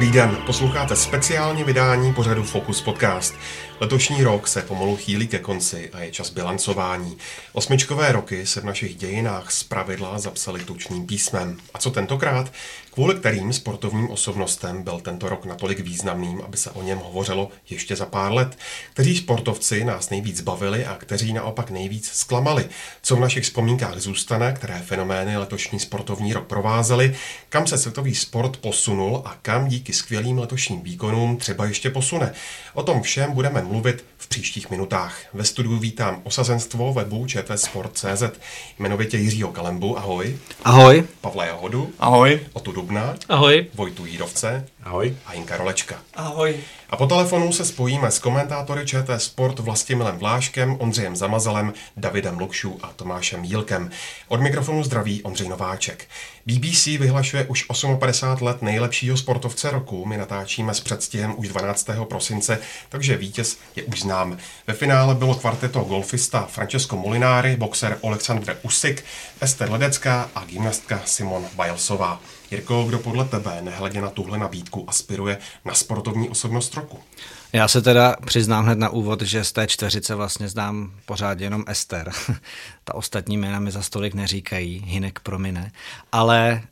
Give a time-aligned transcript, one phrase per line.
[0.00, 3.34] Dobrý den, posloucháte speciální vydání pořadu Focus Podcast.
[3.80, 7.16] Letošní rok se pomalu chýlí ke konci a je čas bilancování.
[7.52, 11.58] Osmičkové roky se v našich dějinách zpravidla zapsaly tučným písmem.
[11.74, 12.52] A co tentokrát?
[12.92, 17.96] Kvůli kterým sportovním osobnostem byl tento rok natolik významným, aby se o něm hovořilo ještě
[17.96, 18.58] za pár let?
[18.92, 22.68] Kteří sportovci nás nejvíc bavili a kteří naopak nejvíc zklamali?
[23.02, 27.16] Co v našich vzpomínkách zůstane, které fenomény letošní sportovní rok provázely?
[27.48, 32.32] Kam se světový sport posunul a kam díky skvělým letošním výkonům třeba ještě posune?
[32.74, 35.16] O tom všem budeme mluvit v příštích minutách.
[35.32, 38.22] Ve studiu vítám osazenstvo webu čtsport.cz,
[38.78, 40.38] jmenovitě Jiřího Kalembu, ahoj.
[40.64, 41.04] Ahoj.
[41.20, 41.90] Pavla Jahodu.
[41.98, 42.40] Ahoj.
[42.52, 43.14] Otu Dubna.
[43.28, 43.66] Ahoj.
[43.74, 44.66] Vojtu Jírovce.
[44.82, 45.16] Ahoj.
[45.26, 45.96] A Jinka Rolečka.
[46.14, 46.56] Ahoj.
[46.90, 52.78] A po telefonu se spojíme s komentátory ČT Sport Vlastimilem Vláškem, Ondřejem Zamazalem, Davidem Lukšů
[52.82, 53.90] a Tomášem Jílkem.
[54.28, 56.06] Od mikrofonu zdraví Ondřej Nováček.
[56.50, 57.66] BBC vyhlašuje už
[57.98, 60.06] 58 let nejlepšího sportovce roku.
[60.06, 61.90] My natáčíme s předstihem už 12.
[62.08, 64.38] prosince, takže vítěz je už znám.
[64.66, 69.04] Ve finále bylo kvarteto golfista Francesco Molinari, boxer Oleksandr Usik,
[69.40, 72.20] Ester Ledecká a gymnastka Simon Bilesová.
[72.50, 76.98] Jirko, kdo podle tebe, nehledě na tuhle nabídku, aspiruje na sportovní osobnost roku?
[77.52, 81.64] Já se teda přiznám hned na úvod, že z té čtveřice vlastně znám pořád jenom
[81.66, 82.10] Ester.
[82.84, 85.72] Ta ostatní jména mi za stolik neříkají, Hinek promine.
[86.12, 86.62] Ale e,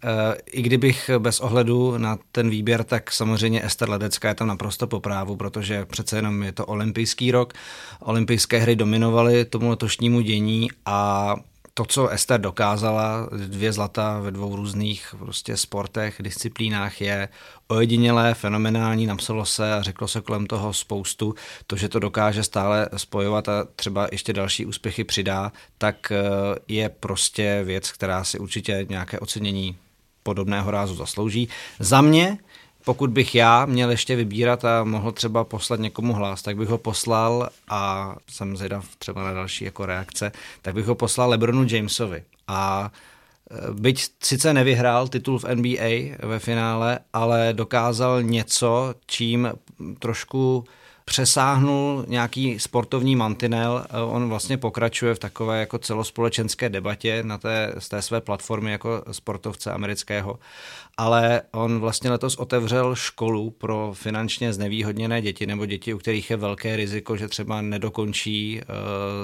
[0.51, 5.01] i kdybych bez ohledu na ten výběr, tak samozřejmě Ester Ledecká je tam naprosto po
[5.01, 7.53] právu, protože přece jenom je to olympijský rok.
[8.01, 11.34] Olympijské hry dominovaly tomu letošnímu dění a
[11.79, 17.28] to, co Ester dokázala, dvě zlata ve dvou různých prostě sportech, disciplínách, je
[17.69, 21.34] ojedinělé, fenomenální, napsalo se a řeklo se kolem toho spoustu.
[21.67, 26.19] To, že to dokáže stále spojovat a třeba ještě další úspěchy přidá, tak eh,
[26.69, 29.77] je prostě věc, která si určitě nějaké ocenění
[30.22, 31.49] podobného rázu zaslouží.
[31.78, 32.38] Za mě
[32.88, 36.78] pokud bych já měl ještě vybírat a mohl třeba poslat někomu hlas, tak bych ho
[36.78, 40.32] poslal a jsem zvědav třeba na další jako reakce,
[40.62, 42.22] tak bych ho poslal Lebronu Jamesovi.
[42.47, 42.91] A
[43.50, 49.53] e, byť sice nevyhrál titul v NBA ve finále, ale dokázal něco, čím
[49.99, 50.65] trošku
[51.05, 53.87] přesáhnul nějaký sportovní mantinel.
[54.06, 59.05] On vlastně pokračuje v takové jako celospolečenské debatě na té, z té své platformy jako
[59.10, 60.38] sportovce amerického
[60.98, 66.36] ale on vlastně letos otevřel školu pro finančně znevýhodněné děti nebo děti, u kterých je
[66.36, 68.75] velké riziko, že třeba nedokončí uh,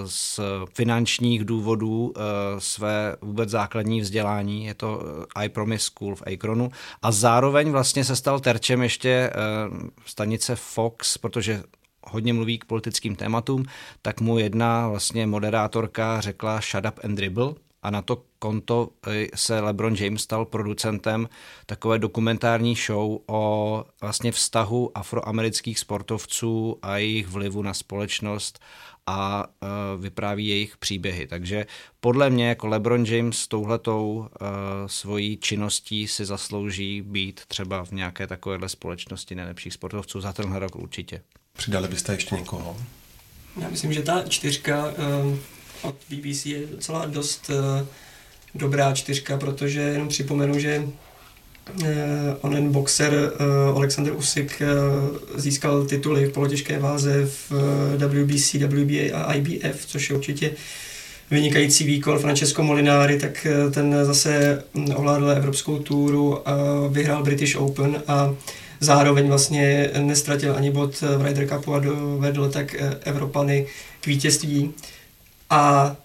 [0.06, 0.40] z
[0.74, 2.12] finančních důvodů uh,
[2.58, 4.64] své vůbec základní vzdělání.
[4.64, 5.02] Je to
[5.34, 6.70] I Promise School v Akronu.
[7.02, 9.30] A zároveň vlastně se stal terčem ještě
[10.06, 11.62] stanice Fox, protože
[12.02, 13.64] hodně mluví k politickým tématům,
[14.02, 19.26] tak mu jedna vlastně moderátorka řekla shut up and dribble, a na to konto eh,
[19.34, 21.28] se LeBron James stal producentem
[21.66, 28.60] takové dokumentární show o vlastně vztahu afroamerických sportovců a jejich vlivu na společnost
[29.06, 31.26] a uh, vypráví jejich příběhy.
[31.26, 31.66] Takže
[32.00, 34.26] podle mě jako LeBron James s touhletou uh,
[34.86, 40.76] svojí činností si zaslouží být třeba v nějaké takovéhle společnosti nejlepších sportovců za tenhle rok
[40.76, 41.22] určitě.
[41.52, 42.76] Přidali byste ještě někoho?
[43.60, 45.36] Já myslím, že ta čtyřka uh
[45.84, 47.86] od BBC je docela dost uh,
[48.54, 51.86] dobrá čtyřka, protože jenom připomenu, že uh,
[52.40, 54.62] onen boxer uh, Alexander Usyk
[55.34, 57.52] získal tituly v polotěžké váze v
[57.96, 60.50] WBC, WBA a IBF, což je určitě
[61.30, 64.62] vynikající výkon Francesco Molinari, tak ten zase
[64.94, 66.54] ovládl evropskou túru a
[66.88, 68.34] vyhrál British Open a
[68.80, 72.74] zároveň vlastně nestratil ani bod v Ryder Cupu a dovedl tak
[73.04, 73.66] Evropany
[74.00, 74.72] k vítězství.
[75.54, 75.96] A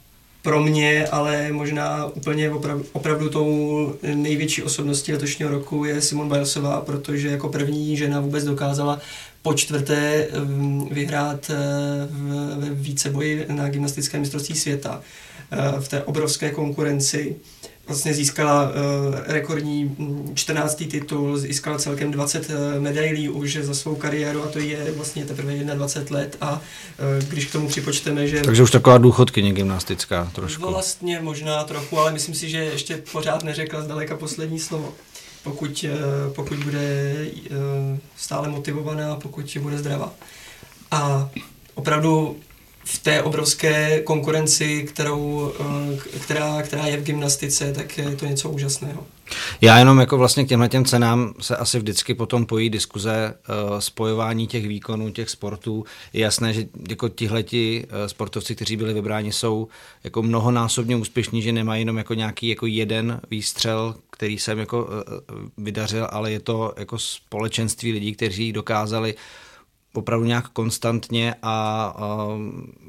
[0.41, 6.81] pro mě, ale možná úplně opravdu, opravdu tou největší osobností letošního roku je Simon Bilesová,
[6.81, 8.99] protože jako první žena vůbec dokázala
[9.41, 11.55] po čtvrté mm, vyhrát eh,
[12.55, 15.01] ve víceboji na gymnastickém mistrovství světa
[15.51, 17.35] eh, v té obrovské konkurenci
[17.89, 19.95] vlastně získala uh, rekordní
[20.33, 20.79] 14.
[20.79, 25.25] Mm, titul, získala celkem 20 uh, medailí už za svou kariéru a to je vlastně
[25.25, 26.59] teprve 21 let a uh,
[27.29, 28.41] když k tomu připočteme, že...
[28.41, 30.71] Takže už taková důchodkyně gymnastická trošku.
[30.71, 34.93] Vlastně možná trochu, ale myslím si, že ještě pořád neřekla zdaleka poslední slovo.
[35.43, 37.15] Pokud, uh, pokud bude
[37.51, 37.57] uh,
[38.17, 40.13] stále motivovaná, pokud bude zdravá.
[40.91, 41.29] A
[41.75, 42.37] opravdu
[42.91, 48.49] v té obrovské konkurenci, kterou, eh, která, která je v gymnastice, tak je to něco
[48.49, 49.03] úžasného.
[49.61, 53.79] Já jenom jako vlastně k těmhle těm cenám se asi vždycky potom pojí diskuze uh,
[53.79, 55.85] spojování těch výkonů, těch sportů.
[56.13, 59.67] Je jasné, že jako tihleti uh, sportovci, kteří byli vybráni, jsou
[60.03, 64.89] jako mnohonásobně úspěšní, že nemají jenom jako nějaký jako jeden výstřel, který jsem jako
[65.57, 69.15] vydařil, ale je to jako společenství lidí, kteří dokázali
[69.93, 72.27] opravdu nějak konstantně a, a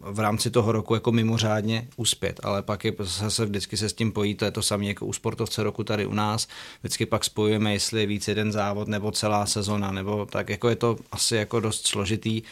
[0.03, 4.13] v rámci toho roku jako mimořádně uspět, ale pak je zase vždycky se s tím
[4.13, 6.49] pojí, to je to samé jako u sportovce roku tady u nás,
[6.81, 10.77] vždycky pak spojujeme, jestli je víc jeden závod nebo celá sezona, nebo tak jako je
[10.77, 12.43] to asi jako dost složitý e,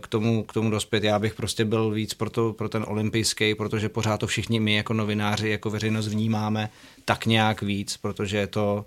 [0.00, 1.04] k tomu, k tomu dospět.
[1.04, 4.74] Já bych prostě byl víc pro, to, pro ten olympijský, protože pořád to všichni my
[4.74, 6.70] jako novináři, jako veřejnost vnímáme
[7.04, 8.86] tak nějak víc, protože je to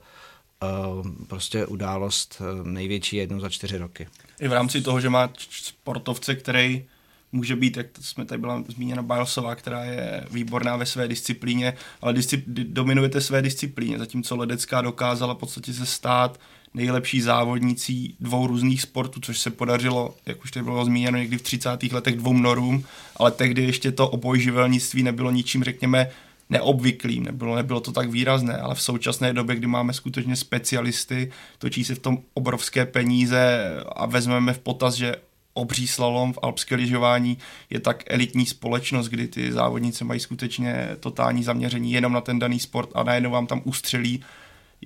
[0.99, 4.07] uh, prostě událost e, největší jednou za čtyři roky
[4.39, 6.85] i v rámci toho, že má sportovce, který
[7.31, 12.13] může být, jak jsme tady byla zmíněna Bilesová, která je výborná ve své disciplíně, ale
[12.13, 16.39] discipl- dominujete své disciplíně, zatímco Ledecká dokázala v podstatě se stát
[16.73, 21.41] nejlepší závodnicí dvou různých sportů, což se podařilo, jak už tady bylo zmíněno, někdy v
[21.41, 21.83] 30.
[21.91, 22.83] letech dvou norům,
[23.15, 26.11] ale tehdy ještě to obojživelnictví nebylo ničím, řekněme,
[26.49, 31.83] neobvyklým, nebylo, nebylo to tak výrazné, ale v současné době, kdy máme skutečně specialisty, točí
[31.83, 35.15] se v tom obrovské peníze a vezmeme v potaz, že
[35.53, 37.37] obří slalom v alpské lyžování
[37.69, 42.59] je tak elitní společnost, kdy ty závodníci mají skutečně totální zaměření jenom na ten daný
[42.59, 44.23] sport a najednou vám tam ustřelí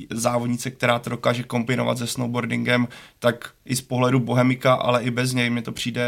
[0.10, 2.88] závodnice, která to dokáže kombinovat se snowboardingem,
[3.20, 6.04] tak i z pohledu bohemika, ale i bez něj mi to přijde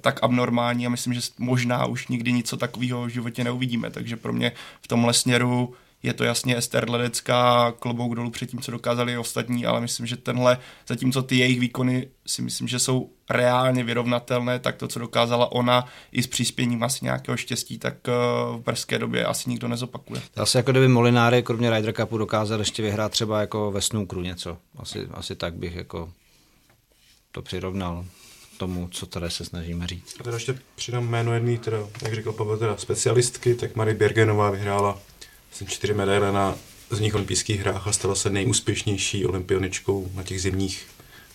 [0.00, 4.32] tak abnormální a myslím, že možná už nikdy něco takového v životě neuvidíme, takže pro
[4.32, 9.12] mě v tomhle směru je to jasně Ester Ledecká, klobouk dolů před tím, co dokázali
[9.12, 10.58] i ostatní, ale myslím, že tenhle,
[10.88, 15.86] zatímco ty jejich výkony si myslím, že jsou reálně vyrovnatelné, tak to, co dokázala ona
[16.12, 18.12] i s přispěním asi nějakého štěstí, tak eh,
[18.56, 20.22] v brzké době asi nikdo nezopakuje.
[20.36, 24.58] Asi jako kdyby Molináry kromě Ryder Cupu dokázal ještě vyhrát třeba jako ve snookru něco.
[24.76, 26.12] Asi, asi tak bych jako
[27.32, 28.04] to přirovnal
[28.56, 30.16] tomu, co tady se snažíme říct.
[30.20, 34.50] A teda ještě přidám jméno jedný, teda, jak říkal Pavel, teda specialistky, tak Marie Bergenová
[34.50, 34.98] vyhrála
[35.52, 36.54] jsem čtyři medaile na
[36.90, 40.86] z nich olympijských hrách a stala se nejúspěšnější olympioničkou na těch zimních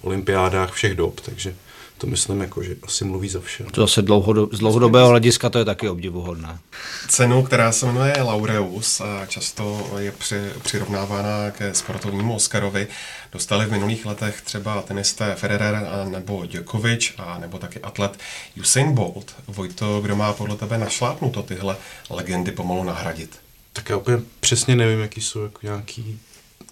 [0.02, 1.56] olympiádách všech dob, takže
[1.98, 3.64] to myslím, jako, že asi mluví za vše.
[3.72, 6.60] To zase dlouhodob, z dlouhodobého hlediska to je taky obdivuhodné.
[7.08, 12.88] Cenu, která se jmenuje Laureus a často je při, přirovnávána ke sportovnímu Oscarovi,
[13.32, 18.20] dostali v minulých letech třeba tenisté Federer a nebo Djokovic a nebo taky atlet
[18.60, 19.36] Usain Bolt.
[19.48, 21.78] Vojto, kdo má podle tebe našlápnuto tyhle
[22.10, 23.43] legendy pomalu nahradit?
[23.74, 26.20] Tak já úplně přesně nevím, jaký jsou jako nějaký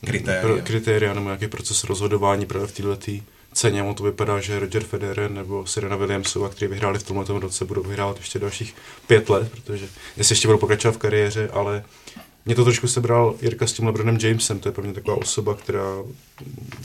[0.05, 0.41] kritéria.
[0.41, 2.97] Pro, kritéria nebo nějaký proces rozhodování právě v této
[3.53, 3.83] ceně.
[3.83, 7.83] On to vypadá, že Roger Federer nebo Serena Williamsova, který vyhráli v tomto roce, budou
[7.83, 8.75] vyhrávat ještě dalších
[9.07, 9.87] pět let, protože
[10.17, 11.83] jestli ještě budou pokračovat v kariéře, ale
[12.45, 15.55] mě to trošku sebral Jirka s tím LeBronem Jamesem, to je pro mě taková osoba,
[15.55, 16.03] která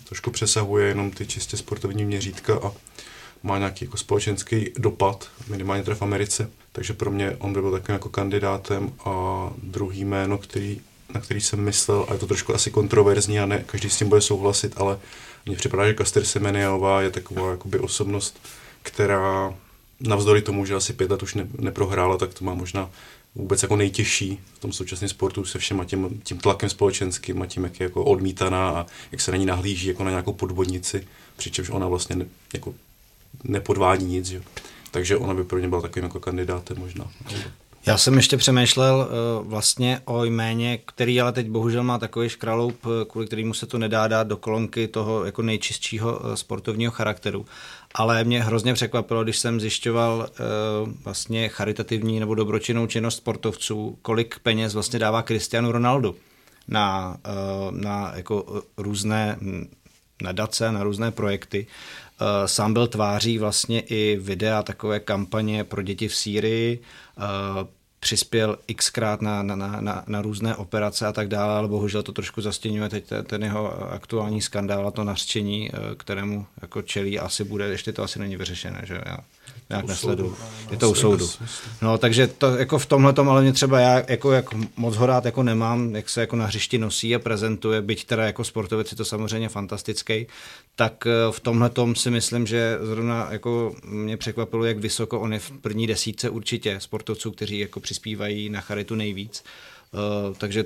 [0.04, 2.72] trošku přesahuje jenom ty čistě sportovní měřítka a
[3.42, 7.70] má nějaký jako společenský dopad, minimálně teda v Americe, takže pro mě on by byl
[7.70, 10.80] takovým jako kandidátem a druhý jméno, který,
[11.14, 14.08] na který jsem myslel, a je to trošku asi kontroverzní a ne každý s tím
[14.08, 14.98] bude souhlasit, ale
[15.46, 18.40] mně připadá, že Kaster Semeniová je taková jakoby osobnost,
[18.82, 19.54] která
[20.00, 22.90] navzdory tomu, že asi pět let už ne, neprohrála, tak to má možná
[23.34, 27.64] vůbec jako nejtěžší v tom současném sportu se všema tím, tím tlakem společenským a tím,
[27.64, 31.70] jak je jako odmítaná a jak se na ní nahlíží jako na nějakou podvodnici, přičemž
[31.70, 32.74] ona vlastně jako
[33.44, 34.42] nepodvádí nic, že?
[34.96, 37.04] takže ona by pro ně byla takovým jako kandidátem možná.
[37.86, 39.08] Já jsem ještě přemýšlel
[39.40, 43.66] uh, vlastně o jméně, který ale teď bohužel má takový škraloup, eh, kvůli kterému se
[43.66, 47.46] to nedá dát do kolonky toho jako nejčistšího uh, sportovního charakteru.
[47.94, 54.38] Ale mě hrozně překvapilo, když jsem zjišťoval uh, vlastně charitativní nebo dobročinnou činnost sportovců, kolik
[54.38, 56.14] peněz vlastně dává Cristiano Ronaldo
[56.68, 57.16] na,
[57.70, 59.68] na jako různé hm,
[60.22, 61.66] nadace, na různé projekty.
[62.20, 66.80] Eh, sám byl tváří vlastně i videa, takové kampaně pro děti v Sýrii,
[67.18, 67.22] eh,
[68.00, 72.40] přispěl xkrát na, na, na, na různé operace a tak dále, ale bohužel to trošku
[72.40, 77.64] zastěňuje teď ten jeho aktuální skandál a to nařčení, eh, kterému jako čelí, asi bude,
[77.64, 79.18] ještě to asi není vyřešené, že já
[79.70, 80.36] nějak nesledu.
[80.70, 81.28] Je to u soudu.
[81.82, 85.06] No, takže to jako v tomhle tom, ale mě třeba já jako, jako moc ho
[85.06, 88.90] rád jako nemám, jak se jako na hřišti nosí a prezentuje, byť teda jako sportovec
[88.90, 90.26] je to samozřejmě fantastický,
[90.76, 95.32] tak eh, v tomhle tom si myslím, že zrovna jako mě překvapilo, jak vysoko on
[95.32, 99.44] je v první desítce určitě sportovců, kteří jako přispívají na charitu nejvíc.
[99.92, 100.64] Uh, takže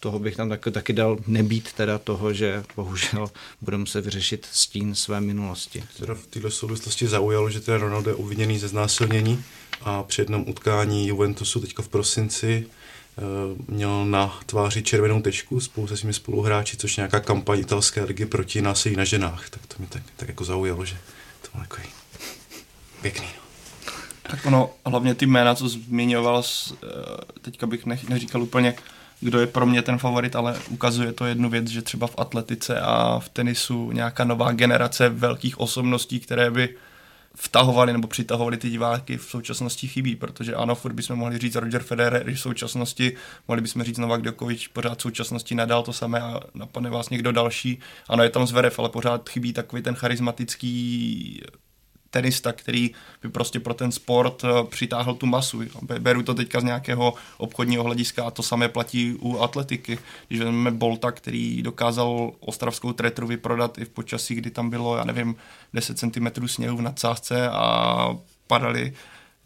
[0.00, 4.94] toho bych tam taky, taky dal nebýt teda toho, že bohužel bude muset vyřešit stín
[4.94, 5.84] své minulosti.
[5.98, 9.44] Teda v této souvislosti zaujalo, že teda Ronaldo je uviněný ze znásilnění
[9.82, 12.66] a při jednom utkání Juventusu teďka v prosinci
[13.68, 18.62] měl na tváři červenou tečku spolu se svými spoluhráči, což nějaká kampaň italské ligy proti
[18.62, 19.50] násilí na ženách.
[19.50, 20.96] Tak to mi tak, tak jako zaujalo, že
[21.42, 21.88] to bylo takový
[23.02, 23.26] pěkný.
[23.36, 23.42] No.
[24.22, 26.86] Tak ono, hlavně ty jména, co zmiňoval, eh,
[27.40, 28.74] teďka bych ne, neříkal úplně,
[29.22, 32.80] kdo je pro mě ten favorit, ale ukazuje to jednu věc, že třeba v atletice
[32.80, 36.76] a v tenisu nějaká nová generace velkých osobností, které by
[37.34, 41.82] vtahovali nebo přitahovali ty diváky v současnosti chybí, protože ano, furt bychom mohli říct Roger
[41.82, 43.12] Federer v současnosti,
[43.48, 47.32] mohli bychom říct Novak Djokovic, pořád v současnosti nadal to samé a napadne vás někdo
[47.32, 47.78] další.
[48.08, 51.42] Ano, je tam Zverev, ale pořád chybí takový ten charismatický
[52.12, 52.90] tenista, který
[53.22, 55.62] by prostě pro ten sport eh, přitáhl tu masu.
[55.98, 59.98] Beru to teďka z nějakého obchodního hlediska a to samé platí u atletiky.
[60.28, 65.04] Když vezmeme Bolta, který dokázal ostravskou tretru vyprodat i v počasí, kdy tam bylo, já
[65.04, 65.36] nevím,
[65.74, 68.16] 10 cm sněhu v nadsázce a
[68.46, 68.92] padaly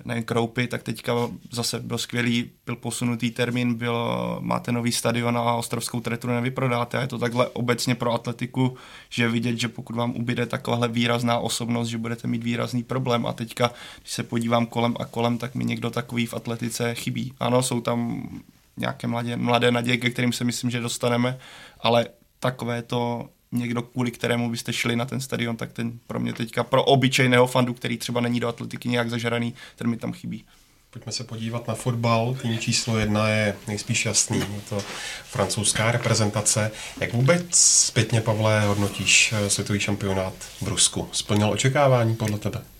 [0.07, 1.13] nejen kroupy, tak teďka
[1.51, 7.01] zase byl skvělý, byl posunutý termín, byl, máte nový stadion a ostrovskou tretru nevyprodáte a
[7.01, 8.77] je to takhle obecně pro atletiku,
[9.11, 13.33] že vidět, že pokud vám ubyde takováhle výrazná osobnost, že budete mít výrazný problém a
[13.33, 13.71] teďka,
[14.01, 17.33] když se podívám kolem a kolem, tak mi někdo takový v atletice chybí.
[17.41, 18.29] Ano, jsou tam
[18.77, 21.39] nějaké mladé, mladé naděje, ke kterým se myslím, že dostaneme,
[21.81, 22.07] ale
[22.41, 26.65] takové to někdo, kvůli kterému byste šli na ten stadion, tak ten pro mě teďka,
[26.65, 30.45] pro obyčejného fandu, který třeba není do atletiky nějak zažraný, ten mi tam chybí.
[30.91, 32.37] Pojďme se podívat na fotbal.
[32.43, 34.39] Tým číslo jedna je nejspíš jasný.
[34.39, 34.81] Je to
[35.25, 36.71] francouzská reprezentace.
[37.01, 41.09] Jak vůbec zpětně, Pavle, hodnotíš eh, světový šampionát v Rusku?
[41.13, 42.76] Splnil očekávání podle tebe?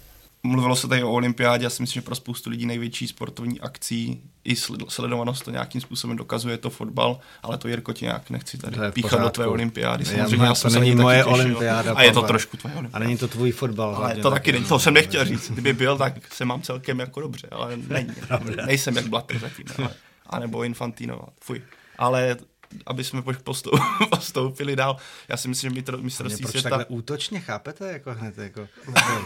[0.47, 4.21] Mluvilo se tady o olympiádě, já si myslím, že pro spoustu lidí největší sportovní akcí
[4.45, 4.57] i
[4.89, 9.21] sledovanost to nějakým způsobem dokazuje to fotbal, ale to Jirko ti nějak nechci tady píchat
[9.21, 10.05] do tvé olympiády.
[10.05, 11.95] Samozřejmě, já, já to není moje olympiáda.
[11.95, 13.05] A je to trošku tvoje olympiáda.
[13.05, 13.97] A není to tvůj fotbal.
[13.97, 15.51] Ale to taky není, to jsem nechtěl říct.
[15.51, 18.13] Kdyby byl, tak se mám celkem jako dobře, ale není.
[18.67, 19.91] Nejsem jak Blatter zatím, ale,
[20.27, 21.63] a nebo Infantino, fuj.
[21.99, 22.37] Ale
[22.87, 23.23] aby jsme
[24.11, 24.97] postoupili dál.
[25.29, 26.69] Já si myslím, že mistr, mistrovství proč světa...
[26.71, 27.93] takhle útočně, chápete?
[27.93, 28.69] Jako hned, jako,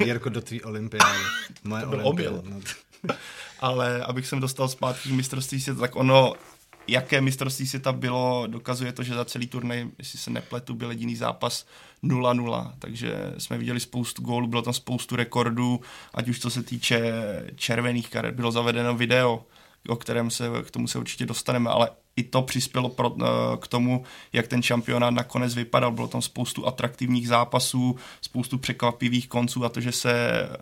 [0.04, 1.18] Jirko do tvý olympiády.
[1.64, 2.42] Moje to byl omyl.
[2.44, 2.60] No.
[3.60, 6.34] Ale abych jsem dostal zpátky mistrovství světa, tak ono,
[6.88, 11.16] jaké mistrovství světa bylo, dokazuje to, že za celý turnaj, jestli se nepletu, byl jediný
[11.16, 11.66] zápas
[12.04, 15.80] 0-0, takže jsme viděli spoustu gólů, bylo tam spoustu rekordů,
[16.14, 17.02] ať už co se týče
[17.56, 19.44] červených karet, bylo zavedeno video,
[19.88, 23.26] o kterém se, k tomu se určitě dostaneme, ale i to přispělo pro, eh,
[23.60, 25.92] k tomu, jak ten šampionát nakonec vypadal.
[25.92, 30.12] Bylo tam spoustu atraktivních zápasů, spoustu překvapivých konců a to, že se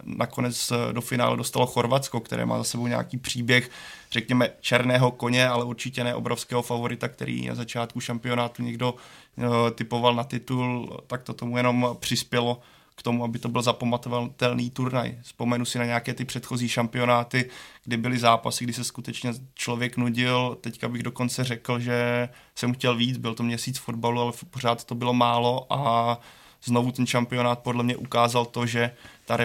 [0.05, 3.71] nakonec eh, do finále dostalo Chorvatsko, které má za sebou nějaký příběh,
[4.11, 10.15] řekněme, černého koně, ale určitě ne obrovského favorita, který na začátku šampionátu někdo uh, typoval
[10.15, 12.61] na titul, tak to tomu jenom přispělo
[12.99, 15.19] k tomu, aby to byl zapamatovatelný turnaj.
[15.23, 17.51] Vzpomenu si na nějaké ty předchozí šampionáty,
[17.85, 20.59] kdy byly zápasy, kdy se skutečně člověk nudil.
[20.61, 24.95] Teďka bych dokonce řekl, že jsem chtěl víc, byl to měsíc fotbalu, ale pořád to
[24.95, 26.21] bylo málo a
[26.65, 28.91] znovu ten šampionát podle mě ukázal to, že
[29.25, 29.37] ta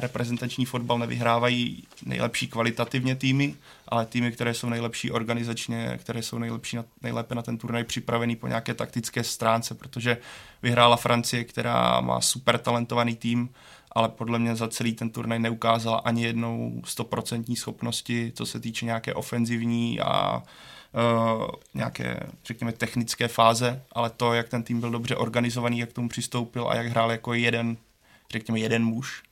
[0.00, 3.54] reprezentační fotbal nevyhrávají nejlepší kvalitativně týmy,
[3.90, 8.36] ale týmy, které jsou nejlepší organizačně, které jsou nejlepší na, nejlépe na ten turnaj připravený
[8.36, 10.18] po nějaké taktické stránce, protože
[10.62, 13.48] vyhrála Francie, která má super talentovaný tým,
[13.92, 18.86] ale podle mě za celý ten turnaj neukázala ani jednou stoprocentní schopnosti, co se týče
[18.86, 25.16] nějaké ofenzivní a uh, nějaké, řekněme, technické fáze, ale to, jak ten tým byl dobře
[25.16, 27.76] organizovaný, jak k tomu přistoupil a jak hrál jako jeden,
[28.30, 29.22] řekněme, jeden muž,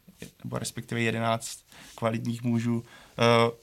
[0.45, 2.85] nebo respektive jedenáct kvalitních mužů,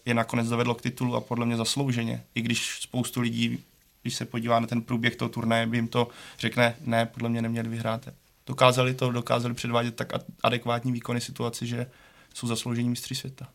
[0.06, 2.24] je nakonec dovedlo k titulu a podle mě zaslouženě.
[2.36, 3.64] I když spoustu lidí,
[4.02, 6.08] když se podívá na ten průběh toho turnaje, by jim to
[6.40, 8.10] řekne, ne, podle mě neměli vyhrát.
[8.48, 11.86] Dokázali to, dokázali předvádět tak adekvátní výkony situaci, že
[12.34, 13.48] jsou zasloužení mistři světa.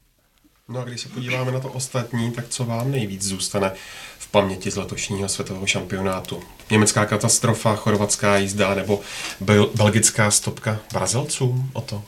[0.69, 3.73] No a když se podíváme na to ostatní, tak co vám nejvíc zůstane
[4.19, 6.43] v paměti z letošního světového šampionátu?
[6.71, 9.01] Německá katastrofa, chorvatská jízda nebo
[9.43, 12.03] bel- belgická stopka Brazilcům o to?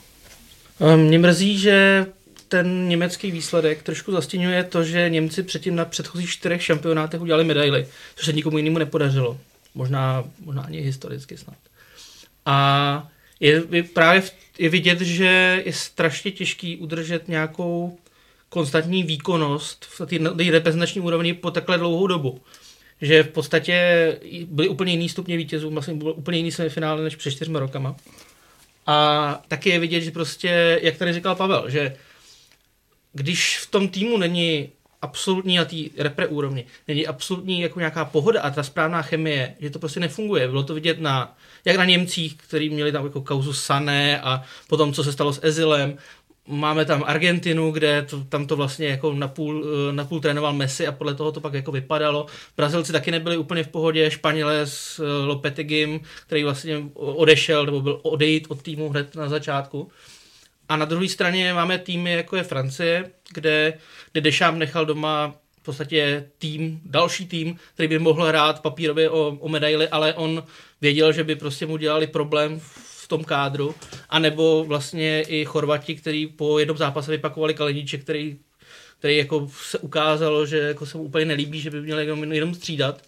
[0.95, 2.05] Mě mrzí, že
[2.53, 7.87] ten německý výsledek trošku zastěňuje to, že Němci předtím na předchozích čtyřech šampionátech udělali medaily,
[8.15, 9.37] což se nikomu jinému nepodařilo.
[9.75, 11.55] Možná, možná ani historicky snad.
[12.45, 13.07] A
[13.39, 14.23] je, je právě
[14.57, 17.97] je vidět, že je strašně těžký udržet nějakou
[18.49, 22.41] konstantní výkonnost v té reprezentační úrovni po takhle dlouhou dobu.
[23.01, 24.17] Že v podstatě
[24.47, 27.95] byly úplně jiný stupně vítězů, vlastně byl úplně jiný semifinále než před čtyřmi rokama.
[28.85, 31.95] A taky je vidět, že prostě, jak tady říkal Pavel, že
[33.13, 34.69] když v tom týmu není
[35.01, 39.69] absolutní na té repre úrovni, není absolutní jako nějaká pohoda a ta správná chemie, že
[39.69, 40.47] to prostě nefunguje.
[40.47, 44.93] Bylo to vidět na, jak na Němcích, kteří měli tam jako kauzu Sané a potom,
[44.93, 45.97] co se stalo s Ezilem,
[46.47, 50.91] Máme tam Argentinu, kde to, tam to vlastně jako napůl, eh, napůl trénoval Messi a
[50.91, 52.25] podle toho to pak jako vypadalo.
[52.57, 57.99] Brazilci taky nebyli úplně v pohodě, Španělé s eh, Lopetegim, který vlastně odešel nebo byl
[58.03, 59.91] odejít od týmu hned na začátku.
[60.69, 63.77] A na druhé straně máme týmy, jako je Francie, kde,
[64.11, 69.37] kde Dešám nechal doma v podstatě tým, další tým, který by mohl hrát papírově o,
[69.39, 70.43] o medaily, ale on
[70.81, 72.61] věděl, že by prostě mu dělali problém
[73.03, 73.75] v tom kádru,
[74.09, 78.37] anebo vlastně i Chorvati, který po jednom zápase vypakovali Kaleníček, který,
[78.99, 82.53] který jako se ukázalo, že jako se mu úplně nelíbí, že by měl jenom, jenom
[82.55, 83.01] střídat.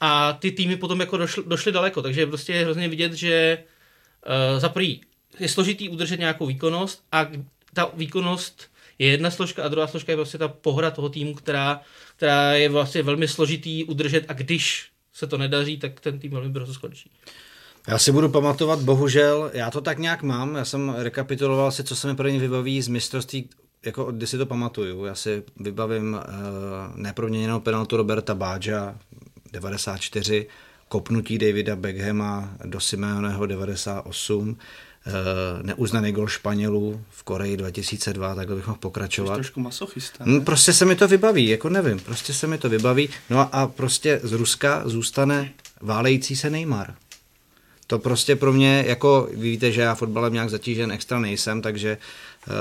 [0.00, 3.58] A ty týmy potom jako došly, došly daleko, takže prostě je hrozně vidět, že
[4.26, 5.00] uh, za prý
[5.42, 7.26] je složitý udržet nějakou výkonnost a
[7.74, 11.80] ta výkonnost je jedna složka a druhá složka je prostě ta pohra toho týmu, která,
[12.16, 16.48] která je vlastně velmi složitý udržet a když se to nedaří, tak ten tým velmi
[16.48, 17.10] brzo skončí.
[17.88, 21.96] Já si budu pamatovat, bohužel, já to tak nějak mám, já jsem rekapituloval si, co
[21.96, 23.48] se mi první vybaví z mistrovství,
[23.84, 25.04] jako kdy si to pamatuju.
[25.04, 26.20] Já si vybavím uh,
[26.96, 28.98] neproměněnou penaltu Roberta Bádža
[29.52, 30.46] 94,
[30.88, 34.91] kopnutí Davida Beckhama do Simeoneho 98, Eh,
[35.62, 39.34] neuznaný gol Španělů v Koreji 2002, takhle bych mohl pokračovat.
[39.34, 40.24] Jsi trošku masochista.
[40.24, 40.40] Ne?
[40.40, 43.08] Prostě se mi to vybaví, jako nevím, prostě se mi to vybaví.
[43.30, 46.94] No a, a prostě z Ruska zůstane válející se Neymar.
[47.86, 51.98] To prostě pro mě, jako vy víte, že já fotbalem nějak zatížen extra nejsem, takže
[52.48, 52.54] uh,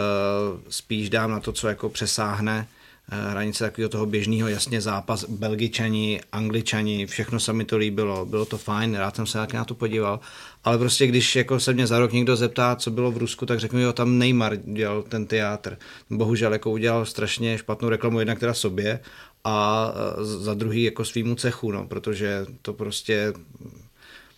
[0.70, 2.81] spíš dám na to, co jako přesáhne uh,
[3.12, 8.58] hranice takového toho běžného, jasně zápas, Belgičani, Angličani, všechno se mi to líbilo, bylo to
[8.58, 10.20] fajn, rád jsem se na to podíval,
[10.64, 13.60] ale prostě když jako se mě za rok někdo zeptá, co bylo v Rusku, tak
[13.60, 15.78] řeknu, jo, tam Neymar dělal ten teátr.
[16.10, 19.00] Bohužel jako udělal strašně špatnou reklamu jednak teda sobě
[19.44, 19.88] a
[20.22, 23.34] za druhý jako svýmu cechu, no, protože to prostě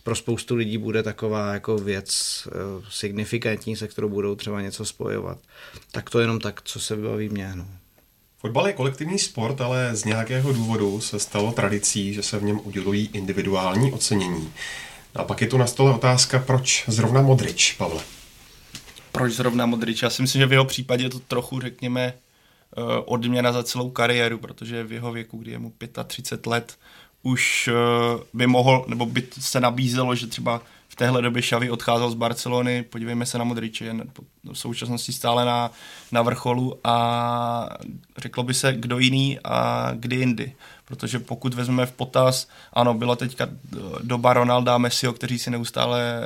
[0.02, 2.08] pro spoustu lidí bude taková jako věc
[2.46, 5.38] uh, signifikantní, se kterou budou třeba něco spojovat.
[5.92, 7.52] Tak to jenom tak, co se vybaví mě.
[7.54, 7.66] No.
[8.44, 12.60] Fotbal je kolektivní sport, ale z nějakého důvodu se stalo tradicí, že se v něm
[12.64, 14.52] udělují individuální ocenění.
[15.14, 18.02] A pak je tu na stole otázka, proč zrovna Modrič, Pavle?
[19.12, 20.02] Proč zrovna Modrič?
[20.02, 23.90] Já si myslím, že v jeho případě je to trochu, řekněme, eh, odměna za celou
[23.90, 25.72] kariéru, protože v jeho věku, kdy je mu
[26.06, 26.78] 35 let,
[27.22, 30.62] už eh, by mohl, nebo by se nabízelo, že třeba
[30.94, 33.94] v téhle době Xavi odcházel z Barcelony, podívejme se na Modriče,
[34.52, 35.70] v současnosti stále na,
[36.12, 37.68] na vrcholu a
[38.16, 40.52] řeklo by se, kdo jiný a kdy jindy.
[40.84, 43.48] Protože pokud vezmeme v potaz, ano, byla teďka
[44.02, 46.20] doba Ronalda a Messiho, kteří si neustále,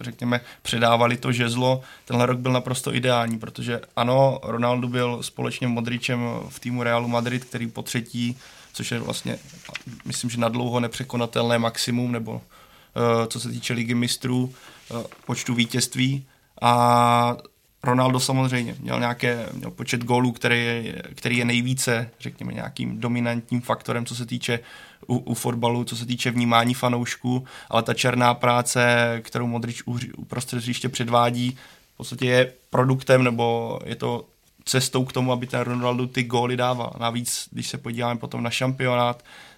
[0.00, 1.80] řekněme, předávali to žezlo.
[2.04, 7.44] Tenhle rok byl naprosto ideální, protože ano, Ronaldo byl společně Modričem v týmu Realu Madrid,
[7.44, 8.36] který po třetí,
[8.72, 9.38] což je vlastně,
[10.04, 12.40] myslím, že na dlouho nepřekonatelné maximum, nebo
[13.26, 14.54] co se týče ligy mistrů,
[14.90, 16.26] eh, počtu vítězství
[16.62, 17.36] a
[17.82, 23.60] Ronaldo samozřejmě měl nějaké, měl počet gólů, který je, který je nejvíce, řekněme, nějakým dominantním
[23.60, 24.60] faktorem, co se týče
[25.06, 29.82] u, u fotbalu, co se týče vnímání fanoušků, ale ta černá práce, kterou Modrič
[30.16, 31.58] uprostřed hřiště předvádí,
[31.94, 34.24] v podstatě je produktem, nebo je to
[34.64, 36.92] cestou k tomu, aby ten Ronaldo ty góly dával.
[37.00, 39.49] Navíc, když se podíváme potom na šampionát, eh,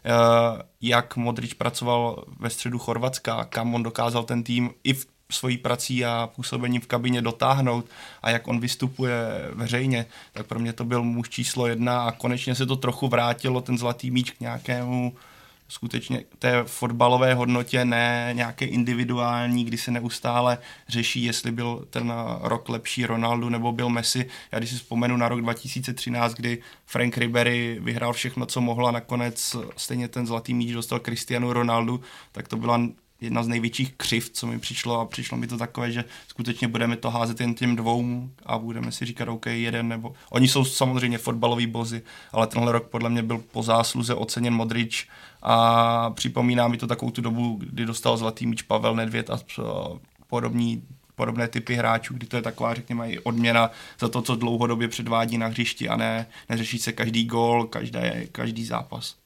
[0.80, 6.04] jak Modrič pracoval ve středu Chorvatska, kam on dokázal ten tým i v svojí prací
[6.04, 7.86] a působením v kabině dotáhnout
[8.22, 9.16] a jak on vystupuje
[9.52, 13.60] veřejně, tak pro mě to byl muž číslo jedna a konečně se to trochu vrátilo,
[13.60, 15.12] ten zlatý míč k nějakému
[15.72, 20.58] skutečně té fotbalové hodnotě, ne nějaké individuální, kdy se neustále
[20.88, 24.28] řeší, jestli byl ten rok lepší Ronaldo nebo byl Messi.
[24.52, 28.90] Já když si vzpomenu na rok 2013, kdy Frank Ribery vyhrál všechno, co mohl a
[28.90, 32.00] nakonec stejně ten zlatý míč dostal Cristiano Ronaldo,
[32.32, 32.80] tak to byla
[33.22, 36.96] jedna z největších křiv, co mi přišlo a přišlo mi to takové, že skutečně budeme
[36.96, 40.12] to házet jen těm dvou a budeme si říkat, OK, jeden nebo...
[40.30, 45.08] Oni jsou samozřejmě fotbaloví bozy, ale tenhle rok podle mě byl po zásluze oceněn Modrič
[45.42, 49.38] a připomíná mi to takovou tu dobu, kdy dostal zlatý míč Pavel Nedvěd a
[50.26, 50.82] podobní
[51.14, 55.38] podobné typy hráčů, kdy to je taková, řekněme, i odměna za to, co dlouhodobě předvádí
[55.38, 59.21] na hřišti a ne neřeší se každý gól, každé, každý zápas.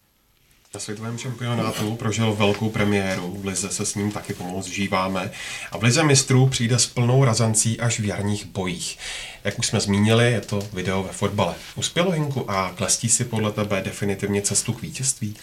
[0.75, 5.31] Na světovém šampionátu prožil velkou premiéru, v Lize se s ním taky pomalu zžíváme
[5.73, 8.99] a v Lize mistrů přijde s plnou razancí až v jarních bojích.
[9.45, 11.55] Jak už jsme zmínili, je to video ve fotbale.
[11.77, 15.37] Uspělo Hinku a klestí si podle tebe definitivně cestu k vítězství?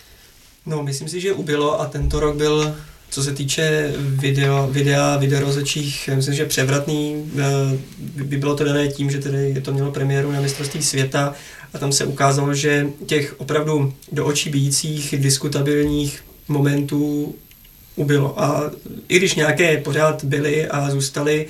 [0.66, 2.76] No, myslím si, že ubylo a tento rok byl,
[3.14, 7.32] co se týče video, videa, videorozečích, myslím, že převratný.
[7.38, 7.78] Eh,
[8.24, 11.34] by bylo to dané tím, že tedy to mělo premiéru na mistrovství světa
[11.74, 17.36] a tam se ukázalo, že těch opravdu do očí bíjících, diskutabilních momentů
[17.96, 18.42] ubylo.
[18.42, 18.72] A
[19.08, 21.46] i když nějaké pořád byly a zůstaly,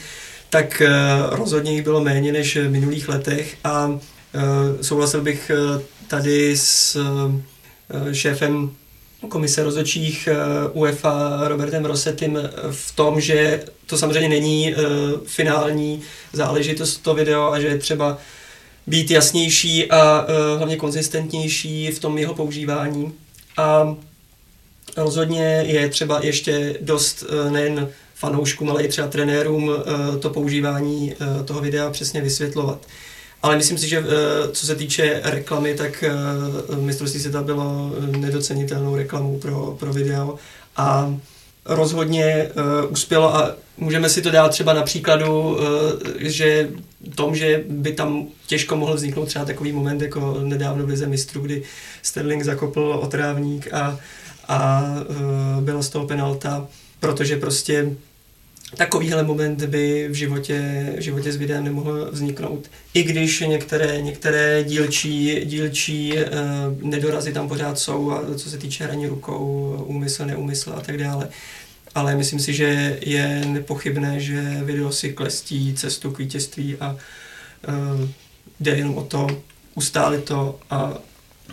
[0.50, 0.82] tak
[1.30, 4.00] rozhodně jich bylo méně než v minulých letech a
[4.82, 5.52] souhlasil bych
[6.08, 6.98] tady s
[8.12, 8.72] šéfem
[9.30, 10.30] komise rozhodčích
[10.74, 12.40] UEFA Robertem Rosetim
[12.72, 14.76] v tom, že to samozřejmě není
[15.26, 16.02] finální
[16.34, 18.18] záležitost to video a že je třeba
[18.88, 23.14] být jasnější a hlavně konzistentnější v tom jeho používání.
[23.58, 23.96] A
[24.98, 29.72] rozhodně je třeba ještě dost nejen fanouškům, ale i třeba trenérům
[30.20, 32.86] to používání toho videa přesně vysvětlovat.
[33.44, 38.96] Ale myslím si, že eh, co se týče reklamy, tak eh, mistrovství světa bylo nedocenitelnou
[38.96, 40.36] reklamou pro, pro video
[40.78, 41.16] a
[41.66, 45.60] rozhodně uh, uspělo a můžeme si to dát třeba na příkladu, uh,
[46.20, 46.70] že
[47.16, 51.42] tom, že by tam těžko mohl vzniknout třeba takový moment jako nedávno v Lize mistrů,
[51.42, 51.64] kdy
[52.02, 54.00] Sterling zakopl otrávník a,
[54.48, 56.68] a uh, byla z toho penalta,
[57.00, 57.96] protože prostě
[58.78, 62.72] takovýhle moment by v životě, v životě s videem nemohl vzniknout.
[62.94, 68.84] I když některé, některé dílčí, dílčí uh, nedorazy tam pořád jsou, a co se týče
[68.84, 71.30] hraní rukou, úmysl, neúmysl a tak dále.
[71.96, 76.96] Ale myslím si, že je nepochybné, že video si klestí cestu k vítězství a
[77.68, 78.10] uh,
[78.60, 79.28] jde jenom o to
[79.76, 80.94] ustálit to a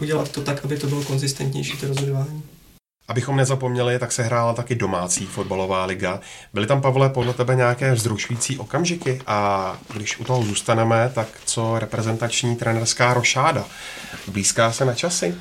[0.01, 2.43] udělat to tak, aby to bylo konzistentnější, to rozhodování.
[3.11, 6.21] Abychom nezapomněli, tak se hrála taky domácí fotbalová liga.
[6.53, 9.23] Byly tam, Pavle, podle tebe nějaké vzrušující okamžiky?
[9.27, 13.65] A když u toho zůstaneme, tak co reprezentační trenerská rošáda?
[14.29, 15.35] Blízká se na časy?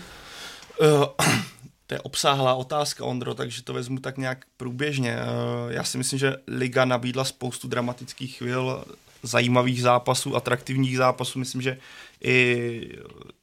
[0.82, 1.06] Uh,
[1.88, 5.18] to je obsáhlá otázka, Ondro, takže to vezmu tak nějak průběžně.
[5.18, 8.84] Uh, já si myslím, že liga nabídla spoustu dramatických chvil,
[9.24, 11.40] zajímavých zápasů, atraktivních zápasů.
[11.40, 11.78] Myslím, že
[12.24, 12.82] i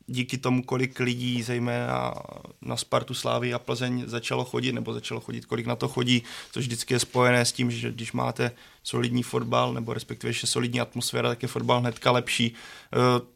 [0.07, 2.15] díky tomu, kolik lidí, zejména
[2.63, 6.65] na Spartu, Slávy a Plzeň začalo chodit, nebo začalo chodit, kolik na to chodí, což
[6.65, 8.51] vždycky je spojené s tím, že když máte
[8.83, 12.55] solidní fotbal, nebo respektive ještě solidní atmosféra, tak je fotbal hnedka lepší.
[12.93, 13.27] Eh,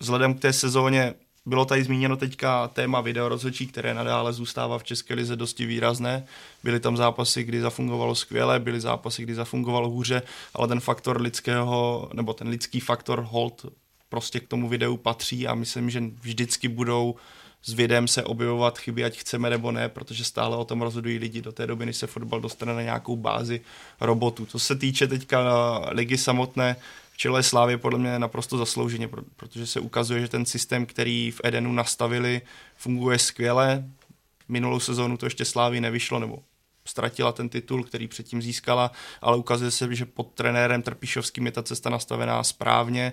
[0.00, 1.14] vzhledem k té sezóně
[1.48, 6.24] bylo tady zmíněno teďka téma videorozhodčí, které nadále zůstává v České lize dosti výrazné.
[6.64, 10.22] Byly tam zápasy, kdy zafungovalo skvěle, byly zápasy, kdy zafungovalo hůře,
[10.54, 13.66] ale ten faktor lidského, nebo ten lidský faktor hold
[14.08, 17.16] prostě k tomu videu patří a myslím, že vždycky budou
[17.62, 21.42] s videem se objevovat chyby, ať chceme nebo ne, protože stále o tom rozhodují lidi
[21.42, 23.60] do té doby, než se fotbal dostane na nějakou bázi
[24.00, 24.46] robotů.
[24.46, 25.40] Co se týče teďka
[25.88, 26.76] ligy samotné,
[27.12, 31.40] v čele Slávy podle mě naprosto zaslouženě, protože se ukazuje, že ten systém, který v
[31.44, 32.40] Edenu nastavili,
[32.76, 33.84] funguje skvěle.
[34.48, 36.38] Minulou sezónu to ještě Slávy nevyšlo, nebo
[36.84, 38.90] ztratila ten titul, který předtím získala,
[39.20, 43.12] ale ukazuje se, že pod trenérem Trpišovským je ta cesta nastavená správně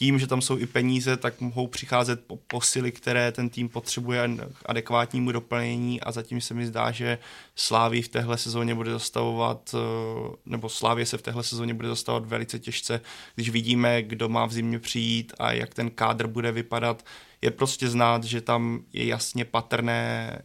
[0.00, 4.28] tím, že tam jsou i peníze, tak mohou přicházet po posily, které ten tým potřebuje
[4.52, 7.18] k adekvátnímu doplnění a zatím se mi zdá, že
[7.56, 12.28] Slávy v téhle sezóně bude zastavovat, eh, nebo Slávě se v téhle sezóně bude zastavovat
[12.28, 13.00] velice těžce,
[13.34, 17.04] když vidíme, kdo má v zimě přijít a jak ten kádr bude vypadat.
[17.42, 20.42] Je prostě znát, že tam je jasně patrné,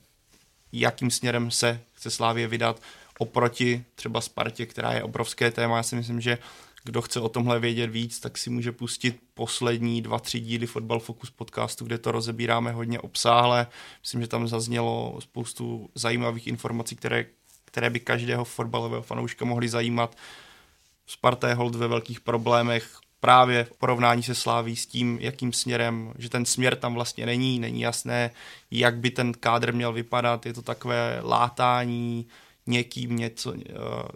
[0.71, 2.81] jakým směrem se chce Slávě vydat
[3.19, 5.77] oproti třeba Spartě, která je obrovské téma.
[5.77, 6.37] Já si myslím, že
[6.85, 10.99] kdo chce o tomhle vědět víc, tak si může pustit poslední dva, tři díly Football
[10.99, 13.67] Focus podcastu, kde to rozebíráme hodně obsáhle.
[14.01, 17.25] Myslím, že tam zaznělo spoustu zajímavých informací, které,
[17.65, 20.15] které by každého fotbalového fanouška mohly zajímat.
[21.07, 26.13] Sparta je hold ve velkých problémech, právě v porovnání se Sláví s tím, jakým směrem,
[26.17, 28.31] že ten směr tam vlastně není, není jasné,
[28.71, 32.27] jak by ten kádr měl vypadat, je to takové látání,
[32.67, 33.57] někým něco, uh,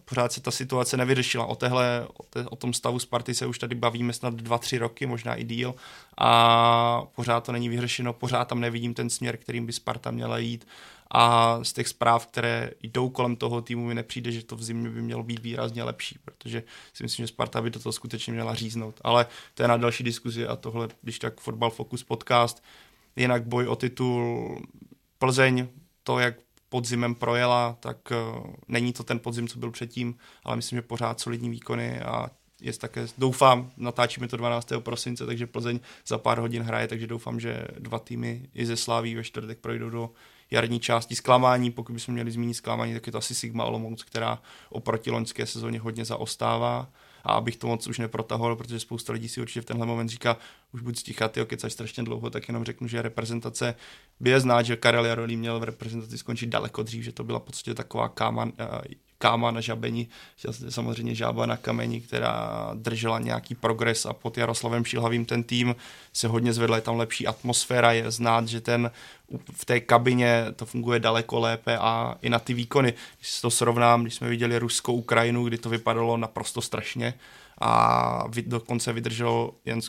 [0.05, 1.45] pořád se ta situace nevyřešila.
[1.45, 4.77] O, téhle, o, té, o tom stavu Sparty se už tady bavíme snad dva, tři
[4.77, 5.75] roky, možná i díl
[6.17, 10.67] a pořád to není vyřešeno, pořád tam nevidím ten směr, kterým by Sparta měla jít
[11.11, 14.89] a z těch zpráv, které jdou kolem toho týmu, mi nepřijde, že to v zimě
[14.89, 18.55] by mělo být výrazně lepší, protože si myslím, že Sparta by do toho skutečně měla
[18.55, 19.01] říznout.
[19.01, 22.63] Ale to je na další diskuzi a tohle, když tak Football Focus podcast,
[23.15, 24.61] jinak boj o titul
[25.19, 25.67] Plzeň,
[26.03, 26.35] to, jak
[26.69, 31.19] podzimem projela, tak uh, není to ten podzim, co byl předtím, ale myslím, že pořád
[31.19, 32.29] solidní výkony a
[32.61, 34.69] je také, doufám, natáčíme to 12.
[34.79, 39.15] prosince, takže Plzeň za pár hodin hraje, takže doufám, že dva týmy i ze Sláví
[39.15, 40.09] ve čtvrtek projdou do
[40.51, 41.71] jarní části zklamání.
[41.71, 45.79] Pokud bychom měli zmínit zklamání, tak je to asi Sigma Olomouc, která oproti loňské sezóně
[45.79, 46.89] hodně zaostává
[47.29, 50.37] a abych to moc už neprotahoval, protože spousta lidí si určitě v tenhle moment říká,
[50.73, 53.75] už buď sticha, ty kecaš strašně dlouho, tak jenom řeknu, že reprezentace
[54.19, 57.39] by je znát, že Karel Jarolí měl v reprezentaci skončit daleko dřív, že to byla
[57.39, 58.65] podstatě taková káma, eh,
[59.19, 60.07] káma na žabeni,
[60.69, 65.75] samozřejmě žába na kameni, která držela nějaký progres a pod Jaroslavem Šilhavým ten tým
[66.13, 68.91] se hodně zvedla, je tam lepší atmosféra, je znát, že ten
[69.51, 74.01] v té kabině to funguje daleko lépe a i na ty výkony, když to srovnám,
[74.01, 77.13] když jsme viděli Ruskou Ukrajinu, kdy to vypadalo naprosto strašně
[77.61, 79.79] a dokonce vydržel jen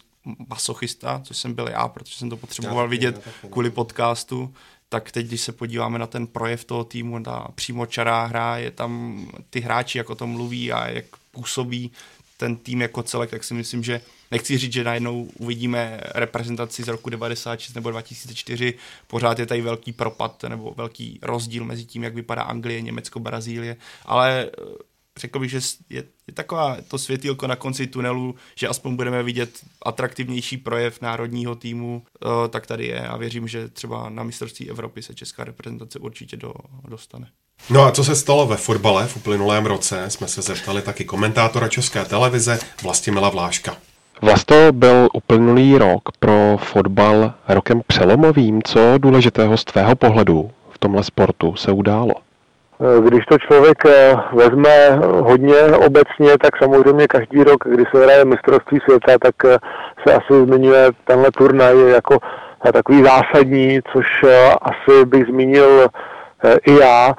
[0.49, 4.55] masochista, což jsem byl já, protože jsem to potřeboval vidět kvůli podcastu,
[4.93, 8.71] tak teď, když se podíváme na ten projev toho týmu, ta přímo čará hra, je
[8.71, 11.91] tam ty hráči, jak o tom mluví a jak působí
[12.37, 14.01] ten tým jako celek, tak si myslím, že
[14.31, 18.75] nechci říct, že najednou uvidíme reprezentaci z roku 96 nebo 2004,
[19.07, 23.77] pořád je tady velký propad nebo velký rozdíl mezi tím, jak vypadá Anglie, Německo, Brazílie,
[24.05, 24.51] ale
[25.19, 29.51] řekl bych, že je, je taková to světýlko na konci tunelu, že aspoň budeme vidět
[29.83, 35.03] atraktivnější projev národního týmu, uh, tak tady je a věřím, že třeba na mistrovství Evropy
[35.03, 36.53] se česká reprezentace určitě do,
[36.89, 37.27] dostane.
[37.71, 41.69] No a co se stalo ve fotbale v uplynulém roce, jsme se zeptali taky komentátora
[41.69, 43.77] České televize Vlastimila Vláška.
[44.23, 48.63] Vlasto byl uplynulý rok pro fotbal rokem přelomovým.
[48.63, 52.13] Co důležitého z tvého pohledu v tomhle sportu se událo?
[52.83, 58.25] Eh, když to člověk eh, vezme hodně obecně, tak samozřejmě každý rok, kdy se hraje
[58.25, 59.59] mistrovství světa, tak eh,
[60.07, 62.19] se asi zmiňuje tenhle turnaj jako
[62.73, 64.07] takový zásadní, což
[64.63, 65.87] asi bych zmínil
[66.67, 67.15] i já.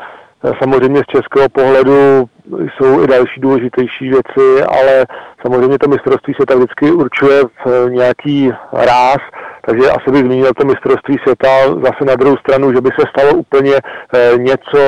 [0.60, 2.26] Samozřejmě z českého pohledu
[2.58, 5.06] jsou i další důležitější věci, ale
[5.42, 9.22] samozřejmě to mistrovství světa vždycky určuje v nějaký ráz,
[9.62, 11.50] takže asi bych zmínil to mistrovství světa.
[11.68, 14.80] Zase na druhou stranu, že by se stalo úplně eh, něco,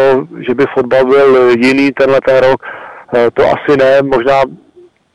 [0.48, 2.62] že by fotbal byl jiný tenhle ten rok,
[3.16, 4.02] eh, to asi ne.
[4.02, 4.42] Možná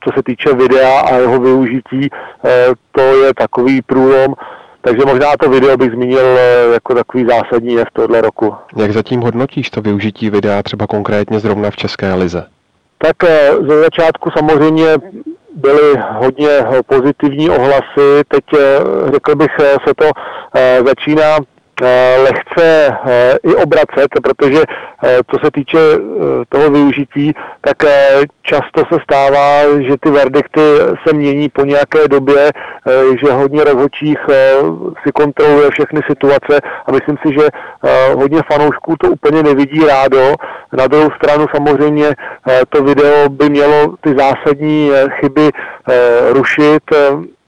[0.04, 2.08] co se týče videa a jeho využití,
[2.44, 4.34] eh, to je takový průlom.
[4.80, 6.38] Takže možná to video bych zmínil
[6.72, 8.54] jako takový zásadní jev tohle roku.
[8.76, 12.46] Jak zatím hodnotíš to využití videa třeba konkrétně zrovna v České lize?
[12.98, 13.16] Tak
[13.68, 14.86] ze začátku samozřejmě
[15.54, 16.48] byly hodně
[16.86, 18.22] pozitivní ohlasy.
[18.28, 18.44] Teď
[19.12, 19.50] řekl bych,
[19.86, 20.10] se to
[20.86, 21.36] začíná
[22.22, 22.96] lehce
[23.42, 24.62] i obracet, protože
[25.30, 25.78] co se týče
[26.48, 27.76] toho využití, tak
[28.42, 30.60] často se stává, že ty verdikty
[31.06, 32.50] se mění po nějaké době,
[33.20, 34.18] že hodně rozhodčích
[35.02, 37.48] si kontroluje všechny situace a myslím si, že
[38.14, 40.34] hodně fanoušků to úplně nevidí rádo.
[40.72, 42.14] Na druhou stranu samozřejmě
[42.68, 45.50] to video by mělo ty zásadní chyby
[46.30, 46.82] rušit,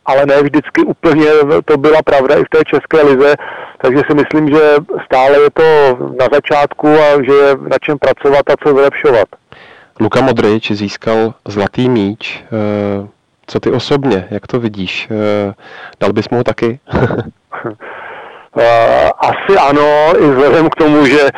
[0.06, 1.26] ale ne vždycky úplně
[1.64, 3.34] to byla pravda i v té české lize,
[3.82, 4.60] takže si myslím, že
[5.04, 9.28] stále je to na začátku a že je na čem pracovat a co zlepšovat.
[10.00, 12.44] Luka Modrič získal zlatý míč.
[12.44, 13.08] Eh,
[13.46, 15.08] co ty osobně, jak to vidíš?
[15.10, 15.54] Eh,
[16.00, 16.80] dal bys mu ho taky?
[18.58, 21.28] Eh, asi ano, i vzhledem k tomu, že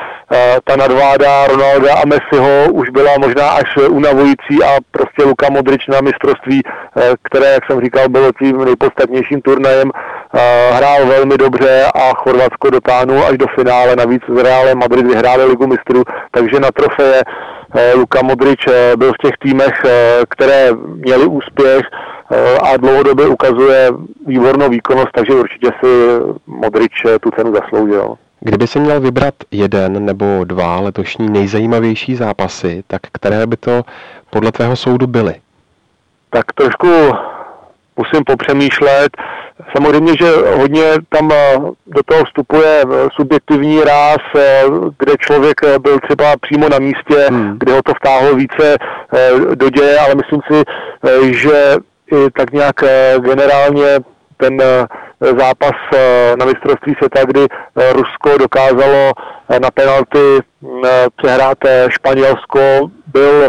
[0.65, 6.01] ta nadváda Ronalda a Messiho už byla možná až unavující a prostě Luka Modrič na
[6.01, 6.63] mistrovství,
[7.23, 9.91] které, jak jsem říkal, bylo tím nejpodstatnějším turnajem,
[10.73, 15.67] hrál velmi dobře a Chorvatsko dotáhnul až do finále, navíc s Realem Madrid vyhráli ligu
[15.67, 17.23] mistrů, takže na trofeje
[17.95, 18.65] Luka Modrič
[18.97, 19.83] byl v těch týmech,
[20.29, 21.83] které měli úspěch
[22.63, 23.91] a dlouhodobě ukazuje
[24.27, 28.15] výbornou výkonnost, takže určitě si Modrič tu cenu zasloužil.
[28.41, 33.83] Kdyby si měl vybrat jeden nebo dva letošní nejzajímavější zápasy, tak které by to
[34.31, 35.35] podle tvého soudu byly?
[36.31, 36.89] Tak trošku
[37.97, 39.17] musím popřemýšlet.
[39.77, 40.27] Samozřejmě, že
[40.57, 44.63] hodně tam eh, do toho vstupuje eh, subjektivní ráz, eh,
[44.99, 47.59] kde člověk byl třeba přímo na místě, hmm.
[47.59, 48.77] kde ho to vtáhlo více
[49.55, 50.63] do děje, ale myslím si,
[51.31, 51.77] že
[52.13, 52.77] i tak nějak
[53.19, 53.99] generálně
[54.43, 54.59] ten
[55.21, 55.77] zápas
[56.39, 57.47] na mistrovství světa, kdy
[57.93, 59.13] Rusko dokázalo
[59.63, 60.41] na penalty
[61.17, 62.61] přehrát Španělsko,
[63.07, 63.49] byl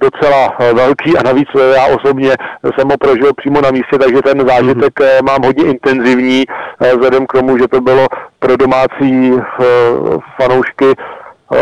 [0.00, 2.30] docela velký a navíc já osobně
[2.74, 5.22] jsem ho prožil přímo na místě, takže ten zážitek mm-hmm.
[5.22, 6.44] mám hodně intenzivní,
[6.80, 8.06] vzhledem k tomu, že to bylo
[8.38, 9.32] pro domácí
[10.40, 10.94] fanoušky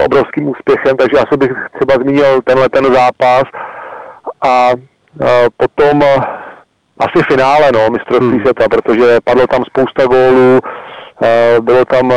[0.04, 3.42] obrovským úspěchem, takže asi bych třeba zmínil tenhle ten zápas
[4.48, 4.70] a
[5.56, 6.02] potom
[6.98, 8.40] asi finále, no, mistrovství hmm.
[8.40, 10.60] světa, protože padlo tam spousta gólů,
[11.60, 12.12] bylo tam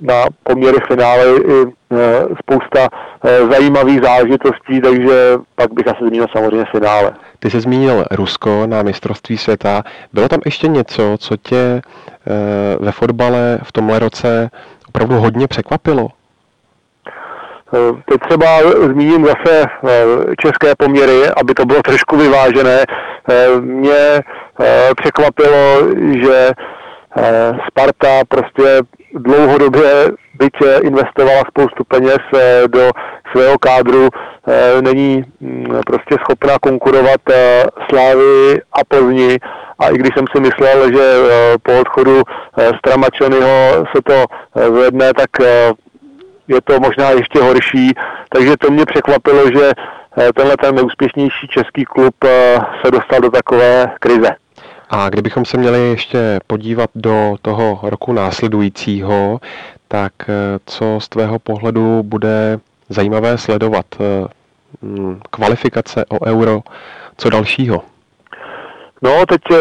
[0.00, 1.66] na poměry finále i
[2.38, 2.88] spousta
[3.50, 7.12] zajímavých zážitostí, takže pak bych asi zmínil samozřejmě finále.
[7.38, 9.82] Ty jsi zmínil Rusko na mistrovství světa.
[10.12, 11.82] Bylo tam ještě něco, co tě
[12.80, 14.50] ve fotbale v tomhle roce
[14.88, 16.08] opravdu hodně překvapilo?
[18.04, 18.46] Teď třeba
[18.84, 19.64] zmíním zase
[20.40, 22.84] české poměry, aby to bylo trošku vyvážené.
[23.60, 24.20] Mě
[24.96, 25.78] překvapilo,
[26.22, 26.50] že
[27.68, 28.80] Sparta prostě
[29.14, 32.18] dlouhodobě, byť investovala spoustu peněz
[32.66, 32.90] do
[33.32, 34.08] svého kádru,
[34.80, 37.20] není mm, prostě schopná konkurovat
[37.90, 39.38] Slávy a Plzni.
[39.78, 41.16] A i když jsem si myslel, že
[41.62, 42.22] po odchodu
[42.78, 44.24] Stramačonyho se to
[44.74, 45.30] zvedne, tak
[46.48, 47.92] je to možná ještě horší,
[48.28, 49.72] takže to mě překvapilo, že
[50.34, 52.14] tenhle ten neúspěšnější český klub
[52.84, 54.28] se dostal do takové krize.
[54.90, 59.40] A kdybychom se měli ještě podívat do toho roku následujícího,
[59.88, 60.12] tak
[60.66, 63.86] co z tvého pohledu bude zajímavé sledovat?
[65.30, 66.60] Kvalifikace o euro,
[67.16, 67.82] co dalšího?
[69.04, 69.56] No, teď eh,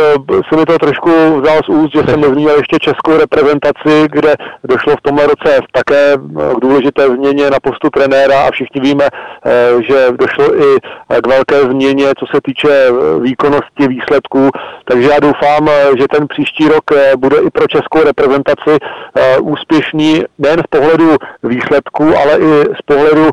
[0.50, 4.96] se mi to trošku vzal z úst, že jsem nezmínil ještě českou reprezentaci, kde došlo
[4.96, 6.18] v tomhle roce také eh,
[6.56, 9.08] k důležité změně na postu trenéra a všichni víme,
[9.46, 10.80] eh, že došlo i
[11.24, 12.88] k velké změně, co se týče
[13.20, 14.50] výkonnosti výsledků.
[14.86, 16.84] Takže já doufám, že ten příští rok
[17.18, 18.78] bude i pro českou reprezentaci
[19.42, 23.30] úspěšný nejen z pohledu výsledků, ale i z pohledu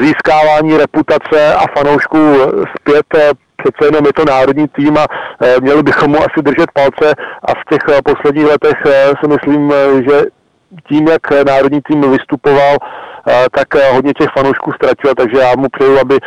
[0.00, 2.18] získávání reputace a fanoušků
[2.80, 5.06] zpět přece jenom je to národní tým a
[5.42, 9.28] eh, měli bychom mu asi držet palce a v těch eh, posledních letech eh, si
[9.28, 9.72] myslím,
[10.08, 10.22] že
[10.88, 12.76] tím, jak národní tým vystupoval,
[13.50, 16.18] tak hodně těch fanoušků ztratil, takže já mu přeju, aby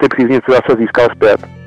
[0.00, 1.65] ty příznivci zase získal zpět.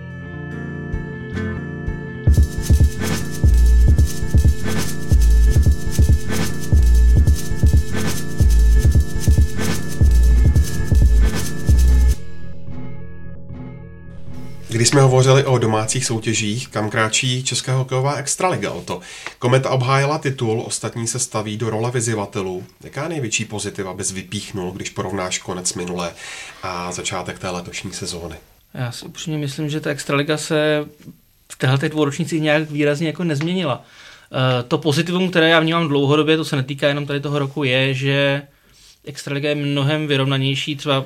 [14.69, 18.99] Když jsme hovořili o domácích soutěžích, kam kráčí Česká hokejová extraliga o to.
[19.39, 22.63] Kometa obhájila titul, ostatní se staví do role vyzivatelů.
[22.83, 26.11] Jaká největší pozitiva bys vypíchnul, když porovnáš konec minulé
[26.63, 28.35] a začátek té letošní sezóny?
[28.73, 30.85] Já si upřímně myslím, že ta extraliga se
[31.51, 33.83] v téhle dvouročnici nějak výrazně jako nezměnila.
[34.31, 37.93] Eh, to pozitivum, které já vnímám dlouhodobě, to se netýká jenom tady toho roku, je,
[37.93, 38.41] že
[39.05, 41.05] extraliga je mnohem vyrovnanější, třeba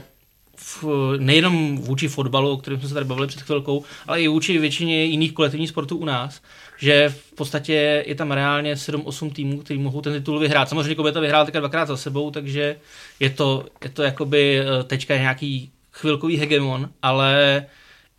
[0.64, 0.86] v,
[1.18, 5.06] nejenom vůči fotbalu, o kterém jsme se tady bavili před chvilkou, ale i vůči většině
[5.06, 6.42] jiných kolektivních sportů u nás,
[6.78, 10.70] že v podstatě je tam reálně 7-8 týmů, kteří mohou ten titul vyhrát.
[10.70, 12.76] Samozřejmě Kobeta vyhrál teďka dvakrát za sebou, takže
[13.20, 17.66] je to, je to jakoby eh, teďka nějaký chvilkový hegemon, ale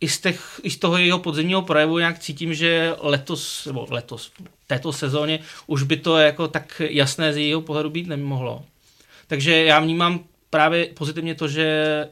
[0.01, 4.31] i z, těch, i z toho jeho podzemního projevu nějak cítím, že letos, nebo letos,
[4.67, 8.63] této sezóně už by to jako tak jasné z jeho pohledu být nemohlo.
[9.27, 12.07] Takže já vnímám právě pozitivně to, že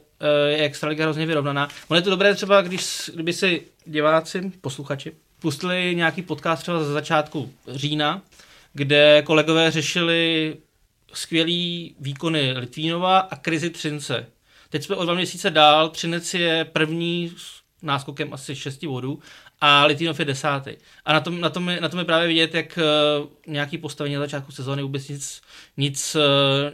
[0.46, 1.68] je Extraliga hrozně vyrovnaná.
[1.88, 6.92] Ono je to dobré třeba, když, kdyby si diváci, posluchači, pustili nějaký podcast třeba za
[6.92, 8.22] začátku října,
[8.72, 10.56] kde kolegové řešili
[11.12, 14.26] skvělý výkony Litvínova a krizi Třince.
[14.70, 19.18] Teď jsme o dva měsíce dál, Třinec je první s náskokem asi 6 bodů
[19.60, 20.70] a Litvinov je desátý.
[21.04, 24.14] A na tom, na tom, je, na tom je právě vidět, jak uh, nějaký postavení
[24.14, 25.42] na začátku sezóny vůbec nic,
[25.76, 26.22] nic, uh,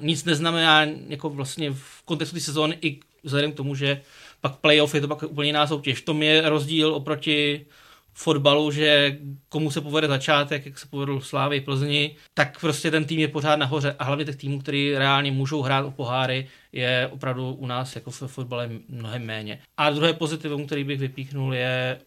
[0.04, 4.00] nic neznamená jako vlastně v kontextu té sezóny i vzhledem k tomu, že
[4.40, 5.98] pak playoff je to pak úplně jiná soutěž.
[5.98, 7.66] V tom je rozdíl oproti
[8.14, 13.20] fotbalu, že komu se povede začátek, jak se povedl Slávy Plzni, tak prostě ten tým
[13.20, 17.52] je pořád nahoře a hlavně těch týmů, který reálně můžou hrát o poháry, je opravdu
[17.52, 19.60] u nás jako v fotbale mnohem méně.
[19.76, 22.00] A druhé pozitivum, který bych vypíchnul, je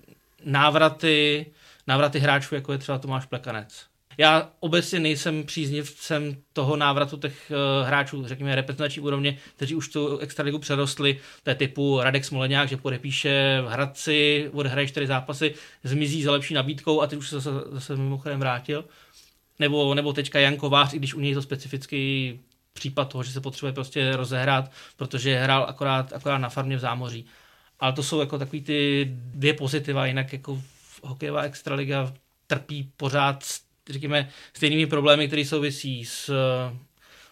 [0.46, 1.46] návraty,
[1.88, 3.93] návraty hráčů, jako je třeba Tomáš Plekanec.
[4.18, 10.18] Já obecně nejsem příznivcem toho návratu těch uh, hráčů, řekněme, reprezentační úrovně, kteří už tu
[10.18, 16.24] extraligu přerostli, to je typu Radek Smoleňák, že podepíše v Hradci, odehraje čtyři zápasy, zmizí
[16.24, 18.86] za lepší nabídkou a teď už se zase, zase mimochodem vrátil.
[19.60, 22.40] Nebo, nebo teďka Jan Kovář, i když u něj je to specifický
[22.74, 27.26] případ toho, že se potřebuje prostě rozehrát, protože hrál akorát, akorát na farmě v zámoří.
[27.80, 30.62] Ale to jsou jako takový ty dvě pozitiva, jinak jako
[31.04, 32.14] hokejová extraliga
[32.48, 33.44] trpí pořád
[33.90, 36.32] řekněme, stejnými problémy, které souvisí s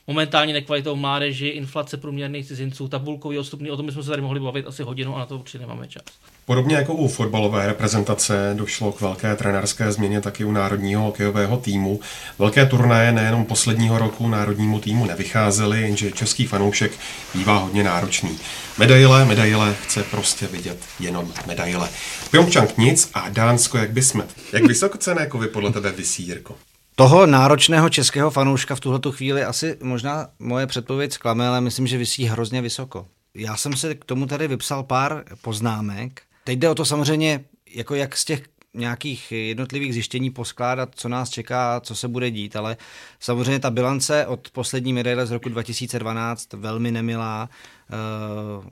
[0.07, 4.67] momentálně nekvalitou mládeži, inflace průměrných cizinců, tabulkový odstupný, o tom bychom se tady mohli bavit
[4.67, 6.03] asi hodinu a na to určitě nemáme čas.
[6.45, 11.99] Podobně jako u fotbalové reprezentace došlo k velké trenérské změně taky u národního hokejového týmu.
[12.39, 16.91] Velké turnaje nejenom posledního roku národnímu týmu nevycházely, jenže český fanoušek
[17.33, 18.39] bývá hodně náročný.
[18.77, 21.89] Medaile, medaile, chce prostě vidět jenom medaile.
[22.31, 24.23] Pyeongchang nic a Dánsko jak by jsme.
[24.53, 26.55] Jak vysokocené kovy podle tebe vysí, Jirko?
[27.01, 31.97] Toho náročného českého fanouška v tuhle chvíli asi možná moje předpověď zklame, ale myslím, že
[31.97, 33.07] vysí hrozně vysoko.
[33.35, 36.21] Já jsem se k tomu tady vypsal pár poznámek.
[36.43, 37.43] Teď jde o to samozřejmě,
[37.75, 38.43] jako jak z těch
[38.73, 42.77] nějakých jednotlivých zjištění poskládat, co nás čeká, co se bude dít, ale
[43.19, 47.49] samozřejmě ta bilance od poslední medaile z roku 2012 velmi nemilá,
[47.89, 47.95] eh,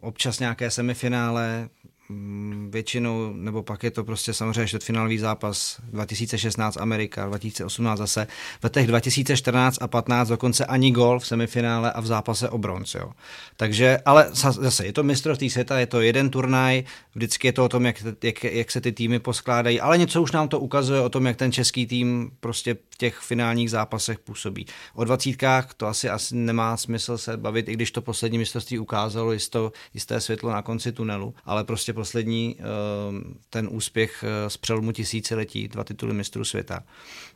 [0.01, 1.69] občas nějaké semifinále,
[2.69, 8.27] většinou, nebo pak je to prostě samozřejmě čtvrtfinálový zápas 2016 Amerika, 2018 zase,
[8.59, 12.95] v letech 2014 a 15 dokonce ani gol v semifinále a v zápase o bronz,
[12.95, 13.11] jo.
[13.57, 16.83] Takže, ale zase je to mistrovství světa, je to jeden turnaj,
[17.15, 20.31] vždycky je to o tom, jak, jak, jak se ty týmy poskládají, ale něco už
[20.31, 24.65] nám to ukazuje o tom, jak ten český tým prostě těch finálních zápasech působí.
[24.93, 29.31] O dvacítkách to asi, asi nemá smysl se bavit, i když to poslední mistrovství ukázalo
[29.31, 32.63] jisto, jisté světlo na konci tunelu, ale prostě poslední eh,
[33.49, 36.83] ten úspěch eh, z přelomu tisíciletí, dva tituly mistrů světa.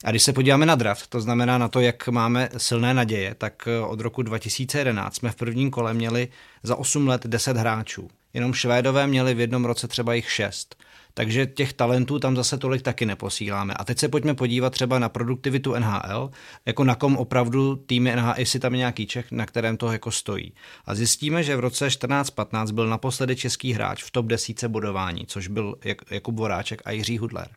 [0.03, 3.67] A když se podíváme na draft, to znamená na to, jak máme silné naděje, tak
[3.67, 6.27] eh, od roku 2011 jsme v prvním kole měli
[6.63, 8.09] za 8 let 10 hráčů.
[8.33, 10.75] Jenom Švédové měli v jednom roce třeba jich 6.
[11.13, 13.73] Takže těch talentů tam zase tolik taky neposíláme.
[13.73, 16.31] A teď se pojďme podívat třeba na produktivitu NHL,
[16.65, 20.11] jako na kom opravdu týmy NHL, jestli tam je nějaký Čech, na kterém to jako
[20.11, 20.53] stojí.
[20.85, 25.47] A zjistíme, že v roce 14-15 byl naposledy český hráč v top 10 bodování, což
[25.47, 25.75] byl
[26.11, 27.47] Jakub Voráček a Jiří Hudler.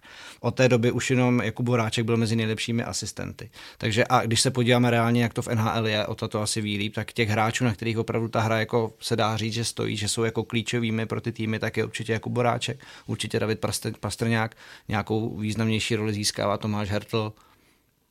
[0.40, 3.50] Od té doby už jenom Jakub Voráček byl mezi nejlepšími asistenty.
[3.78, 6.60] Takže a když se podíváme reálně, jak to v NHL je, o to, to asi
[6.60, 9.64] ví líp, tak těch hráčů, na kterých opravdu ta hra jako se dá říct, že
[9.64, 13.98] stojí, že jsou jako klíčovými pro ty týmy, tak je určitě Jakub Voráček, určitě David
[14.00, 14.56] Pastrňák
[14.88, 17.32] nějakou významnější roli získává Tomáš Hertl.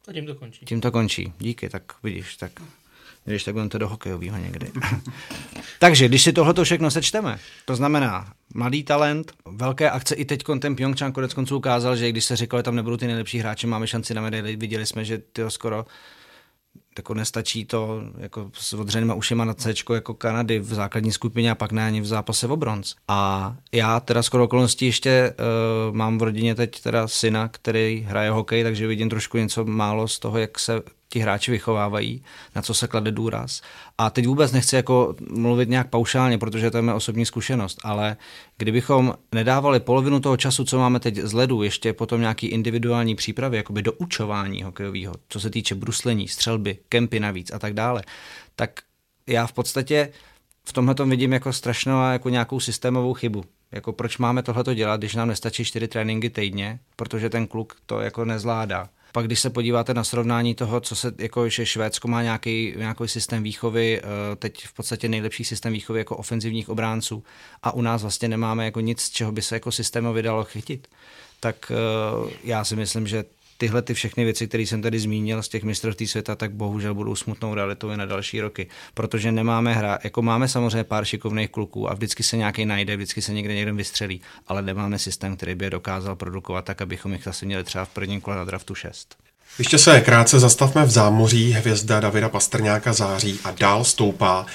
[0.07, 0.65] A tím to končí.
[0.65, 1.33] Tím to končí.
[1.39, 2.51] Díky, tak vidíš, tak
[3.25, 4.71] když tak budeme to do hokejového někdy.
[5.79, 10.75] Takže, když si tohle všechno sečteme, to znamená mladý talent, velké akce, i teď ten
[10.75, 13.87] Pyeongchang konec konců ukázal, že když se říkalo, že tam nebudou ty nejlepší hráči, máme
[13.87, 15.85] šanci na medaily, viděli jsme, že ty skoro
[16.97, 21.55] jako nestačí to jako s odřenýma ušima na C jako Kanady v základní skupině a
[21.55, 22.95] pak ne ani v zápase o bronz.
[23.07, 25.33] A já teda skoro okolností ještě
[25.89, 30.07] uh, mám v rodině teď teda syna, který hraje hokej, takže vidím trošku něco málo
[30.07, 30.81] z toho, jak se
[31.15, 32.23] ti hráči vychovávají,
[32.55, 33.61] na co se klade důraz.
[33.97, 38.17] A teď vůbec nechci jako mluvit nějak paušálně, protože to je moje osobní zkušenost, ale
[38.57, 43.57] kdybychom nedávali polovinu toho času, co máme teď z ledu, ještě potom nějaký individuální přípravy,
[43.57, 48.03] jakoby do učování hokejového, co se týče bruslení, střelby, kempy navíc a tak dále,
[48.55, 48.79] tak
[49.27, 50.11] já v podstatě
[50.67, 53.43] v tomhle vidím jako strašnou jako nějakou systémovou chybu.
[53.71, 57.99] Jako proč máme tohleto dělat, když nám nestačí čtyři tréninky týdně, protože ten kluk to
[57.99, 58.89] jako nezvládá.
[59.15, 63.07] Pak když se podíváte na srovnání toho, co se, jako že Švédsko má nějaký, nějaký
[63.07, 67.23] systém výchovy, eh, teď v podstatě nejlepší systém výchovy jako ofenzivních obránců
[67.63, 70.87] a u nás vlastně nemáme jako nic, čeho by se jako systémově dalo chytit,
[71.39, 73.25] tak eh, já si myslím, že
[73.57, 77.15] tyhle ty všechny věci, které jsem tady zmínil z těch mistrovství světa, tak bohužel budou
[77.15, 78.67] smutnou realitou i na další roky.
[78.93, 83.21] Protože nemáme hra, jako máme samozřejmě pár šikovných kluků a vždycky se nějaký najde, vždycky
[83.21, 87.23] se někde někdo vystřelí, ale nemáme systém, který by je dokázal produkovat tak, abychom jich
[87.23, 89.15] zase měli třeba v prvním kole na draftu 6.
[89.59, 91.51] Ještě se krátce zastavme v zámoří.
[91.51, 94.45] Hvězda Davida Pastrňáka září a dál stoupá.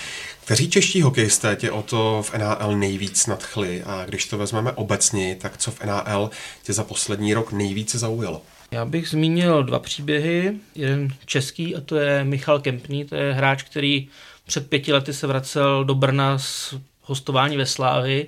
[0.44, 5.36] Kteří čeští hokejisté tě o to v NHL nejvíc nadchli a když to vezmeme obecně,
[5.40, 6.30] tak co v NHL
[6.62, 8.42] tě za poslední rok nejvíce zaujalo?
[8.72, 10.56] Já bych zmínil dva příběhy.
[10.74, 14.08] Jeden český a to je Michal Kempný, to je hráč, který
[14.46, 18.26] před pěti lety se vracel do Brna z hostování ve Slávi.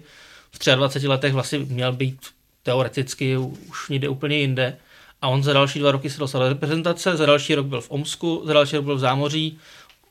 [0.50, 2.20] V 23 letech vlastně měl být
[2.62, 4.76] teoreticky už někde úplně jinde.
[5.22, 7.90] A on za další dva roky se dostal do reprezentace, za další rok byl v
[7.90, 9.58] Omsku, za další rok byl v Zámoří,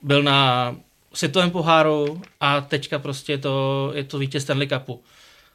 [0.02, 0.76] byl na
[1.14, 5.02] světovém poháru a teďka prostě to, je to vítěz Stanley Cupu.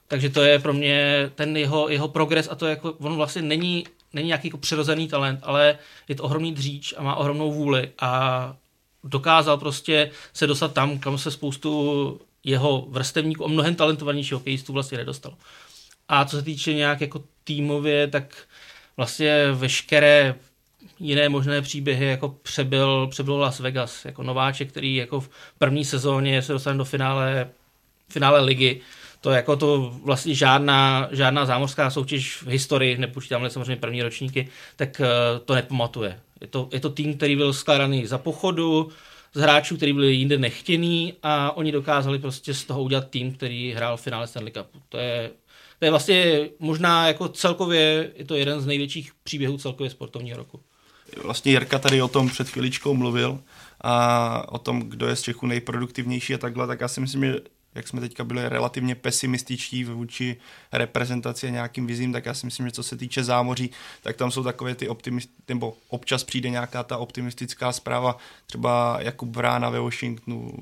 [0.08, 3.84] Takže to je pro mě ten jeho, jeho progres a to jako, on vlastně není
[4.16, 8.56] není nějaký jako přirozený talent, ale je to ohromný dříč a má ohromnou vůli a
[9.04, 14.98] dokázal prostě se dostat tam, kam se spoustu jeho vrstevníků a mnohem talentovanějších hokejistů vlastně
[14.98, 15.34] nedostal.
[16.08, 18.36] A co se týče nějak jako týmově, tak
[18.96, 20.34] vlastně veškeré
[20.98, 26.42] jiné možné příběhy jako přebyl, přebyl Las Vegas, jako nováček, který jako v první sezóně
[26.42, 27.48] se dostane do finále,
[28.08, 28.80] finále ligy,
[29.26, 35.00] to jako to vlastně žádná, žádná zámořská soutěž v historii, nepočítám samozřejmě první ročníky, tak
[35.00, 35.06] eh,
[35.44, 36.20] to nepamatuje.
[36.40, 38.88] Je to, je to tým, který byl skládaný za pochodu,
[39.34, 43.72] z hráčů, který byli jinde nechtěný a oni dokázali prostě z toho udělat tým, který
[43.72, 44.78] hrál v finále Stanley Cupu.
[44.88, 45.30] To je,
[45.78, 50.60] to je vlastně možná jako celkově, je to jeden z největších příběhů celkově sportovního roku.
[51.22, 53.38] Vlastně Jirka tady o tom před chviličkou mluvil
[53.80, 57.40] a o tom, kdo je z Čechu nejproduktivnější a takhle, tak já si myslím, že
[57.76, 60.36] jak jsme teďka byli relativně pesimističtí vůči
[60.72, 63.70] reprezentaci a nějakým vizím, tak já si myslím, že co se týče zámoří,
[64.02, 68.16] tak tam jsou takové ty optimist, nebo občas přijde nějaká ta optimistická zpráva,
[68.46, 70.52] třeba Jakub Brána ve Washingtonu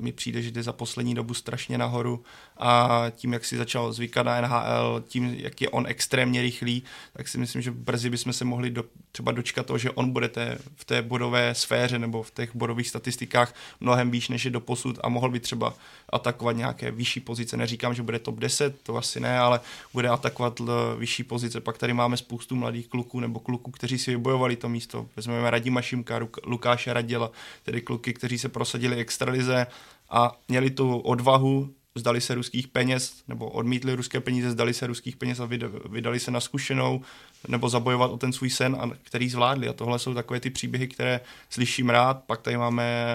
[0.00, 2.24] mi přijde, že jde za poslední dobu strašně nahoru
[2.56, 6.82] a tím, jak si začal zvykat na NHL, tím, jak je on extrémně rychlý,
[7.12, 10.28] tak si myslím, že brzy bychom se mohli do, třeba dočkat toho, že on bude
[10.28, 14.60] té, v té bodové sféře nebo v těch bodových statistikách mnohem výš, než je do
[14.60, 15.74] posud a mohl by třeba
[16.10, 17.56] atakovat atakovat nějaké vyšší pozice.
[17.56, 19.60] Neříkám, že bude top 10, to asi ne, ale
[19.92, 20.60] bude atakovat
[20.98, 21.60] vyšší pozice.
[21.60, 25.06] Pak tady máme spoustu mladých kluků nebo kluků, kteří si vybojovali to místo.
[25.16, 27.30] Vezmeme Radima Šimka, Lukáše Raděla,
[27.62, 29.66] tedy kluky, kteří se prosadili extralize
[30.10, 35.16] a měli tu odvahu zdali se ruských peněz, nebo odmítli ruské peníze, zdali se ruských
[35.16, 35.48] peněz a
[35.88, 37.02] vydali se na zkušenou,
[37.48, 39.68] nebo zabojovat o ten svůj sen, a který zvládli.
[39.68, 42.24] A tohle jsou takové ty příběhy, které slyším rád.
[42.24, 43.06] Pak tady máme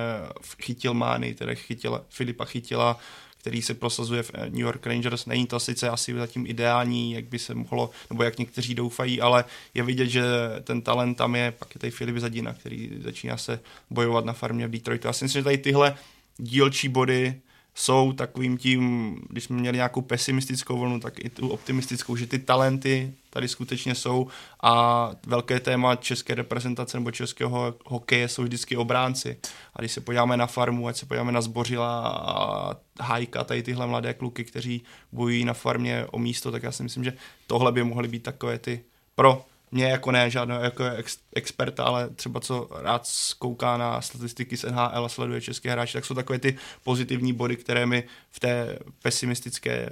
[0.62, 3.00] Chytil Mány, tedy chytil, Filipa Chytila,
[3.48, 5.26] který se prosazuje v New York Rangers.
[5.26, 9.46] Není to sice asi zatím ideální, jak by se mohlo, nebo jak někteří doufají, ale
[9.74, 10.24] je vidět, že
[10.64, 11.52] ten talent tam je.
[11.52, 15.08] Pak je tady Filip Zadina, který začíná se bojovat na farmě v Detroitu.
[15.08, 15.96] Já si myslím, že tady tyhle
[16.38, 17.42] dílčí body
[17.78, 22.40] jsou takovým tím, když jsme měli nějakou pesimistickou vlnu, tak i tu optimistickou, že ty
[22.40, 24.28] talenty tady skutečně jsou
[24.64, 29.38] a velké téma české reprezentace nebo českého hokeje jsou vždycky obránci.
[29.74, 33.88] A když se podíváme na farmu, ať se podíváme na Zbořila a Hajka, tady tyhle
[33.88, 37.14] mladé kluky, kteří bojují na farmě o místo, tak já si myslím, že
[37.48, 38.84] tohle by mohly být takové ty
[39.16, 43.08] pro mě jako ne žádného jako ex, experta, ale třeba co rád
[43.40, 47.56] kouká na statistiky z NHL a sleduje české hráče, tak jsou takové ty pozitivní body,
[47.56, 49.90] které mi v té pesimistické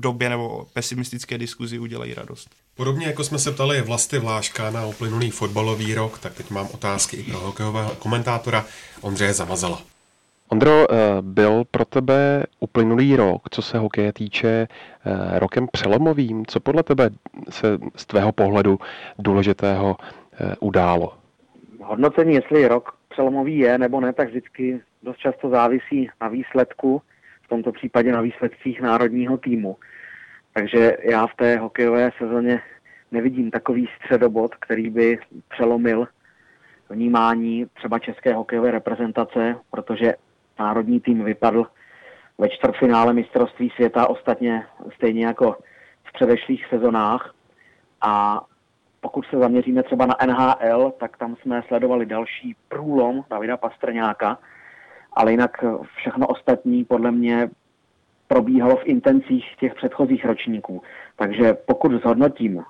[0.00, 2.50] době nebo pesimistické diskuzi udělají radost.
[2.74, 7.16] Podobně jako jsme se ptali Vlasty Vláška na uplynulý fotbalový rok, tak teď mám otázky
[7.16, 8.66] i pro hokejového komentátora
[9.00, 9.82] Ondřeje Zamazala.
[10.52, 16.46] Ondro, eh, byl pro tebe uplynulý rok, co se hokeje týče, eh, rokem přelomovým?
[16.46, 17.10] Co podle tebe
[17.48, 18.78] se z tvého pohledu
[19.18, 21.14] důležitého eh, událo?
[21.82, 27.02] Hodnocení, jestli rok přelomový je nebo ne, tak vždycky dost často závisí na výsledku,
[27.42, 29.76] v tomto případě na výsledcích národního týmu.
[30.54, 32.60] Takže já v té hokejové sezóně
[33.12, 36.08] nevidím takový středobod, který by přelomil
[36.90, 40.14] vnímání třeba české hokejové reprezentace, protože
[40.60, 41.66] národní tým vypadl
[42.38, 45.56] ve čtvrtfinále mistrovství světa, ostatně stejně jako
[46.04, 47.34] v předešlých sezonách.
[48.00, 48.44] A
[49.00, 54.38] pokud se zaměříme třeba na NHL, tak tam jsme sledovali další průlom Davida Pastrňáka,
[55.12, 55.64] ale jinak
[55.96, 57.50] všechno ostatní podle mě
[58.28, 60.82] probíhalo v intencích těch předchozích ročníků.
[61.16, 62.62] Takže pokud zhodnotím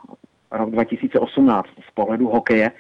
[0.51, 2.71] rok 2018 z pohledu hokeje,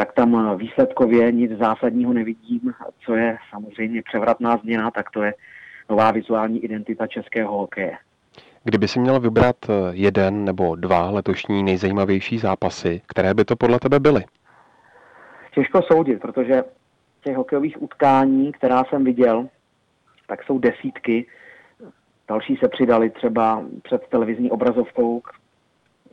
[0.00, 2.74] tak tam výsledkově nic zásadního nevidím.
[3.04, 5.34] Co je samozřejmě převratná změna, tak to je
[5.90, 7.92] nová vizuální identita českého hokeje.
[8.64, 13.78] Kdyby si měl vybrat eh, jeden nebo dva letošní nejzajímavější zápasy, které by to podle
[13.78, 14.24] tebe byly?
[15.54, 16.62] Těžko soudit, protože
[17.24, 19.48] těch hokejových utkání, která jsem viděl,
[20.26, 21.26] tak jsou desítky.
[22.28, 25.22] Další se přidali třeba před televizní obrazovkou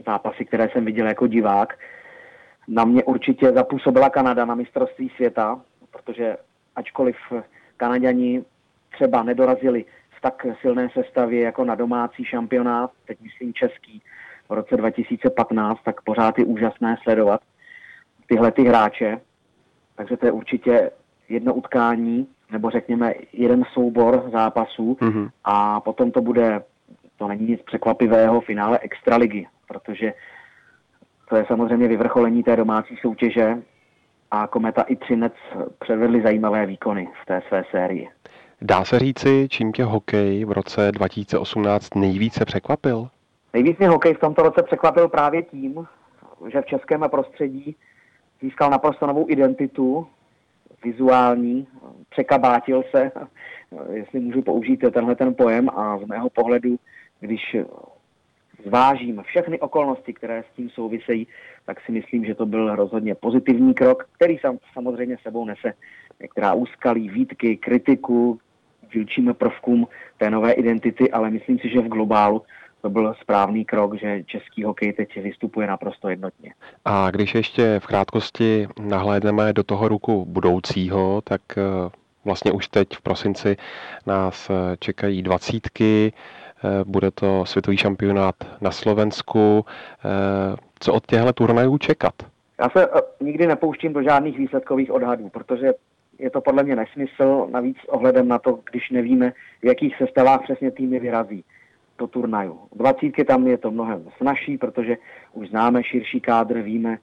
[0.06, 1.74] zápasy, které jsem viděl jako divák
[2.68, 5.61] na mě určitě zapůsobila Kanada na mistrovství světa,
[5.91, 6.38] protože
[6.76, 7.15] ačkoliv
[7.78, 8.43] Kanaďani
[8.91, 9.86] třeba nedorazili
[10.18, 14.01] v tak silné sestavě jako na domácí šampionát, teď myslím český,
[14.49, 17.41] v roce 2015, tak pořád je úžasné sledovat
[18.28, 19.22] tyhle ty hráče.
[19.95, 20.91] Takže to je určitě
[21.30, 25.30] jedno utkání, nebo řekněme jeden soubor zápasů mm-hmm.
[25.43, 26.63] a potom to bude,
[27.18, 30.13] to není nic překvapivého, finále Extraligy, protože
[31.30, 33.58] to je samozřejmě vyvrcholení té domácí soutěže
[34.32, 35.34] a Kometa i Třinec
[35.80, 38.10] předvedli zajímavé výkony v té své sérii.
[38.62, 43.10] Dá se říci, čím tě hokej v roce 2018 nejvíce překvapil?
[43.54, 45.88] Nejvíc mě hokej v tomto roce překvapil právě tím,
[46.52, 47.76] že v českém prostředí
[48.42, 50.08] získal naprosto novou identitu,
[50.84, 51.68] vizuální,
[52.10, 53.12] překabátil se,
[53.94, 56.76] jestli můžu použít tenhle ten pojem a z mého pohledu,
[57.20, 57.56] když
[58.68, 61.28] zvážím všechny okolnosti, které s tím souvisejí,
[61.65, 65.74] tak si myslím, že to byl rozhodně pozitivní krok, který sam, samozřejmě sebou nese
[66.22, 68.39] některá úskalí, výtky, kritiku,
[68.93, 69.88] dílčím prvkům
[70.18, 72.41] té nové identity, ale myslím si, že v globálu
[72.82, 76.53] to byl správný krok, že český hokej teď vystupuje naprosto jednotně.
[76.86, 81.61] A když ještě v krátkosti nahlédneme do toho ruku budoucího, tak eh,
[82.26, 83.57] vlastně už teď v prosinci
[84.05, 86.13] nás eh, čekají dvacítky,
[86.84, 89.66] bude to světový šampionát na Slovensku.
[90.05, 92.14] Eh, co od těchto turnajů čekat?
[92.60, 95.74] Já se eh, nikdy nepouštím do žádných výsledkových odhadů, protože
[96.20, 100.72] je to podle mě nesmysl, navíc ohledem na to, když nevíme, v jakých sestavách přesně
[100.72, 101.43] týmy vyrazí
[101.97, 102.60] do turnaju.
[102.76, 104.97] Dvacítky tam je to mnohem snažší, protože
[105.34, 106.97] už známe širší kádr, víme,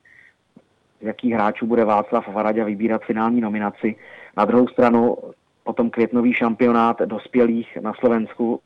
[1.01, 3.97] z jakých hráčů bude Václav Varadě vybírat finální nominaci.
[4.37, 5.17] Na druhou stranu
[5.65, 8.61] potom květnový šampionát dospělých na Slovensku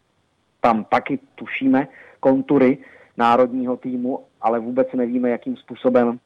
[0.61, 1.89] tam taky tušíme
[2.21, 2.79] kontury
[3.17, 6.19] národního týmu, ale vůbec nevíme, jakým způsobem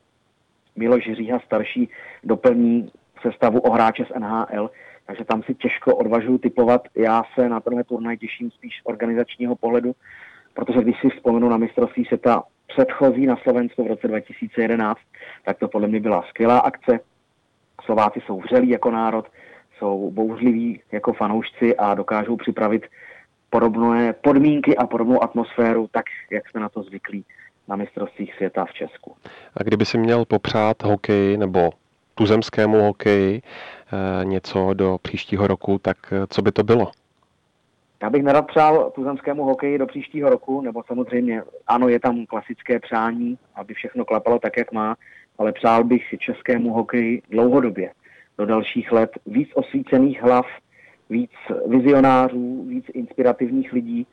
[0.76, 1.89] Miloš Říha starší
[2.24, 2.91] doplní
[3.22, 4.70] sestavu o hráče z NHL.
[5.07, 6.89] takže tam si těžko odvažuji typovat.
[6.95, 9.95] Já se na tenhle turnaj těším spíš organizačního pohledu,
[10.55, 15.01] protože když si vzpomenu na mistrovství světa předchozí na Slovensku v roce 2011,
[15.45, 17.01] tak to podle mě byla skvělá akce.
[17.85, 19.26] Slováci jsou vřelí jako národ,
[19.78, 22.87] jsou bouřliví jako fanoušci a dokážou připravit
[23.53, 27.24] podobné podmínky a podobnou atmosféru, tak jak jsme na to zvyklí
[27.68, 29.16] na mistrovstvích světa v Česku.
[29.57, 31.70] A kdyby si měl popřát hokej nebo
[32.14, 36.90] tuzemskému hokeji eh, něco do příštího roku, tak eh, co by to bylo?
[38.03, 42.80] Já bych nerad přál tuzemskému hokeji do příštího roku, nebo samozřejmě ano, je tam klasické
[42.80, 44.96] přání, aby všechno klapalo tak, jak má,
[45.38, 47.92] ale přál bych českému hokeji dlouhodobě
[48.38, 50.46] do dalších let víc osvícených hlav,
[51.12, 51.30] víc
[51.66, 54.06] vizionářů, víc inspirativních lidí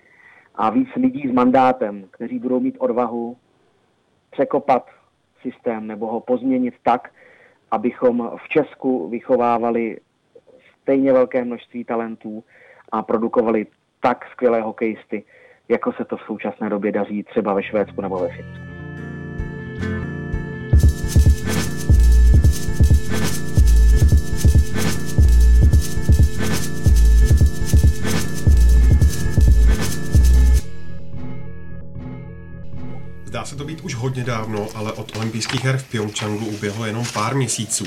[0.55, 3.37] a víc lidí s mandátem, kteří budou mít odvahu
[4.31, 4.89] překopat
[5.41, 7.11] systém nebo ho pozměnit tak,
[7.71, 9.97] abychom v Česku vychovávali
[10.81, 12.43] stejně velké množství talentů
[12.91, 13.67] a produkovali
[14.01, 15.23] tak skvělé hokejisty,
[15.69, 18.68] jako se to v současné době daří třeba ve Švédsku nebo ve Finsku.
[33.39, 37.05] Zdá se to být už hodně dávno, ale od olympijských her v Pyeongchangu uběhlo jenom
[37.13, 37.85] pár měsíců.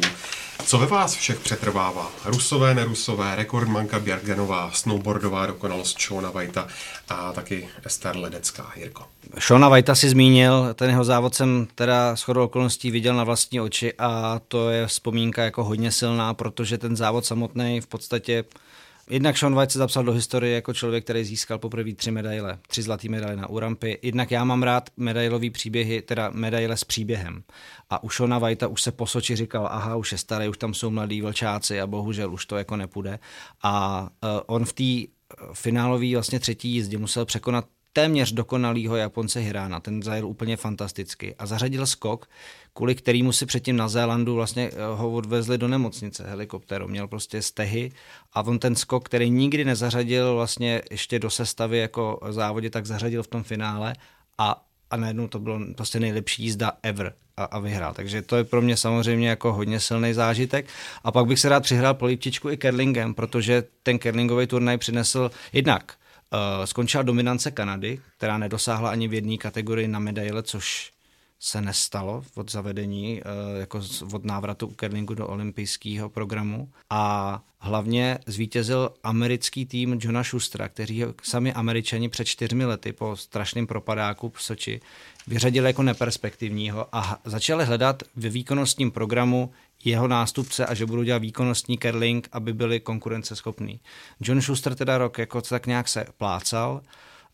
[0.65, 2.11] Co ve vás všech přetrvává?
[2.25, 6.67] Rusové, nerusové, rekordmanka Bjergenová, snowboardová dokonalost Shona Vajta
[7.09, 8.73] a taky Ester Ledecká.
[8.77, 9.05] Jirko.
[9.41, 13.93] Shona Vajta si zmínil, ten jeho závod jsem teda shodou okolností viděl na vlastní oči
[13.99, 18.45] a to je vzpomínka jako hodně silná, protože ten závod samotný v podstatě
[19.13, 22.83] Jednak Sean White se zapsal do historie jako člověk, který získal poprvé tři medaile, tři
[22.83, 23.99] zlaté medaile na Urampy.
[24.03, 27.43] Jednak já mám rád medailový příběhy, teda medaile s příběhem.
[27.91, 30.75] A u Shona Whitea už se po Soči říkal, aha, už je starý, už tam
[30.75, 33.19] jsou mladí vlčáci a bohužel už to jako nepůjde.
[33.63, 39.41] A uh, on v té eh, finálové vlastně třetí jízdě musel překonat téměř dokonalýho Japonce
[39.41, 39.81] Hirána.
[39.81, 42.29] Ten zajel úplně fantasticky a zařadil skok,
[42.75, 46.89] kvůli kterýmu si předtím na Zélandu vlastně eh, ho odvezli do nemocnice helikoptéru.
[46.89, 47.93] Měl prostě stehy
[48.33, 53.23] a on ten skok, který nikdy nezařadil vlastně ještě do sestavy jako závodě, tak zařadil
[53.23, 53.95] v tom finále
[54.39, 57.95] a, a najednou to bylo prostě nejlepší jízda ever a, a vyhrál.
[57.95, 60.67] Takže to je pro mě samozřejmě jako hodně silný zážitek.
[61.05, 65.95] A pak bych se rád přihrál polívčičku i curlingem, protože ten curlingový turnaj přinesl jednak
[66.65, 70.93] skončila dominance Kanady, která nedosáhla ani v jedné kategorii na medaile, což
[71.45, 73.81] se nestalo od zavedení, uh, jako
[74.13, 76.69] od návratu curlingu do olympijského programu.
[76.91, 83.67] A hlavně zvítězil americký tým Johna Schustera, který sami američani před čtyřmi lety po strašném
[83.67, 84.81] propadáku v Soči
[85.27, 89.53] vyřadili jako neperspektivního a začali hledat ve výkonnostním programu
[89.85, 93.81] jeho nástupce a že budou dělat výkonnostní curling, aby byli konkurenceschopní.
[94.21, 96.81] John Schuster teda rok jako tak nějak se plácal,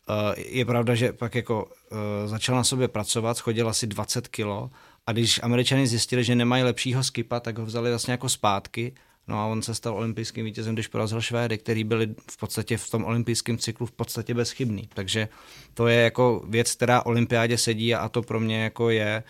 [0.09, 4.69] eh, je pravda, že pak jako eh, začal na sobě pracovat, schodil asi 20 kilo
[5.07, 8.93] a když američani zjistili, že nemají lepšího skipa, tak ho vzali vlastně jako zpátky
[9.29, 12.89] No a on se stal olympijským vítězem, když porazil Švédy, který byli v podstatě v
[12.89, 14.89] tom olympijském cyklu v podstatě bezchybný.
[14.93, 15.27] Takže
[15.73, 19.23] to je jako věc, která olympiádě sedí a to pro mě jako je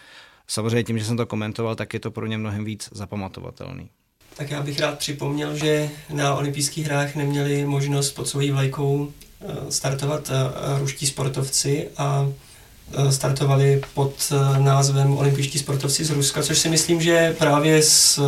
[0.50, 3.89] samozřejmě tím, že jsem to komentoval, tak je to pro ně mnohem víc zapamatovatelný.
[4.36, 9.72] Tak já bych rád připomněl, že na olympijských hrách neměli možnost pod svojí vlajkou eh,
[9.72, 12.28] startovat eh, ruští sportovci a
[12.93, 18.20] eh, startovali pod názvem Olympijští sportovci z Ruska, což si myslím, že právě z,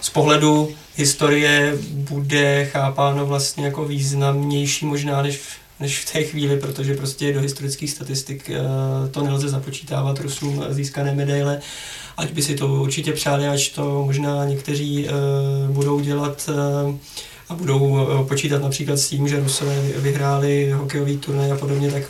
[0.00, 5.40] z pohledu historie bude chápáno vlastně jako významnější možná než
[5.80, 8.60] než v té chvíli, protože prostě do historických statistik eh,
[9.10, 11.60] to nelze započítávat Rusům získané medaile,
[12.16, 15.12] ať by si to určitě přáli, ať to možná někteří eh,
[15.72, 16.94] budou dělat eh,
[17.48, 22.02] a budou počítat například s tím, že Rusové vyhráli hokejový turnaj a podobně, tak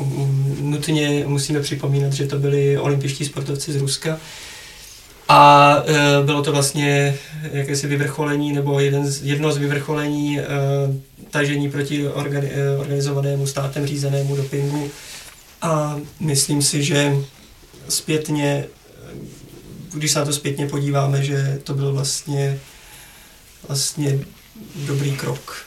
[0.60, 4.18] nutně musíme připomínat, že to byli olympiští sportovci z Ruska.
[5.28, 7.18] A e, bylo to vlastně
[7.52, 10.44] jakési vyvrcholení, nebo jeden z, jedno z vyvrcholení e,
[11.30, 14.90] tažení proti organi, e, organizovanému státem řízenému dopingu.
[15.62, 17.16] A myslím si, že
[17.88, 18.66] zpětně,
[19.92, 22.58] když se na to zpětně podíváme, že to byl vlastně,
[23.68, 24.18] vlastně
[24.86, 25.66] dobrý krok.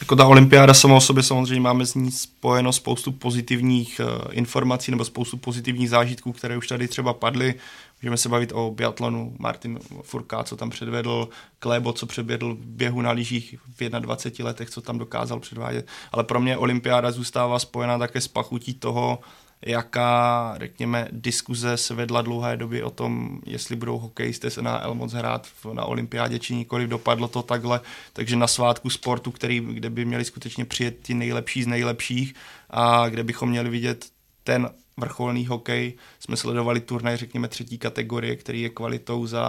[0.00, 4.90] Jako ta olympiáda sama o sobě samozřejmě máme z ní spojeno spoustu pozitivních uh, informací
[4.90, 7.54] nebo spoustu pozitivních zážitků, které už tady třeba padly.
[8.02, 11.28] Můžeme se bavit o biatlonu, Martin Furka, co tam předvedl,
[11.58, 15.86] Klebo, co předvedl v běhu na lyžích v 21 letech, co tam dokázal předvádět.
[16.12, 19.18] Ale pro mě olympiáda zůstává spojená také s pachutí toho,
[19.66, 25.12] jaká, řekněme, diskuze se vedla dlouhé doby o tom, jestli budou hokejisté se na moc
[25.12, 27.80] hrát na olympiádě či nikoliv, dopadlo to takhle,
[28.12, 32.34] takže na svátku sportu, který, kde by měli skutečně přijet ti nejlepší z nejlepších
[32.70, 34.06] a kde bychom měli vidět
[34.44, 34.70] ten
[35.00, 39.44] vrcholný hokej, jsme sledovali turnaj, řekněme, třetí kategorie, který je kvalitou za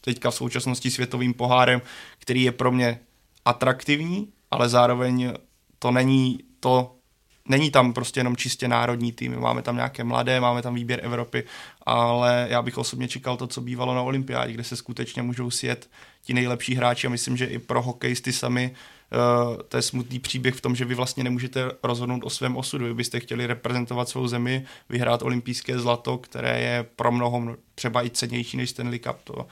[0.00, 1.82] teďka v současnosti světovým pohárem,
[2.18, 3.00] který je pro mě
[3.44, 5.32] atraktivní, ale zároveň
[5.78, 6.94] to není to,
[7.48, 11.44] není tam prostě jenom čistě národní tým, máme tam nějaké mladé, máme tam výběr Evropy,
[11.86, 15.90] ale já bych osobně čekal to, co bývalo na olympiádě, kde se skutečně můžou sjet
[16.22, 17.06] ti nejlepší hráči.
[17.06, 18.74] A myslím, že i pro hokejisty sami
[19.68, 22.84] to je smutný příběh v tom, že vy vlastně nemůžete rozhodnout o svém osudu.
[22.84, 28.10] Vy byste chtěli reprezentovat svou zemi, vyhrát olympijské zlato, které je pro mnoho třeba i
[28.10, 29.16] cenější než Stanley Cup.
[29.24, 29.46] To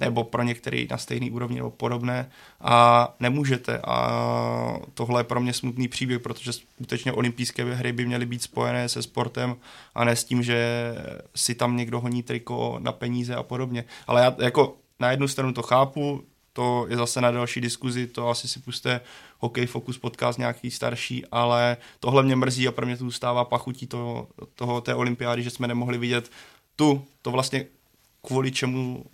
[0.00, 2.30] nebo pro některý na stejný úrovni nebo podobné
[2.60, 3.78] a nemůžete.
[3.78, 8.88] A tohle je pro mě smutný příběh, protože skutečně olympijské hry by měly být spojené
[8.88, 9.56] se sportem
[9.94, 10.92] a ne s tím, že
[11.36, 13.84] si tam někdo honí triko na peníze a podobně.
[14.06, 18.28] Ale já jako na jednu stranu to chápu, to je zase na další diskuzi, to
[18.28, 19.00] asi si puste
[19.38, 23.86] Hokej Focus podcast nějaký starší, ale tohle mě mrzí a pro mě to zůstává pachutí
[23.86, 26.30] toho, toho té olympiády, že jsme nemohli vidět
[26.76, 27.66] tu, to vlastně
[28.26, 29.04] kvůli čemu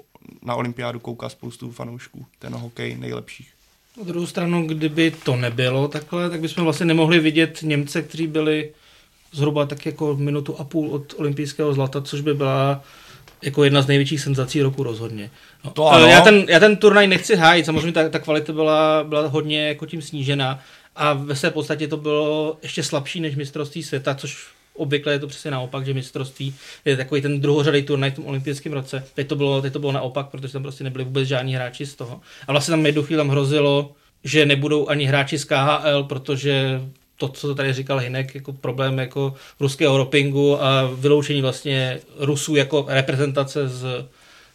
[0.42, 3.52] na olympiádu kouká spoustu fanoušků, ten hokej nejlepších.
[3.98, 8.72] Na druhou stranu, kdyby to nebylo takhle, tak bychom vlastně nemohli vidět Němce, kteří byli
[9.32, 12.82] zhruba tak jako minutu a půl od olympijského zlata, což by byla
[13.42, 15.30] jako jedna z největších senzací roku rozhodně.
[15.64, 16.06] No, to ano.
[16.06, 19.86] Já, ten, já ten turnaj nechci hájit, samozřejmě ta, ta kvalita byla, byla hodně jako
[19.86, 20.60] tím snížena
[20.96, 25.26] a ve své podstatě to bylo ještě slabší než mistrovství světa, což obvykle je to
[25.26, 29.04] přesně naopak, že mistrovství je takový ten druhořadý turnaj v tom olympijském roce.
[29.14, 31.94] Teď to, bylo, teď to bylo naopak, protože tam prostě nebyli vůbec žádní hráči z
[31.94, 32.20] toho.
[32.46, 33.92] A vlastně tam jednu chvíli tam hrozilo,
[34.24, 36.80] že nebudou ani hráči z KHL, protože
[37.18, 42.84] to, co tady říkal Hinek, jako problém jako ruského ropingu a vyloučení vlastně Rusů jako
[42.88, 44.06] reprezentace z,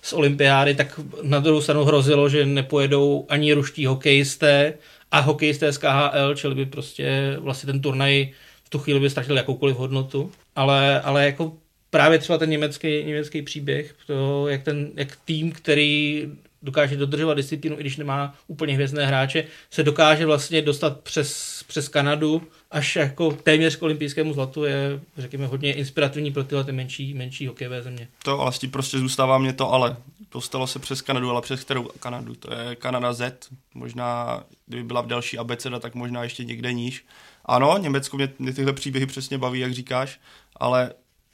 [0.01, 4.74] z olympiády, tak na druhou stranu hrozilo, že nepojedou ani ruští hokejisté
[5.11, 8.34] a hokejisté z KHL, čili by prostě vlastně ten turnaj
[8.74, 11.53] tu chvíli by ztratil jakoukoliv hodnotu, ale, ale jako
[11.89, 16.28] právě třeba ten německý, německý příběh, to, jak, ten, jak tým, který
[16.64, 21.88] dokáže dodržovat disciplínu, i když nemá úplně hvězdné hráče, se dokáže vlastně dostat přes, přes
[21.88, 22.41] Kanadu
[22.72, 27.47] až jako téměř k olympijskému zlatu je, řekněme, hodně inspirativní pro tyhle ty menší, menší
[27.47, 28.07] hokejové země.
[28.24, 29.97] To ale prostě zůstává mě to ale.
[30.32, 32.36] Dostalo se přes Kanadu, ale přes kterou Kanadu?
[32.36, 33.49] To je Kanada Z.
[33.74, 37.05] Možná, kdyby byla v další abeceda, tak možná ještě někde níž.
[37.45, 40.20] Ano, Německo mě, mě tyhle příběhy přesně baví, jak říkáš,
[40.55, 40.93] ale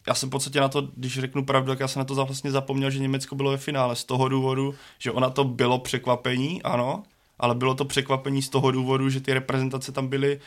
[0.10, 2.51] já jsem v podstatě na to, když řeknu pravdu, tak já jsem na to vlastně
[2.51, 7.03] zapomněl, že Německo bylo ve finále z toho důvodu, že ona to bylo překvapení, ano,
[7.39, 10.39] ale bylo to překvapení z toho důvodu, že ty reprezentace tam byly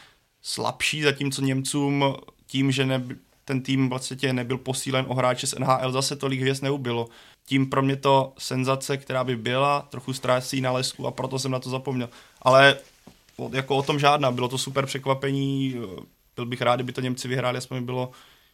[0.42, 3.04] slabší, zatímco Němcům tím, že ne,
[3.44, 7.08] ten tým vlastně nebyl posílen o hráče z NHL, zase tolik hvězd neubylo.
[7.46, 11.50] Tím pro mě to senzace, která by byla, trochu ztrácí na lesku a proto jsem
[11.50, 12.08] na to zapomněl.
[12.42, 12.76] Ale
[13.52, 15.76] jako o tom žádná, bylo to super překvapení,
[16.36, 18.10] byl bych rád, kdyby to Němci vyhráli, aspoň by bylo,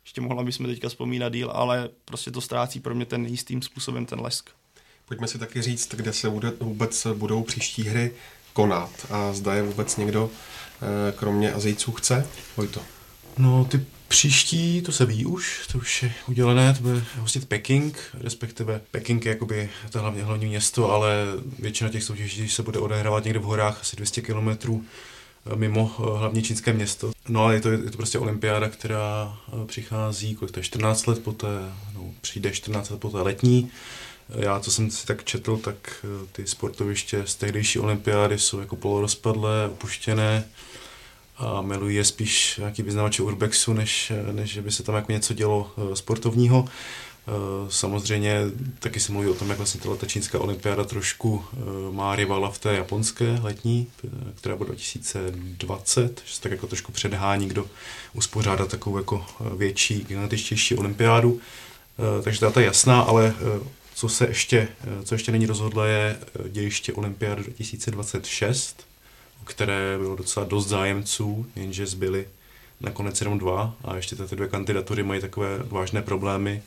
[0.08, 4.06] ještě mohla bychom teďka vzpomínat díl, ale prostě to ztrácí pro mě ten jistým způsobem
[4.06, 4.50] ten lesk.
[5.04, 8.12] Pojďme si taky říct, kde se bude, vůbec budou příští hry
[8.52, 12.26] konat a zda je vůbec někdo eh, kromě Azijců chce.
[12.56, 12.80] Vojto.
[13.38, 17.98] No, ty Příští, to se ví už, to už je udělené, to bude hostit Peking,
[18.14, 21.24] respektive Peking je jakoby to hlavně hlavní město, ale
[21.58, 24.80] většina těch soutěží se bude odehrávat někde v horách, asi 200 km eh,
[25.54, 27.12] mimo eh, hlavní čínské město.
[27.28, 31.06] No ale je to, je to prostě olympiáda, která eh, přichází, kolik to je, 14
[31.06, 33.70] let poté, no, přijde 14 let poté letní.
[34.34, 39.68] Já, co jsem si tak četl, tak ty sportoviště z tehdejší olympiády jsou jako polorozpadlé,
[39.68, 40.44] opuštěné,
[41.38, 45.70] a milují je spíš nějaký vyznavače urbexu, než, než by se tam jako něco dělo
[45.76, 46.68] eh, sportovního.
[47.28, 48.40] Eh, samozřejmě
[48.78, 51.56] taky se mluví o tom, jak vlastně ta čínská olympiáda trošku eh,
[51.90, 53.86] má rivala v té japonské letní,
[54.34, 57.66] která bude 2020, že se tak jako trošku předhání, kdo
[58.14, 59.26] uspořádá takovou jako
[59.56, 61.40] větší, gigantičtější olympiádu.
[62.22, 63.34] Takže ta je jasná, ale
[63.94, 64.68] co se ještě,
[65.04, 66.18] co ještě není rozhodlé, je
[66.48, 68.86] dějiště olympiády 2026,
[69.44, 72.26] které bylo docela dost zájemců, jenže zbyly
[72.80, 76.62] nakonec jenom dva a ještě ty dvě kandidatury mají takové vážné problémy.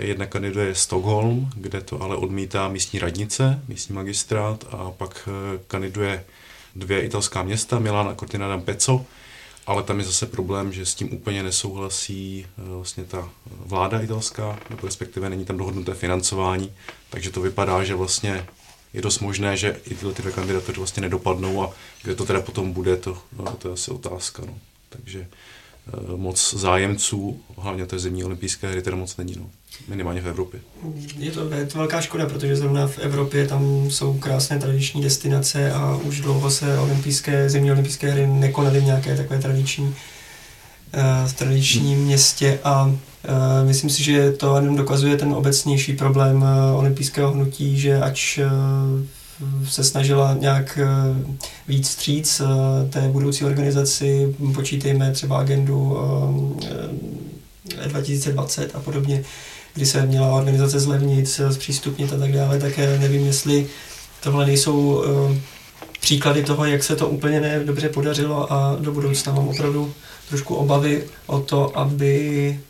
[0.00, 6.24] Jedna kandiduje Stockholm, kde to ale odmítá místní radnice, místní magistrát a pak eh, kandiduje
[6.76, 9.06] dvě italská města, Milan a Cortina d'Ampezzo,
[9.66, 14.58] ale tam je zase problém, že s tím úplně nesouhlasí eh, vlastně ta vláda italská,
[14.70, 16.72] nebo respektive není tam dohodnuté financování,
[17.10, 18.46] takže to vypadá, že vlastně
[18.92, 21.72] je dost možné, že i tyhle ty kandidatury vlastně nedopadnou a
[22.02, 24.42] kde to teda potom bude, to, no, to je asi otázka.
[24.46, 24.58] No.
[24.88, 25.26] Takže
[26.16, 29.50] moc zájemců, hlavně té zimní olympijské hry teda moc není, no.
[29.88, 30.60] minimálně v Evropě.
[31.18, 35.72] Je to, je to velká škoda, protože zrovna v Evropě tam jsou krásné tradiční destinace
[35.72, 39.94] a už dlouho se olympijské, zimní olympijské hry nekonaly v nějaké takové tradiční
[41.26, 42.94] v tradičním městě a uh,
[43.64, 46.44] myslím si, že to jenom dokazuje ten obecnější problém
[46.76, 48.38] olympijského hnutí, že ač
[49.68, 51.34] se snažila nějak uh,
[51.68, 52.48] víc stříc uh,
[52.90, 56.60] té budoucí organizaci, počítejme třeba agendu uh,
[57.86, 59.24] 2020 a podobně,
[59.74, 63.66] kdy se měla organizace zlevnit, zpřístupnit a tak dále, tak nevím, jestli
[64.22, 65.04] tohle nejsou
[66.00, 69.92] příklady toho, jak se to úplně ne dobře podařilo a do budoucna mám opravdu
[70.28, 72.60] trošku obavy o to, aby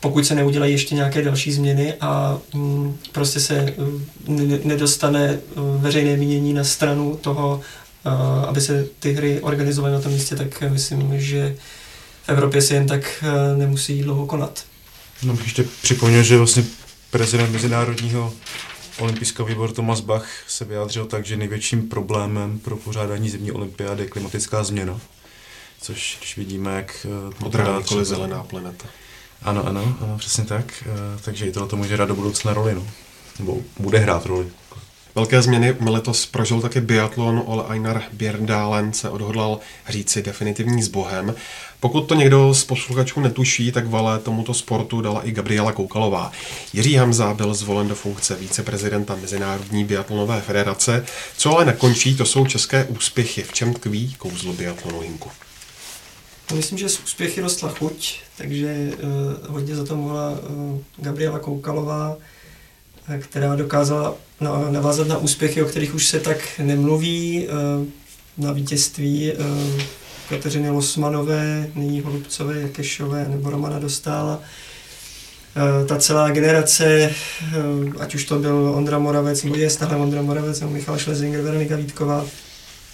[0.00, 3.74] pokud se neudělají ještě nějaké další změny a mm, prostě se
[4.26, 7.60] mm, nedostane mm, veřejné mínění na stranu toho,
[8.48, 11.56] aby se ty hry organizovaly na tom místě, tak myslím, že
[12.22, 13.24] v Evropě se jen tak
[13.56, 14.64] nemusí dlouho konat.
[15.22, 16.64] No bych ještě připomněl, že vlastně
[17.10, 18.32] prezident Mezinárodního
[18.98, 24.08] olympijského výboru Thomas Bach se vyjádřil tak, že největším problémem pro pořádání zimní olympiády je
[24.08, 25.00] klimatická změna
[25.80, 28.04] což když vidíme, jak eh, Modrá třeba...
[28.04, 28.86] zelená planeta.
[29.42, 30.84] Ano, ano, ano, přesně tak.
[30.86, 32.86] Eh, takže i tohle to může hrát do budoucna roli, no.
[33.38, 34.46] Nebo bude hrát roli.
[35.14, 41.34] Velké změny letos prožil také biatlon, ale Einar Bjerdalen se odhodlal říci definitivní s Bohem.
[41.80, 46.32] Pokud to někdo z posluchačů netuší, tak vale tomuto sportu dala i Gabriela Koukalová.
[46.72, 51.04] Jiří Hamza byl zvolen do funkce viceprezidenta Mezinárodní biatlonové federace.
[51.36, 53.42] Co ale nekončí, to jsou české úspěchy.
[53.42, 55.30] V čem tkví kouzlo biatlonu Hinku?
[56.54, 59.10] Myslím, že z úspěchy rostla chuť, takže uh,
[59.54, 65.66] hodně za to mohla uh, Gabriela Koukalová, uh, která dokázala na, navázat na úspěchy, o
[65.66, 67.48] kterých už se tak nemluví,
[68.38, 69.32] na vítězství
[70.28, 74.40] Kateřiny Losmanové, nyní Holubcové, Kešové nebo Romana Dostála.
[75.88, 77.14] Ta celá generace,
[77.98, 81.76] ať už to byl Ondra Moravec, nebo je stále Ondra Moravec, nebo Michal Šlezinger, Veronika
[81.76, 82.24] Vítková,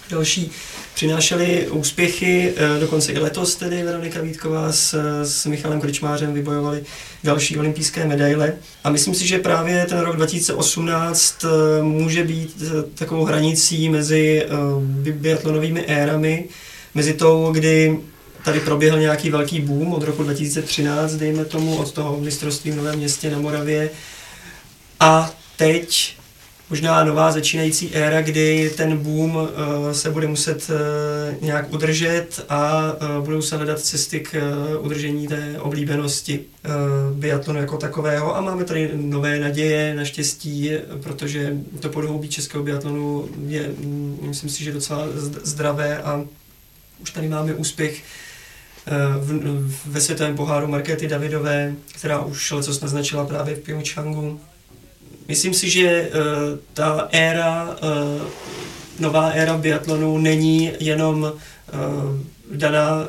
[0.09, 0.51] další
[0.93, 4.93] přinášeli úspěchy, eh, dokonce i letos tedy Veronika Vítková s,
[5.23, 6.83] s Michalem Kričmářem vybojovali
[7.23, 8.53] další olympijské medaile.
[8.83, 14.45] A myslím si, že právě ten rok 2018 eh, může být eh, takovou hranicí mezi
[15.11, 16.45] biatlonovými érami,
[16.95, 17.99] mezi tou, kdy
[18.45, 22.95] tady proběhl nějaký velký boom od roku 2013, dejme tomu, od toho mistrovství v Novém
[22.95, 23.89] městě na Moravě.
[24.99, 26.17] A teď
[26.69, 29.47] možná nová začínající éra, kdy ten boom uh,
[29.91, 34.41] se bude muset uh, nějak udržet a uh, budou se hledat cesty k
[34.79, 36.39] udržení té oblíbenosti
[37.13, 38.35] biatlonu jako takového.
[38.35, 40.71] A máme tady nové naděje, naštěstí,
[41.03, 45.07] protože to podhoubí českého biatlonu je, mm, myslím si, že docela
[45.43, 46.25] zdravé a
[46.99, 48.03] už tady máme úspěch
[49.19, 54.39] v, ve světovém poháru Markety Davidové, která už letos naznačila právě v Pyeongchangu
[55.27, 58.21] Myslím si, že uh, ta éra, uh,
[58.99, 61.31] nová éra biatlonu není jenom uh,
[62.51, 63.07] daná,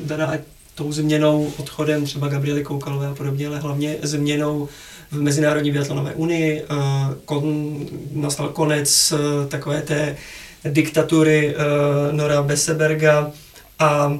[0.00, 0.34] daná
[0.74, 4.68] tou změnou odchodem třeba Gabriely Koukalové a podobně, ale hlavně změnou
[5.10, 6.64] v Mezinárodní biatlonové unii.
[7.24, 7.76] Kon,
[8.12, 9.12] nastal konec
[9.48, 10.16] takové té
[10.64, 11.54] diktatury
[12.12, 13.30] Nora Beseberga
[13.78, 14.18] a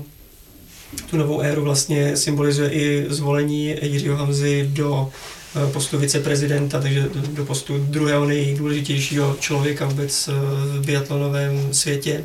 [1.10, 5.37] tu novou éru vlastně symbolizuje i zvolení Jiřího Hamzy do Eh,
[5.72, 10.32] postu viceprezidenta, takže do postu druhého nejdůležitějšího člověka vůbec eh,
[10.78, 12.24] v biatlonovém světě.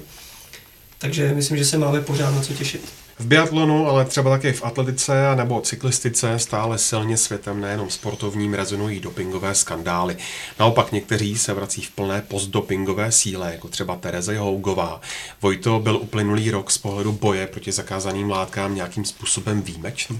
[0.97, 2.81] Takže myslím, že se máme pořád na co těšit.
[3.19, 8.99] V biatlonu, ale třeba také v atletice nebo cyklistice stále silně světem nejenom sportovním rezonují
[8.99, 10.17] dopingové skandály.
[10.59, 15.01] Naopak někteří se vrací v plné postdopingové síle, jako třeba Tereze Hougová.
[15.41, 20.19] Vojto byl uplynulý rok z pohledu boje proti zakázaným látkám nějakým způsobem výjimečný?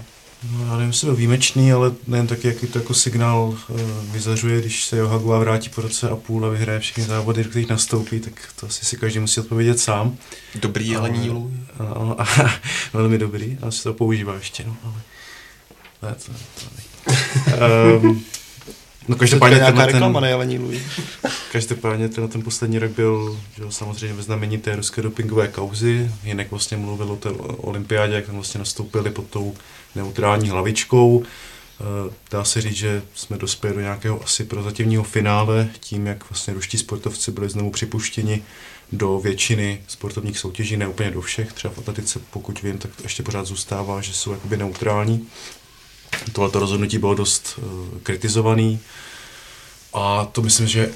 [0.52, 3.80] No, já nevím, jestli byl výjimečný, ale nejen taky, jaký to jako signál uh,
[4.12, 7.68] vyzařuje, když se Johagua vrátí po roce a půl a vyhraje všechny závody, do kterých
[7.68, 10.16] nastoupí, tak to asi si každý musí odpovědět sám.
[10.54, 11.52] Dobrý jelení lůj.
[11.78, 12.26] Ano, a,
[12.92, 14.94] velmi dobrý, a se to používá ještě, no, ale
[16.02, 17.96] ne, to, to ne.
[17.96, 18.24] um,
[19.08, 20.20] No každopádně to ten, reklama.
[21.52, 26.10] Každopádně ten, ten poslední rok byl že samozřejmě ve znamení té ruské dopingové kauzy.
[26.24, 29.54] Jinak vlastně mluvil o té olympiádě, jak tam vlastně nastoupili pod tou
[29.94, 31.22] neutrální hlavičkou.
[31.24, 36.54] Eh, dá se říct, že jsme dospěli do nějakého asi prozatímního finále tím, jak vlastně
[36.54, 38.42] ruští sportovci byli znovu připuštěni
[38.92, 41.52] do většiny sportovních soutěží, ne úplně do všech.
[41.52, 45.28] Třeba v atletice, pokud vím, tak ještě pořád zůstává, že jsou jakoby neutrální.
[46.32, 48.80] Tohle rozhodnutí bylo dost uh, kritizovaný
[49.92, 50.92] a to myslím, že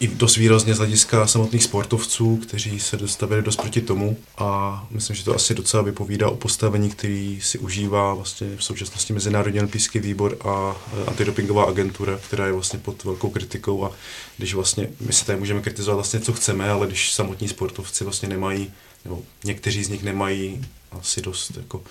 [0.00, 4.16] i dost výrazně z hlediska samotných sportovců, kteří se dostavili dost proti tomu.
[4.38, 9.12] A myslím, že to asi docela vypovídá o postavení, který si užívá vlastně v současnosti
[9.12, 13.84] Mezinárodní olympijský výbor a e, antidopingová agentura, která je vlastně pod velkou kritikou.
[13.84, 13.92] A
[14.36, 18.28] když vlastně my si tady můžeme kritizovat vlastně co chceme, ale když samotní sportovci vlastně
[18.28, 18.72] nemají,
[19.04, 21.82] nebo někteří z nich nemají asi dost jako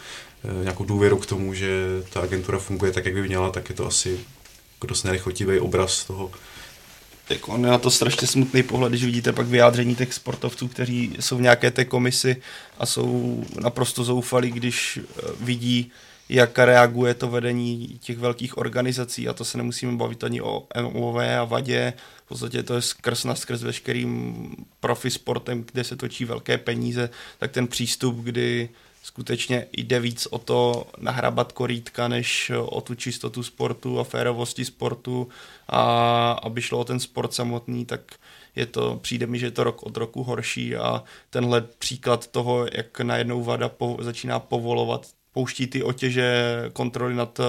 [0.44, 3.76] e, nějakou důvěru k tomu, že ta agentura funguje tak, jak by měla, tak je
[3.76, 4.20] to asi
[4.88, 6.32] dost nelichotivý obraz toho,
[7.28, 11.16] tak on je na to strašně smutný pohled, když vidíte pak vyjádření těch sportovců, kteří
[11.20, 12.42] jsou v nějaké té komisi
[12.78, 15.92] a jsou naprosto zoufalí, když eh, vidí,
[16.30, 19.28] jak reaguje to vedení těch velkých organizací.
[19.28, 21.94] A to se nemusíme bavit ani o MOV a vadě,
[22.26, 24.36] v podstatě to je skrz na skrz veškerým
[24.80, 27.10] profi sportem, kde se točí velké peníze,
[27.40, 28.70] tak ten přístup, kdy
[29.04, 35.28] skutečně jde víc o to nahrabat korítka, než o tu čistotu sportu a férovosti sportu.
[35.70, 38.02] A aby šlo o ten sport samotný, tak
[38.56, 40.76] je to, přijde mi, že je to rok od roku horší.
[40.76, 47.40] A tenhle příklad toho, jak najednou VADA po, začíná povolovat, pouští ty otěže kontroly nad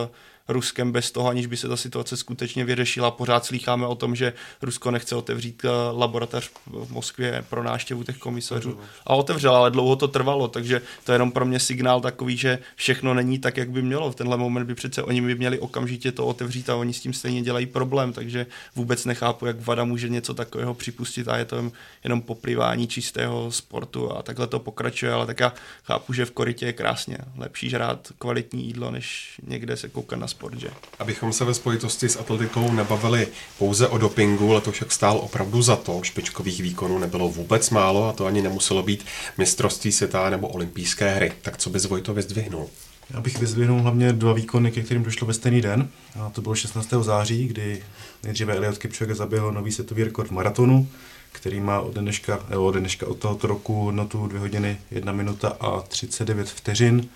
[0.49, 3.11] Ruskem bez toho, aniž by se ta situace skutečně vyřešila.
[3.11, 4.33] Pořád slýcháme o tom, že
[4.63, 8.79] Rusko nechce otevřít eh, laboratoř v Moskvě pro náštěvu těch komisařů.
[9.07, 12.59] A otevřela, ale dlouho to trvalo, takže to je jenom pro mě signál takový, že
[12.77, 14.13] všechno není tak, jak by mělo.
[14.13, 17.13] V tenhle moment by přece oni by měli okamžitě to otevřít a oni s tím
[17.13, 21.71] stejně dělají problém, takže vůbec nechápu, jak VADA může něco takového připustit a je to
[22.05, 25.53] jenom poplivání čistého sportu a takhle to pokračuje, ale tak já
[25.85, 27.19] chápu, že v korytě je krásně.
[27.37, 30.71] Lepší žrát kvalitní jídlo, než někde se koukat na sport, že?
[30.99, 33.29] Abychom se ve spojitosti s atletikou nebavili
[33.59, 36.01] pouze o dopingu, letošek stál opravdu za to.
[36.03, 39.05] Špičkových výkonů nebylo vůbec málo a to ani nemuselo být
[39.39, 41.33] mistrovství světa nebo olympijské hry.
[41.43, 42.69] Tak co bys Vojto vyzdvihnul?
[43.11, 45.89] Já bych vyzdvihnul hlavně dva výkony, ke kterým došlo ve stejný den.
[46.21, 46.91] A to bylo 16.
[47.01, 47.83] září, kdy
[48.23, 50.89] nejdříve Eliot Kipchoge zaběhl nový světový rekord v maratonu,
[51.33, 55.57] který má od dneška, eh, od dneška od tohoto roku hodnotu 2 hodiny 1 minuta
[55.61, 57.09] a 39 vteřin.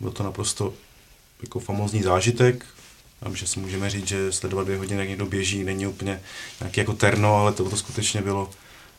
[0.00, 0.72] Bylo to naprosto
[1.42, 2.66] jako famózní zážitek.
[3.34, 6.20] Že si můžeme říct, že sledovat dvě hodiny, jak někdo běží, není úplně
[6.60, 8.50] nějaký jako terno, ale to, to skutečně bylo,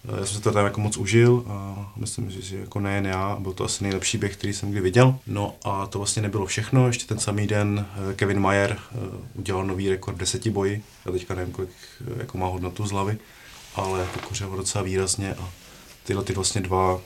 [0.06, 3.38] eh, já jsem se to tam jako moc užil a myslím, že jako nejen já,
[3.40, 5.20] byl to asi nejlepší běh, který jsem kdy viděl.
[5.28, 8.98] No a to vlastně nebylo všechno, ještě ten samý den eh, Kevin Mayer eh,
[9.34, 11.72] udělal nový rekord deseti boji, já teďka nevím, kolik
[12.18, 13.18] jako má hodnotu z hlavy,
[13.76, 15.50] ale pokořil docela výrazně a
[16.04, 17.02] tyhle ty vlastně dva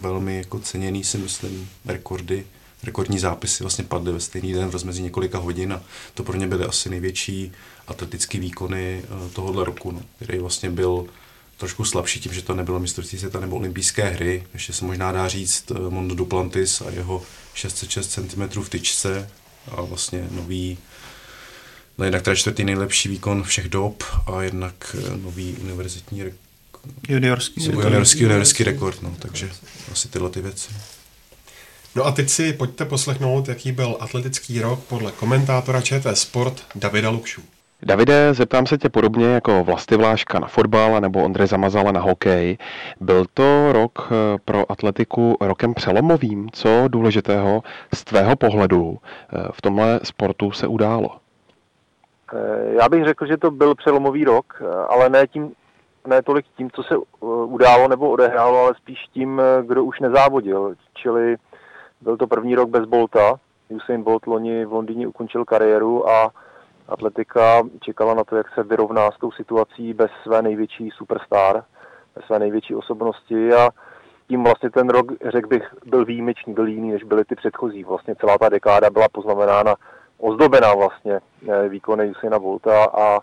[0.00, 2.44] velmi jako ceněný si myslím rekordy
[2.82, 5.82] rekordní zápisy vlastně padly ve stejný den v rozmezí několika hodin a
[6.14, 7.52] to pro ně byly asi největší
[7.86, 11.06] atletické výkony eh, tohohle roku, no, který vlastně byl
[11.56, 14.46] trošku slabší tím, že to nebylo mistrovství světa nebo olympijské hry.
[14.54, 17.22] Ještě se možná dá říct eh, Mondo Duplantis a jeho
[17.54, 19.30] 606 cm v tyčce
[19.70, 20.78] a vlastně nový
[21.98, 26.40] no jednak teda čtvrtý nejlepší výkon všech dob a jednak eh, nový univerzitní rekord.
[27.08, 29.50] Juniorský, juniorský, juniorský rekord, no, takže
[29.92, 30.68] asi tyhle ty věci.
[31.96, 37.10] No a teď si pojďte poslechnout, jaký byl atletický rok podle komentátora ČT Sport Davida
[37.10, 37.42] Lukšu.
[37.82, 42.58] Davide, zeptám se tě podobně jako Vlasty Vláška na fotbal nebo Ondře Zamazala na hokej.
[43.00, 46.48] Byl to rok eh, pro atletiku rokem přelomovým?
[46.52, 47.62] Co důležitého
[47.94, 51.10] z tvého pohledu eh, v tomhle sportu se událo?
[52.34, 55.52] Eh, já bych řekl, že to byl přelomový rok, ale ne, tím,
[56.06, 56.94] ne tolik tím, co se
[57.44, 60.74] událo nebo odehrálo, ale spíš tím, kdo už nezávodil.
[60.94, 61.36] Čili
[62.00, 63.34] byl to první rok bez Bolta.
[63.68, 66.30] Usain Bolt loni v Londýně ukončil kariéru a
[66.88, 71.64] atletika čekala na to, jak se vyrovná s tou situací bez své největší superstar,
[72.14, 73.70] bez své největší osobnosti a
[74.28, 77.84] tím vlastně ten rok, řekl bych, byl výjimečný, byl jiný, než byly ty předchozí.
[77.84, 79.74] Vlastně celá ta dekáda byla poznamenána,
[80.18, 83.18] ozdobená vlastně eh, výkony Usaina Bolta a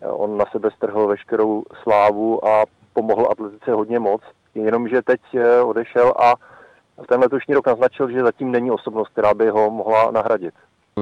[0.00, 4.22] eh, on na sebe strhl veškerou slávu a pomohl atletice hodně moc.
[4.54, 6.34] Jenomže teď eh, odešel a
[7.08, 10.54] ten letošní rok naznačil, že zatím není osobnost, která by ho mohla nahradit.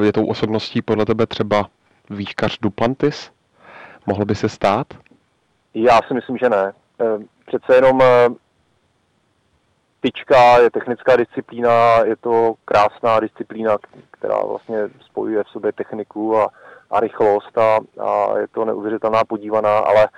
[0.02, 1.66] Je tou osobností podle tebe třeba
[2.10, 3.30] výškař Duplantis?
[4.06, 4.86] Mohl by se stát?
[5.74, 6.72] Já si myslím, že ne.
[7.00, 8.28] Eh, přece jenom eh,
[10.00, 13.76] tyčka je technická disciplína, je to krásná disciplína,
[14.10, 16.48] která vlastně spojuje v sobě techniku a,
[16.90, 20.08] a rychlost a, a je to neuvěřitelná podívaná, ale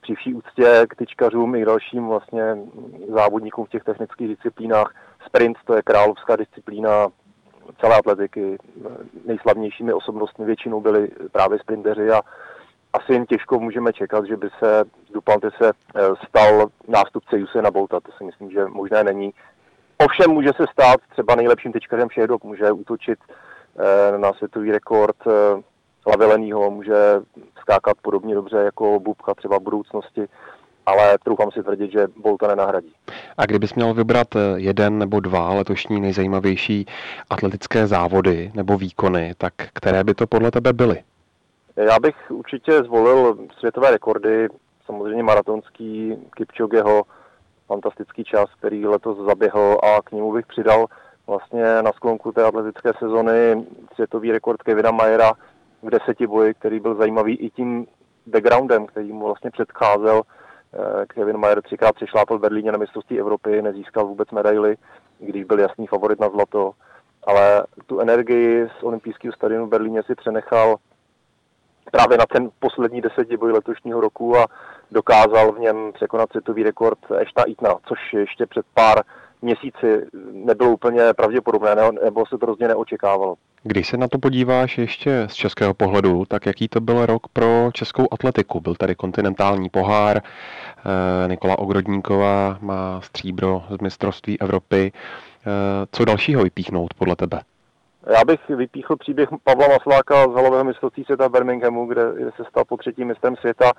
[0.00, 2.56] při vší úctě k tyčkařům i dalším vlastně
[3.08, 4.94] závodníkům v těch technických disciplínách
[5.26, 7.08] sprint to je královská disciplína
[7.80, 8.58] celé atletiky.
[9.24, 12.20] Nejslavnějšími osobnostmi většinou byli právě sprinteři a
[12.92, 18.00] asi jen těžko můžeme čekat, že by se Duplantis se eh, stal nástupce Usaina Bolta.
[18.00, 19.34] To si myslím, že možné není.
[19.98, 22.44] Ovšem může se stát třeba nejlepším tečkařem všech dob.
[22.44, 25.62] Může útočit eh, na světový rekord eh,
[26.06, 26.94] Lavilenýho, může
[27.60, 30.26] skákat podobně dobře jako Bubka třeba v budoucnosti,
[30.86, 32.92] ale troufám si tvrdit, že Bolta nenahradí.
[33.36, 36.86] A kdybys měl vybrat eh, jeden nebo dva letošní nejzajímavější
[37.30, 41.02] atletické závody nebo výkony, tak které by to podle tebe byly?
[41.76, 44.48] Já bych určitě zvolil světové rekordy,
[44.86, 47.02] samozřejmě maratonský Kipchogeho,
[47.66, 50.86] fantastický čas, který letos zaběhl a k němu bych přidal
[51.26, 55.32] vlastně na sklonku té atletické sezony světový rekord Kevina Majera
[55.82, 57.86] v deseti boji, který byl zajímavý i tím
[58.26, 60.22] backgroundem, který mu vlastně předcházel.
[60.76, 64.76] Eh, Kevin Mayer třikrát přešlápl v Berlíně na mistrovství Evropy, nezískal vůbec medaily,
[65.18, 66.72] když byl jasný favorit na zlato,
[67.26, 70.76] ale tu energii z olympijského stadionu v Berlíně si přenechal
[71.90, 74.46] právě na ten poslední desetiboj letošního roku a
[74.90, 79.02] dokázal v něm překonat světový rekord Ešta Itna, což ještě před pár
[79.42, 83.34] měsíci nebylo úplně pravděpodobné, nebo se to rozhodně neočekávalo.
[83.66, 87.70] Když se na to podíváš ještě z českého pohledu, tak jaký to byl rok pro
[87.72, 88.60] českou atletiku?
[88.60, 94.92] Byl tady kontinentální pohár, eh, Nikola Ogrodníková má stříbro z mistrovství Evropy.
[94.92, 95.50] Eh,
[95.92, 97.40] co dalšího vypíchnout podle tebe?
[98.14, 102.02] Já bych vypíchl příběh Pavla Masláka z halového mistrovství světa v Birminghamu, kde
[102.36, 103.72] se stal po třetím mistrem světa.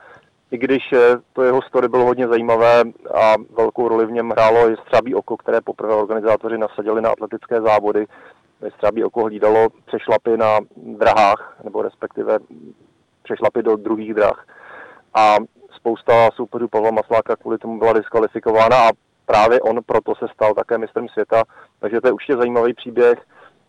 [0.51, 0.99] I když eh,
[1.33, 2.83] to jeho story bylo hodně zajímavé
[3.13, 7.61] a velkou roli v něm hrálo i střábí oko, které poprvé organizátoři nasadili na atletické
[7.61, 8.05] závody.
[8.70, 12.39] Střábí oko hlídalo přešlapy na drahách, nebo respektive
[13.24, 14.45] přešlapy do druhých drah.
[15.14, 15.36] A
[15.76, 18.91] spousta soupeřů Pavla Masláka kvůli tomu byla diskvalifikována a
[19.26, 21.43] právě on proto se stal také mistrem světa.
[21.80, 23.20] Takže to je určitě zajímavý příběh.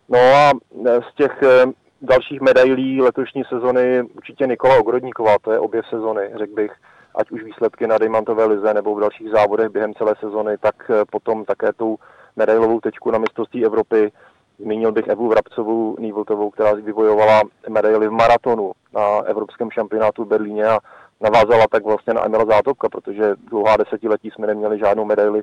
[0.09, 0.51] No a
[0.85, 1.65] e, z těch e,
[2.01, 6.71] dalších medailí letošní sezony určitě Nikola Ogrodníková, to je obě sezony, řekl bych,
[7.15, 11.05] ať už výsledky na Diamantové lize nebo v dalších závodech během celé sezony, tak e,
[11.05, 11.99] potom také tu
[12.35, 14.11] medailovou tečku na mistrovství Evropy.
[14.59, 20.65] Zmínil bych Evu Vrabcovou Nývoltovou, která vybojovala medaily v maratonu na evropském šampionátu v Berlíně
[20.65, 20.79] a
[21.21, 25.41] navázala tak vlastně na Emila Zátopka, protože dlouhá desetiletí jsme neměli žádnou medaili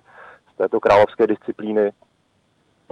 [0.54, 1.92] z této královské disciplíny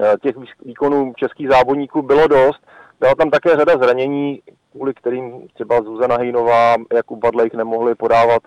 [0.00, 2.66] Eh, těch výkonů českých závodníků bylo dost.
[3.00, 4.42] Byla tam také řada zranění,
[4.72, 8.42] kvůli kterým třeba Zuzana Hejnová, Jakub Badlejk nemohli podávat,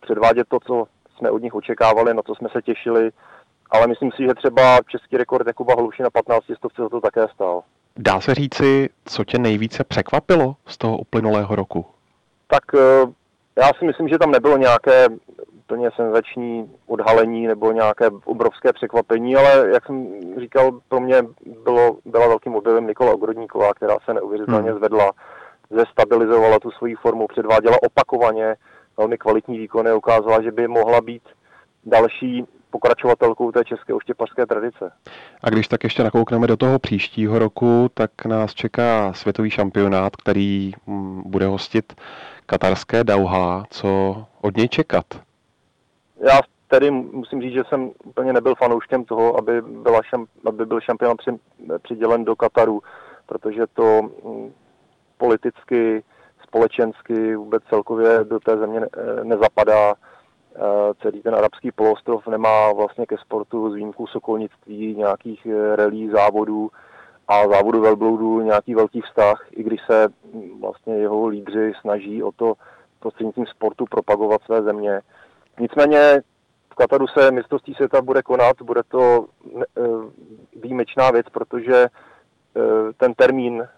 [0.00, 0.84] předvádět to, co
[1.16, 3.10] jsme od nich očekávali, na co jsme se těšili.
[3.70, 7.26] Ale myslím si, že třeba český rekord Jakuba Hluši na 15 stovce za to také
[7.34, 7.62] stál.
[7.96, 11.86] Dá se říci, co tě nejvíce překvapilo z toho uplynulého roku?
[12.46, 13.12] Tak eh,
[13.56, 15.06] já si myslím, že tam nebylo nějaké
[15.66, 20.06] úplně senzační odhalení nebo nějaké obrovské překvapení, ale jak jsem
[20.40, 21.22] říkal, pro mě
[21.64, 24.78] bylo, byla velkým objevem Nikola Ogrodníková, která se neuvěřitelně hmm.
[24.78, 25.12] zvedla,
[25.70, 28.56] zestabilizovala tu svoji formu, předváděla opakovaně
[28.96, 31.22] velmi kvalitní výkony, ukázala, že by mohla být
[31.84, 34.92] další pokračovatelkou té české oštěpařské tradice.
[35.42, 40.72] A když tak ještě nakoukneme do toho příštího roku, tak nás čeká světový šampionát, který
[40.86, 41.94] mm, bude hostit
[42.46, 43.64] katarské Dauha.
[43.70, 45.04] Co od něj čekat?
[46.26, 50.80] Já tedy musím říct, že jsem úplně nebyl fanouškem toho, aby, byla šam, aby byl
[50.80, 51.30] šampion při,
[51.82, 52.82] přidělen do Kataru,
[53.26, 54.52] protože to mm,
[55.18, 56.02] politicky,
[56.42, 58.88] společensky, vůbec celkově do té země ne,
[59.22, 59.92] nezapadá.
[59.92, 60.15] Eh,
[61.02, 66.70] celý ten arabský poloostrov nemá vlastně ke sportu z výjimkou sokolnictví, nějakých eh, relí, závodů
[67.28, 72.32] a závodu velbloudů nějaký velký vztah, i když se mm, vlastně jeho lídři snaží o
[72.32, 72.54] to
[73.00, 75.00] prostřednictvím sportu propagovat své země.
[75.60, 76.22] Nicméně
[76.72, 79.26] v Kataru se mistrovství světa bude konat, bude to
[79.60, 79.62] eh,
[80.62, 83.68] výjimečná věc, protože eh, ten termín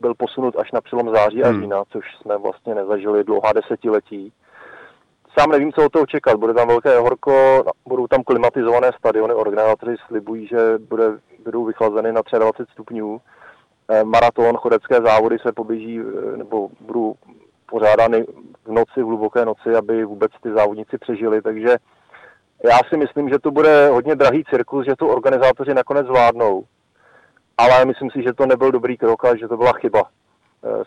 [0.00, 1.60] byl posunut až na přelom září a hmm.
[1.60, 4.32] října, což jsme vlastně nezažili dlouhá desetiletí.
[5.38, 6.36] Sám nevím, co od toho čekat.
[6.36, 11.04] Bude tam velké horko, budou tam klimatizované stadiony, organizátoři slibují, že bude,
[11.44, 13.20] budou vychlazeny na 23 stupňů.
[13.88, 16.00] Eh, maraton, chodecké závody se poběží,
[16.36, 17.14] nebo budou
[17.66, 18.26] pořádány
[18.64, 21.76] v noci, v hluboké noci, aby vůbec ty závodníci přežili, takže
[22.64, 26.64] já si myslím, že to bude hodně drahý cirkus, že to organizátoři nakonec zvládnou,
[27.58, 30.25] ale myslím si, že to nebyl dobrý krok a že to byla chyba eh,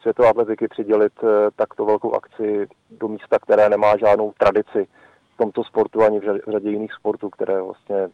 [0.02, 4.88] světové atletiky přidělit eh, takto velkou akci do místa, které nemá žádnou tradici
[5.34, 8.08] v tomto sportu ani v řadě jiných sportů, které vlastně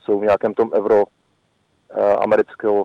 [0.00, 1.04] jsou v nějakém tom euro
[1.90, 2.84] eh, amerického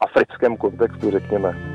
[0.00, 1.71] africkém kontextu, řekněme.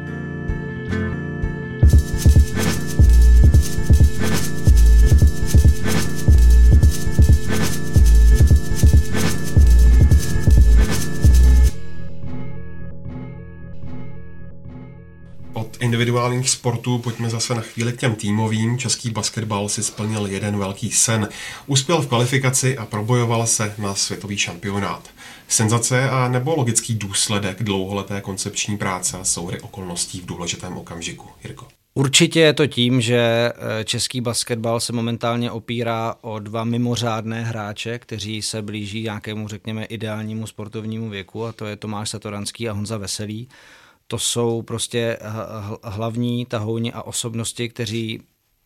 [15.88, 18.78] Individuálních sportů pojďme zase na chvíli k těm týmovým.
[18.78, 21.30] Český basketbal si splnil jeden velký sen.
[21.68, 25.10] Uspěl v kvalifikaci a probojoval se na světový šampionát.
[25.48, 31.26] Senzace a nebo logický důsledek dlouholeté koncepční práce a soury okolností v důležitém okamžiku.
[31.44, 31.68] Jirko.
[31.94, 38.00] Určitě je to tím, že eh, český basketbal se momentálně opírá o dva mimořádné hráče,
[38.00, 42.98] kteří se blíží nějakému, řekněme, ideálnímu sportovnímu věku, a to je Tomáš Satoranský a Honza
[42.98, 43.48] Veselý.
[44.08, 45.18] To jsou prostě
[45.84, 48.22] hlavní tahouni a osobnosti, kteří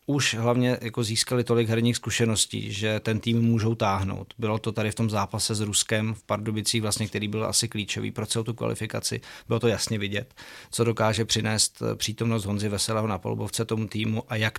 [0.06, 4.34] už hlavně jako získali tolik herních zkušeností, že ten tým můžou táhnout.
[4.38, 8.10] Bylo to tady v tom zápase s Ruskem v Pardubicích, vlastně, který byl asi klíčový
[8.10, 9.20] pro celou tu kvalifikaci.
[9.48, 10.34] Bylo to jasně vidět,
[10.70, 14.58] co dokáže přinést eh, přítomnost Honzy Veselého na polubovce tomu týmu a jak,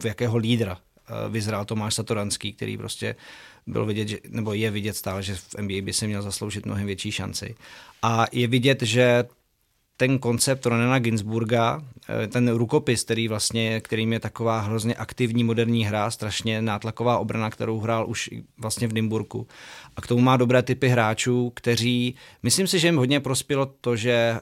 [0.00, 3.16] v jakého lídra eh, vyzrál Tomáš Satoranský, který prostě
[3.66, 6.86] byl vidět, že, nebo je vidět stále, že v NBA by si měl zasloužit mnohem
[6.86, 7.54] větší šanci.
[8.02, 9.24] A je vidět, že
[9.96, 11.82] ten koncept Ronena Ginsburga,
[12.24, 17.50] eh, ten rukopis, který vlastně, kterým je taková hrozně aktivní moderní hra, strašně nátlaková obrana,
[17.50, 19.46] kterou hrál už vlastně v Nymburku.
[19.96, 23.96] A k tomu má dobré typy hráčů, kteří, myslím si, že jim hodně prospělo to,
[23.96, 24.40] že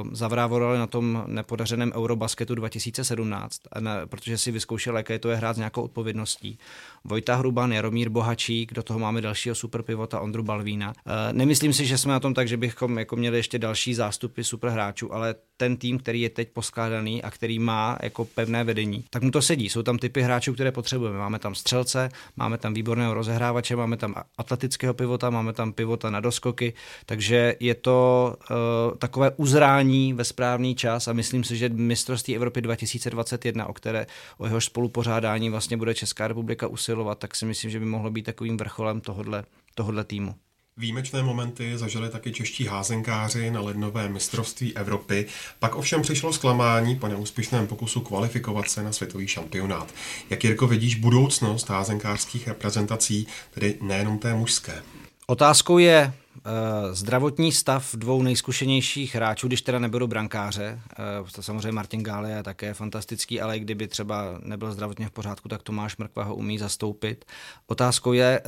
[0.00, 5.54] uh, zavrávorali na tom nepodařeném Eurobasketu 2017, ne, protože si vyzkoušel, jaké to je hrát
[5.54, 6.58] s nějakou odpovědností.
[7.04, 10.88] Vojta Hruban, Jaromír Bohačík, do toho máme dalšího superpivota Ondru Balvína.
[10.88, 14.42] Uh, nemyslím si, že jsme na tom tak, že bychom jako měli ještě další zástupy
[14.42, 19.22] superhráčů, ale ten tým, který je teď poskládaný a který má jako pevné vedení, tak
[19.22, 19.68] mu to sedí.
[19.68, 21.18] Jsou tam typy hráčů, které potřebujeme.
[21.18, 26.20] Máme tam střelce, máme tam výborného rozehrávače, máme tam atletického pivota, máme tam pivota na
[26.20, 26.72] doskoky,
[27.06, 28.56] takže je to uh,
[28.98, 34.06] takové uzrání ve správný čas a myslím si, že mistrovství Evropy 2021, o které
[34.38, 38.22] o jehož spolupořádání vlastně bude Česká republika usilovat, tak si myslím, že by mohlo být
[38.22, 39.44] takovým vrcholem tohodle,
[39.74, 40.34] tohodle týmu.
[40.76, 45.26] Výjimečné momenty zažili taky čeští házenkáři na lednové mistrovství Evropy,
[45.58, 49.94] pak ovšem přišlo zklamání po neúspěšném pokusu kvalifikovat se na světový šampionát.
[50.30, 54.82] Jak Jirko vidíš budoucnost házenkářských reprezentací, tedy nejenom té mužské?
[55.30, 56.52] Otázkou je uh,
[56.94, 60.80] zdravotní stav dvou nejzkušenějších hráčů, když teda neberu brankáře.
[61.22, 65.10] Uh, to samozřejmě Martin Gále je také fantastický, ale i kdyby třeba nebyl zdravotně v
[65.10, 67.24] pořádku, tak Tomáš Mrkva ho umí zastoupit.
[67.66, 68.40] Otázkou je,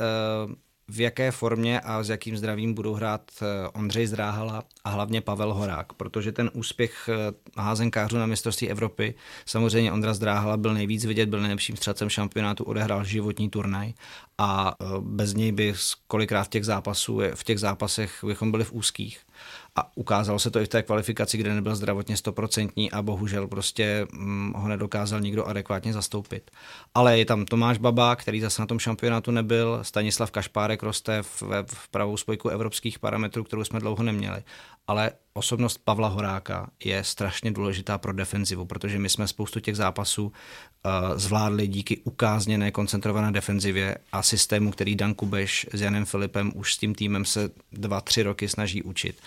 [0.47, 0.53] uh,
[0.87, 5.53] v jaké formě a s jakým zdravím budou hrát eh, Ondřej Zdráhala a hlavně Pavel
[5.53, 9.15] Horák, protože ten úspěch eh, házenkářů na mistrovství Evropy,
[9.45, 13.93] samozřejmě Ondra Zdráhala byl nejvíc vidět, byl nejlepším střelcem šampionátu, odehrál životní turnaj
[14.37, 15.73] a eh, bez něj by
[16.07, 19.19] kolikrát v těch, zápasů, v těch zápasech bychom byli v úzkých.
[19.75, 24.07] A ukázalo se to i v té kvalifikaci, kde nebyl zdravotně stoprocentní a bohužel prostě
[24.13, 26.51] hm, ho nedokázal nikdo adekvátně zastoupit.
[26.93, 31.43] Ale je tam Tomáš Baba, který zase na tom šampionátu nebyl, Stanislav Kašpárek roste v,
[31.65, 34.43] v pravou spojku evropských parametrů, kterou jsme dlouho neměli.
[34.87, 40.23] Ale osobnost Pavla Horáka je strašně důležitá pro defenzivu, protože my jsme spoustu těch zápasů
[40.25, 40.31] uh,
[41.15, 46.77] zvládli díky ukázněné koncentrované defenzivě a systému, který Dan Kubeš s Janem Filipem už s
[46.77, 49.21] tím týmem se dva, tři roky snaží učit.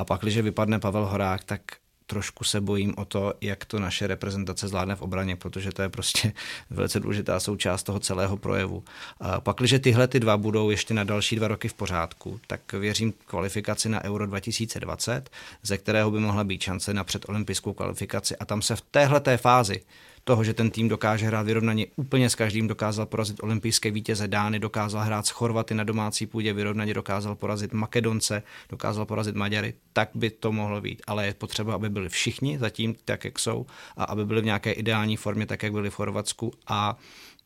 [0.00, 1.60] A pak, když vypadne Pavel Horák, tak
[2.06, 5.88] trošku se bojím o to, jak to naše reprezentace zvládne v obraně, protože to je
[5.88, 6.32] prostě
[6.70, 8.84] velice důležitá součást toho celého projevu.
[9.20, 12.72] A pak, když tyhle ty dva budou ještě na další dva roky v pořádku, tak
[12.72, 15.30] věřím kvalifikaci na Euro 2020,
[15.62, 18.36] ze kterého by mohla být šance na předolympijskou kvalifikaci.
[18.36, 19.80] A tam se v téhle fázi
[20.24, 24.58] toho, že ten tým dokáže hrát vyrovnaně úplně s každým, dokázal porazit olympijské vítěze Dány,
[24.58, 30.10] dokázal hrát s Chorvaty na domácí půdě vyrovnaně, dokázal porazit Makedonce, dokázal porazit Maďary, tak
[30.14, 31.02] by to mohlo být.
[31.06, 33.66] Ale je potřeba, aby byli všichni zatím tak, jak jsou
[33.96, 36.96] a aby byli v nějaké ideální formě, tak, jak byli v Chorvatsku a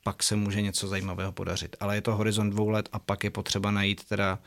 [0.04, 1.76] pak se může něco zajímavého podařit.
[1.80, 4.38] Ale je to horizont dvou let a pak je potřeba najít teda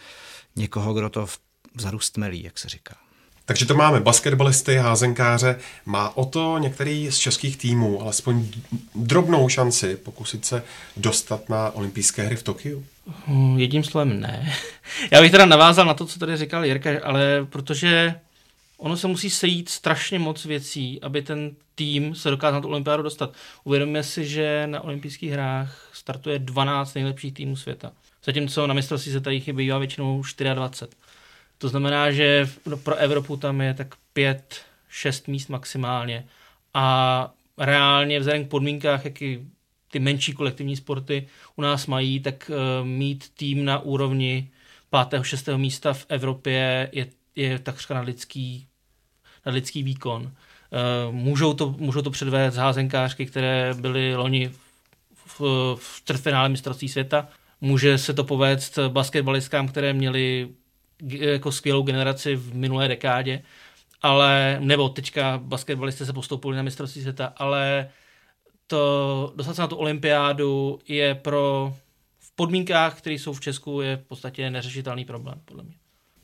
[0.56, 1.28] někoho, kdo to
[1.76, 3.07] vzadu stmelí, jak se říká.
[3.48, 5.60] Takže to máme basketbalisty, házenkáře.
[5.86, 8.48] Má o to některý z českých týmů alespoň
[8.96, 10.64] drobnou šanci pokusit se
[10.98, 12.86] dostat na olympijské hry v Tokiu?
[13.28, 14.54] Hm, jedním slovem ne.
[15.12, 18.16] Já bych teda navázal na to, co tady říkal Jirka, ale protože
[18.78, 23.04] ono se musí sejít strašně moc věcí, aby ten tým se dokázal na tu olympiádu
[23.04, 23.34] dostat.
[23.64, 27.92] Uvědomíme si, že na olympijských hrách startuje 12 nejlepších týmů světa.
[28.24, 31.07] Zatímco na mistrovství se tady bývá většinou 24.
[31.58, 32.50] To znamená, že
[32.84, 36.26] pro Evropu tam je tak pět, šest míst maximálně.
[36.74, 39.50] A reálně vzhledem k podmínkách, jaký
[39.92, 44.50] ty menší kolektivní sporty u nás mají, tak uh, mít tým na úrovni
[44.90, 48.68] pátého, šestého místa v Evropě je, je takřka na lidský,
[49.46, 50.22] na lidský výkon.
[50.22, 54.52] Uh, můžou, to, můžou to předvést házenkářky, které byly loni
[55.26, 55.42] v,
[55.80, 57.28] v čtvrtfinále mistrovství světa.
[57.62, 60.50] Může se to povést basketbalistkám, které měly
[61.04, 63.42] jako skvělou generaci v minulé dekádě,
[64.02, 67.90] ale, nebo teďka basketbalisté se postoupili na mistrovství světa, ale
[68.68, 71.74] to dostat se na tu olympiádu je pro
[72.20, 75.74] v podmínkách, které jsou v Česku, je v podstatě neřešitelný problém, podle mě.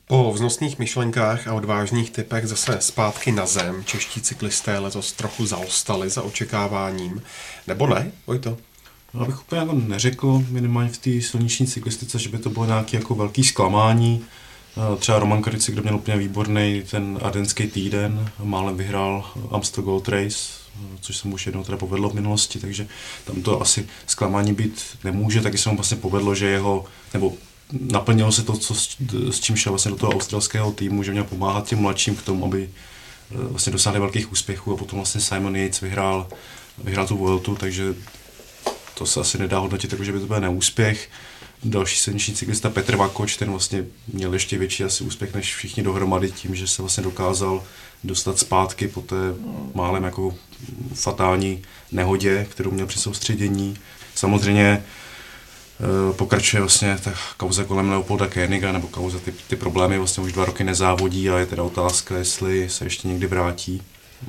[0.06, 6.10] Po vznosných myšlenkách a odvážných typech zase zpátky na zem čeští cyklisté letos trochu zaostali
[6.10, 7.22] za očekáváním.
[7.66, 8.58] Nebo ne, Vojto?
[9.14, 12.96] No, abych úplně jako neřekl, minimálně v té silniční cyklistice, že by to bylo nějaké
[12.96, 14.24] jako velký zklamání.
[14.76, 20.08] Eh, třeba Roman Karici, kdo měl úplně výborný ten ardenský týden, málem vyhrál Amstel Gold
[20.08, 20.36] Race,
[20.76, 22.86] eh, což se mu už jednou teda povedlo v minulosti, takže
[23.24, 27.32] tam to asi zklamání být nemůže, taky se mu vlastně povedlo, že jeho, nebo
[27.80, 28.74] naplnilo se to, co,
[29.30, 32.44] s čím šel vlastně do toho australského týmu, že měl pomáhat těm mladším k tomu,
[32.44, 36.28] aby eh, vlastně dosáhli velkých úspěchů a potom vlastně Simon Yates vyhrál,
[36.84, 37.94] vyhrál tu Vueltu, takže
[38.94, 41.10] to se asi nedá hodnotit, takže by to byl neúspěch.
[41.64, 46.30] Další silniční cyklista Petr Vakoč, ten vlastně měl ještě větší asi úspěch než všichni dohromady
[46.30, 47.62] tím, že se vlastně dokázal
[48.04, 49.16] dostat zpátky po té
[49.74, 50.34] málem jako
[50.94, 51.62] fatální
[51.92, 53.76] nehodě, kterou měl při soustředění.
[54.14, 54.84] Samozřejmě
[55.80, 60.32] Eh, pokračuje vlastně ta kauza kolem Leopolda Koeniga, nebo kauza ty, ty problémy vlastně už
[60.32, 63.82] dva roky nezávodí a je teda otázka, jestli se ještě někdy vrátí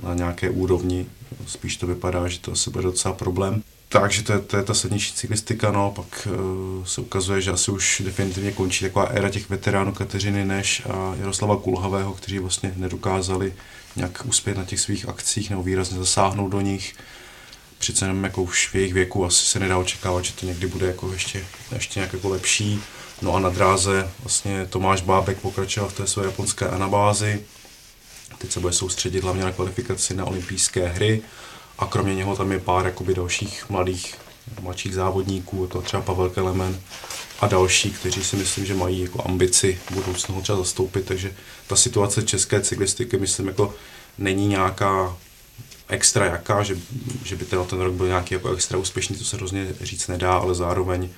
[0.04, 1.06] na nějaké úrovni.
[1.48, 3.64] Spíš to vypadá, že to asi bude docela problém.
[4.00, 7.72] Takže to je, to je ta sedniční cyklistika, no, pak uh, se ukazuje, že asi
[7.72, 13.54] už definitivně končí taková éra těch veteránů Kateřiny Neš a Jaroslava Kulhavého, kteří vlastně nedokázali
[13.96, 16.96] nějak uspět na těch svých akcích nebo výrazně zasáhnout do nich
[17.78, 20.88] přece jenom jako už v jejich věku asi se nedá očekávat, že to někdy bude
[20.88, 22.82] jako ještě, ještě nějak jako lepší.
[23.22, 27.44] No a na dráze vlastně Tomáš Bábek pokračoval v té své japonské anabázi.
[28.38, 31.22] Teď se bude soustředit hlavně na kvalifikaci na olympijské hry
[31.80, 34.16] a kromě něho tam je pár jakoby dalších mladých,
[34.62, 36.80] mladších závodníků, to třeba Pavel Kelemen
[37.40, 39.80] a další, kteří si myslím, že mají jako ambici
[40.28, 41.34] ho třeba zastoupit, takže
[41.68, 43.74] ta situace české cyklistiky myslím jako
[44.18, 45.18] není nějaká
[45.88, 46.78] extra jaká, že,
[47.24, 50.56] že by ten rok byl nějaký jako extra úspěšný, to se hrozně říct nedá, ale
[50.56, 51.10] zároveň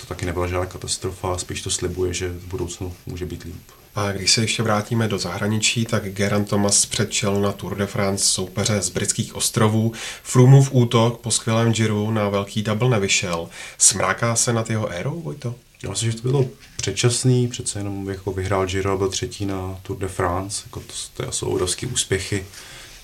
[0.00, 3.77] to taky nebyla žádná katastrofa, spíš to slibuje, že v budoucnu může být líp.
[3.98, 8.24] A když se ještě vrátíme do zahraničí, tak Geraint Thomas předčel na Tour de France
[8.24, 9.92] soupeře z britských ostrovů.
[10.22, 13.48] Froomův útok po skvělém Giro na velký double nevyšel.
[13.78, 15.54] Smráká se nad jeho érou, Vojto?
[15.82, 16.46] Já myslím, že to bylo
[16.76, 21.32] předčasný, přece jenom jako vyhrál Giro byl třetí na Tour de France, jako to, to
[21.32, 22.46] jsou obrovské úspěchy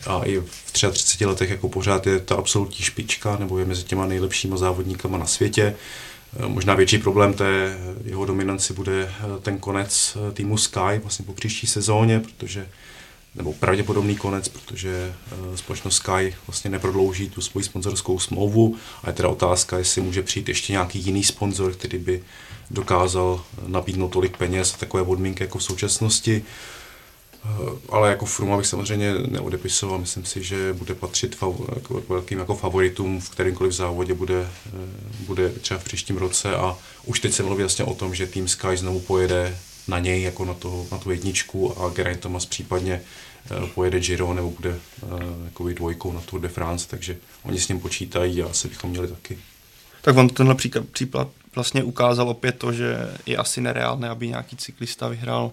[0.07, 4.07] a i v 33 letech jako pořád je ta absolutní špička, nebo je mezi těma
[4.07, 5.77] nejlepšíma závodníkama na světě.
[6.37, 9.13] E, možná větší problém té jeho dominanci bude e,
[9.43, 12.69] ten konec e, týmu Sky vlastně po příští sezóně, protože
[13.35, 15.15] nebo pravděpodobný konec, protože
[15.55, 20.49] společnost Sky vlastně neprodlouží tu svoji sponzorskou smlouvu a je teda otázka, jestli může přijít
[20.49, 22.23] ještě nějaký jiný sponzor, který by
[22.71, 26.45] dokázal nabídnout tolik peněz a takové podmínky jako v současnosti.
[27.45, 29.99] Eh, ale jako Fruma bych samozřejmě neodepisoval.
[29.99, 31.37] Myslím si, že bude patřit
[31.75, 34.71] jako velkým jako favoritům v kterémkoliv závodě bude, eh,
[35.27, 38.49] bude třeba v příštím roce a už teď se mluví jasně o tom, že tým
[38.49, 39.59] Sky znovu pojede
[39.89, 43.01] na něj jako na, toho, na tu jedničku a Geraint Thomas případně
[43.51, 44.81] eh, pojede Giro nebo bude
[45.45, 49.09] jako dvojkou na Tour de France, takže oni s ním počítají a asi bychom měli
[49.09, 49.39] taky.
[50.03, 54.57] Tak on tenhle příklad, příklad vlastně ukázal opět to, že je asi nereálné, aby nějaký
[54.57, 55.53] cyklista vyhrál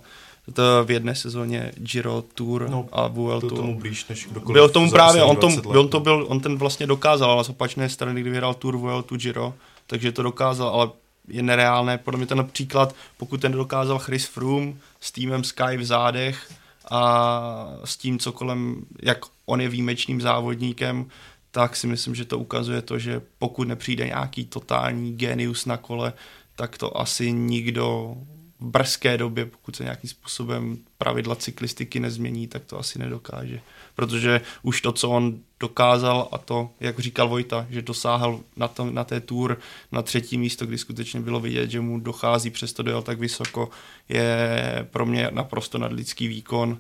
[0.54, 3.48] to v jedné sezóně Giro Tour no, a Vueltu.
[3.48, 4.54] Byl tomu blíž než kdokoliv.
[4.54, 7.90] Byl tomu právě, on, tom, on, to byl, on ten vlastně dokázal, ale z opačné
[7.90, 9.54] strany, kdy vyhrál Tour, Vueltu, Giro,
[9.88, 10.90] takže to dokázal, ale
[11.28, 11.98] je nereálné.
[11.98, 16.52] Podle mě ten příklad, pokud ten dokázal Chris Froome s týmem Sky v zádech
[16.92, 21.06] a s tím, co kolem, jak on je výjimečným závodníkem,
[21.52, 26.14] tak si myslím, že to ukazuje to, že pokud nepřijde nějaký totální genius na kole,
[26.56, 28.16] tak to asi nikdo
[28.62, 33.62] v brzké době, pokud se nějakým způsobem pravidla cyklistiky nezmění, tak to asi nedokáže.
[33.96, 38.94] Protože už to, co on dokázal a to, jak říkal Vojta, že dosáhl na, tom,
[38.94, 39.60] na té tour
[39.92, 43.70] na třetí místo, kdy skutečně bylo vidět, že mu dochází, přesto dojel tak vysoko,
[44.10, 46.80] je pro mě naprosto nadlidský výkon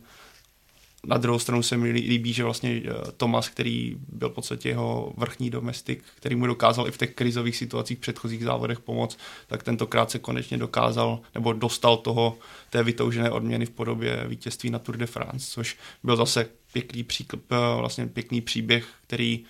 [1.07, 5.13] na druhou stranu se mi líbí, že vlastně eh, Tomas, který byl v podstatě jeho
[5.17, 9.17] vrchní domestik, který mu dokázal i v těch krizových situacích v předchozích závodech pomoct,
[9.47, 12.37] tak tentokrát se konečně dokázal nebo dostal toho
[12.69, 17.51] té vytoužené odměny v podobě vítězství na Tour de France, což byl zase pěkný, příklep,
[17.51, 19.45] eh, vlastně pěkný příběh, který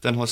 [0.00, 0.26] tenhle,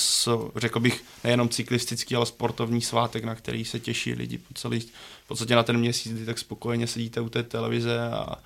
[0.56, 4.80] řekl bych, nejenom cyklistický, ale sportovní svátek, na který se těší lidi po celý,
[5.24, 8.36] v podstatě na ten měsíc, kdy tak spokojeně sedíte u té televize a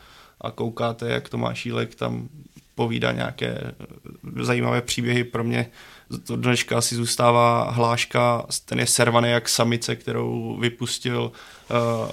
[0.40, 2.28] a koukáte, jak Tomáš Šílek tam
[2.74, 5.24] povídá nějaké eh, zajímavé příběhy.
[5.24, 5.70] Pro mě
[6.10, 11.32] do dneška asi zůstává hláška, ten je servaný jak samice, kterou vypustil
[11.70, 12.10] uh,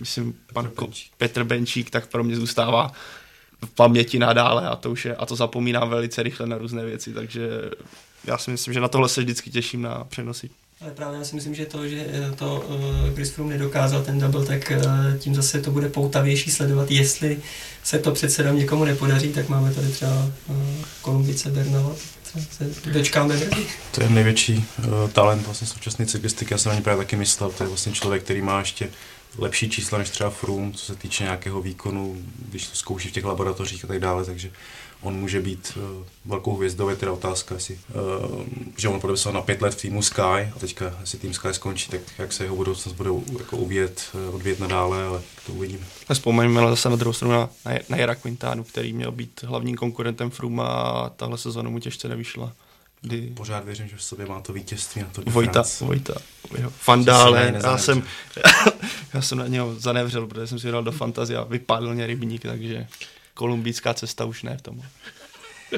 [0.00, 0.70] myslím pan
[1.18, 2.92] Petr Benčík, tak pro mě zůstává
[3.64, 7.12] v paměti nadále a to už je, a to zapomínám velice rychle na různé věci,
[7.12, 7.48] takže
[8.24, 10.50] já si myslím, že na tohle se vždycky těším na přenosy.
[10.80, 14.18] Ale právě já si myslím, že to, že eh, to uh, Chris Froome nedokázal ten
[14.18, 16.90] double, tak uh, tím zase to bude poutavější sledovat.
[16.90, 17.40] Jestli
[17.82, 20.56] se to přece jenom někomu nepodaří, tak máme tady třeba uh,
[21.02, 21.96] Kolumbice Bernala,
[22.50, 23.40] se dočkáme.
[23.90, 27.50] To je největší uh, talent vlastně současné cyklistiky, já jsem na ně právě taky myslel,
[27.50, 28.90] to je vlastně člověk, který má ještě
[29.38, 32.16] lepší čísla než třeba Froome, co se týče nějakého výkonu,
[32.48, 34.50] když to zkouší v těch laboratořích a tak dále, takže
[35.04, 37.78] on může být uh, velkou hvězdou, je teda otázka, jestli,
[38.28, 38.42] uh,
[38.76, 41.90] že on podepsal na pět let v týmu Sky a teďka, jestli tým Sky skončí,
[41.90, 45.86] tak jak se jeho budoucnost bude jako uvět, uh, odvět nadále, ale to uvidíme.
[46.12, 47.48] Vzpomeňme zase na druhou stranu na,
[47.88, 52.52] na Jara Quintánu, který měl být hlavním konkurentem Fruma a tahle sezóna mu těžce nevyšla.
[53.00, 53.32] Kdy...
[53.36, 56.14] Pořád věřím, že v sobě má to vítězství na to Vojta, Vojta,
[56.68, 58.02] Fandále, já jsem,
[59.14, 62.42] já jsem na něho zanevřel, protože jsem si dal do fantazie a vypadl mě rybník,
[62.42, 62.86] takže
[63.34, 64.76] kolumbijská cesta už ne v tom.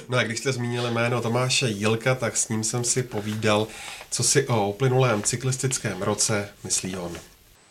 [0.08, 3.66] No a když jste zmínili jméno Tomáše Jilka, tak s ním jsem si povídal,
[4.10, 7.10] co si o uplynulém cyklistickém roce myslí on.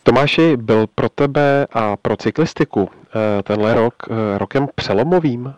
[0.02, 5.54] Tomáši, byl pro tebe a pro cyklistiku eh, tenhle rok eh, rokem přelomovým?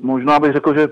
[0.00, 0.88] Možná bych řekl, že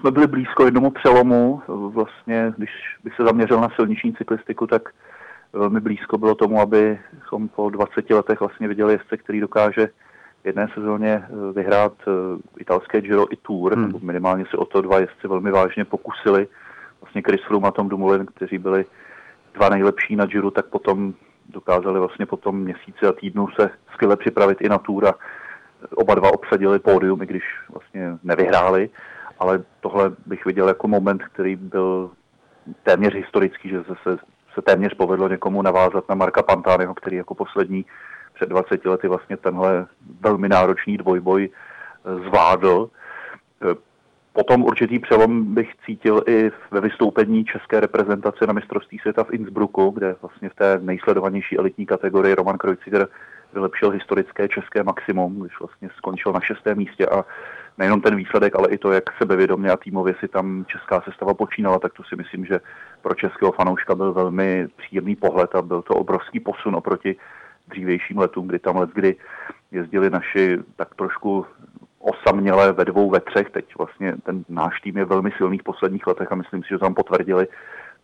[0.00, 1.62] jsme byli blízko jednomu přelomu.
[1.68, 2.70] Vlastně, když
[3.04, 4.88] bych se zaměřil na silniční cyklistiku, tak
[5.52, 9.88] velmi blízko bylo tomu, abychom po 20 letech vlastně viděli jezdce, který dokáže
[10.42, 12.12] v jedné sezóně eh, vyhrát eh,
[12.58, 13.86] italské Giro i Tour, hmm.
[13.86, 16.48] nebo minimálně si o to dva jezdci velmi vážně pokusili.
[17.00, 18.84] Vlastně Chris Froome a Tom Dumoulin, kteří byli
[19.54, 21.14] dva nejlepší na Giro, tak potom
[21.48, 25.14] dokázali vlastně po tom měsíci a týdnu se skvěle připravit i na Tour a
[25.94, 27.42] oba dva obsadili pódium, i když
[27.72, 28.90] vlastně nevyhráli,
[29.38, 32.10] ale tohle bych viděl jako moment, který byl
[32.82, 34.18] téměř historický, že se,
[34.54, 37.84] se téměř povedlo někomu navázat na Marka Pantányho, který jako poslední
[38.40, 39.86] před 20 lety vlastně tenhle
[40.20, 42.90] velmi náročný dvojboj eh, zvládl.
[43.62, 43.74] Eh,
[44.32, 49.90] potom určitý přelom bych cítil i ve vystoupení české reprezentace na mistrovství světa v Innsbrucku,
[49.90, 53.08] kde vlastně v té nejsledovanější elitní kategorii Roman Kreuziger
[53.52, 57.24] vylepšil historické české maximum, když vlastně skončil na šestém místě a
[57.78, 61.78] nejenom ten výsledek, ale i to, jak sebevědomě a týmově si tam česká sestava počínala,
[61.78, 62.60] tak to si myslím, že
[63.02, 67.16] pro českého fanouška byl velmi příjemný pohled a byl to obrovský posun oproti
[67.70, 69.16] dřívějším letům, kdy tam let, kdy
[69.72, 71.46] jezdili naši tak trošku
[71.98, 73.50] osaměle ve dvou, ve třech.
[73.50, 76.78] Teď vlastně ten náš tým je velmi silný v posledních letech a myslím si, že
[76.78, 77.48] tam potvrdili.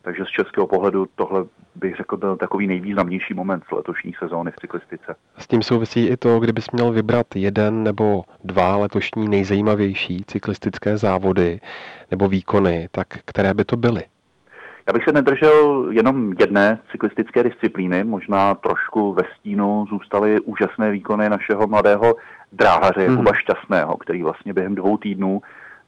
[0.02, 1.44] Takže z českého pohledu tohle
[1.74, 5.14] bych řekl byl takový nejvýznamnější moment z letošní sezóny v cyklistice.
[5.38, 11.60] S tím souvisí i to, kdybys měl vybrat jeden nebo dva letošní nejzajímavější cyklistické závody
[12.10, 14.02] nebo výkony, tak které by to byly?
[14.86, 21.28] Já bych se nedržel jenom jedné cyklistické disciplíny, možná trošku ve stínu zůstaly úžasné výkony
[21.28, 22.16] našeho mladého
[22.52, 23.34] dráhaře Jakuba mm.
[23.34, 25.42] Šťastného, který vlastně během dvou týdnů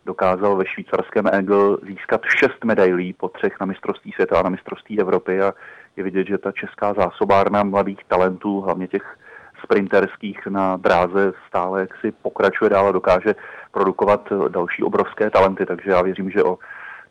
[0.06, 5.00] dokázal ve švýcarském Engel získat šest medailí po třech na mistrovství světa a na mistrovství
[5.00, 5.54] Evropy a
[5.96, 9.16] je vidět, že ta česká zásobárna mladých talentů, hlavně těch
[9.64, 13.34] sprinterských na dráze stále jak si pokračuje dál a dokáže
[13.72, 16.58] produkovat další obrovské talenty, takže já věřím, že o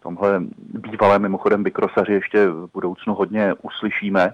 [0.07, 4.33] tomhle bývalém mimochodem vykrosaři ještě v budoucnu hodně uslyšíme.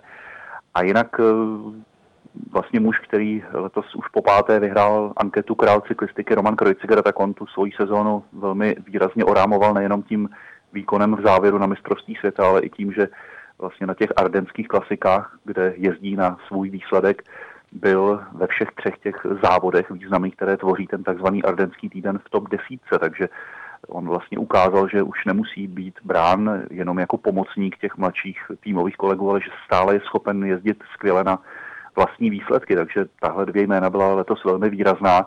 [0.74, 1.24] A jinak eh,
[2.52, 7.34] vlastně muž, který letos už po páté vyhrál anketu král cyklistiky Roman Kreuziger, tak on
[7.34, 10.30] tu svoji sezónu velmi výrazně orámoval nejenom tím
[10.74, 13.08] výkonem v závěru na mistrovství světa, ale i tím, že
[13.60, 17.24] vlastně na těch ardenských klasikách, kde jezdí na svůj výsledek,
[17.72, 22.50] byl ve všech třech těch závodech významných, které tvoří ten takzvaný ardenský týden v top
[22.50, 23.30] desítce, takže
[23.94, 29.30] on vlastně ukázal, že už nemusí být brán jenom jako pomocník těch mladších týmových kolegů,
[29.30, 31.40] ale že stále je schopen jezdit skvěle na
[31.96, 35.26] vlastní výsledky, takže tahle dvě jména byla letos velmi výrazná.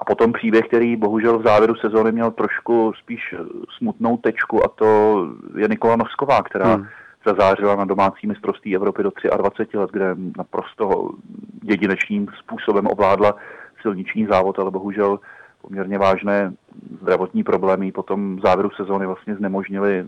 [0.00, 3.34] A potom příběh, který bohužel v závěru sezóny měl trošku spíš
[3.78, 5.20] smutnou tečku a to
[5.56, 6.86] je Nikola Nosková, která hmm.
[7.26, 11.10] zazářila na domácí mistrovství Evropy do 23 let, kde naprosto
[11.64, 13.34] jedinečným způsobem ovládla
[13.82, 15.18] silniční závod, ale bohužel
[15.68, 16.52] poměrně vážné
[17.02, 20.06] zdravotní problémy potom v závěru sezóny vlastně znemožnili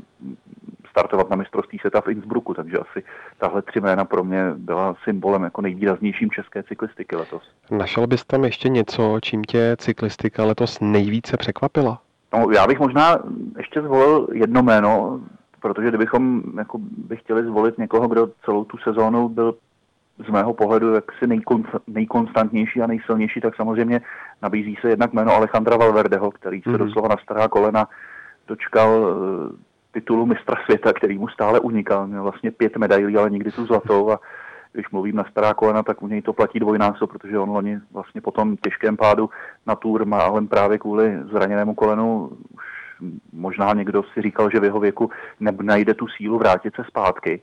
[0.90, 3.02] startovat na mistrovství světa v Innsbrucku, takže asi
[3.38, 7.42] tahle tři jména pro mě byla symbolem jako nejvýraznějším české cyklistiky letos.
[7.70, 12.00] Našel bys tam ještě něco, čím tě cyklistika letos nejvíce překvapila?
[12.32, 13.18] No, já bych možná
[13.58, 15.20] ještě zvolil jedno jméno,
[15.60, 16.78] protože kdybychom jako
[17.08, 19.54] by chtěli zvolit někoho, kdo celou tu sezónu byl
[20.26, 21.26] z mého pohledu jaksi
[21.86, 24.00] nejkonstantnější a nejsilnější, tak samozřejmě
[24.42, 26.78] nabízí se jednak jméno Alejandra Valverdeho, který se mm-hmm.
[26.78, 27.88] doslova na stará kolena
[28.48, 29.56] dočkal uh,
[29.92, 32.06] titulu mistra světa, který mu stále unikal.
[32.06, 34.20] Měl vlastně pět medailí, ale nikdy tu zlatou a
[34.72, 38.20] když mluvím na stará kolena, tak u něj to platí dvojnásob, protože on loni vlastně
[38.20, 39.30] po tom těžkém pádu
[39.66, 42.78] na tour má ale právě kvůli zraněnému kolenu už
[43.32, 45.10] možná někdo si říkal, že v jeho věku
[45.62, 47.40] najde tu sílu vrátit se zpátky.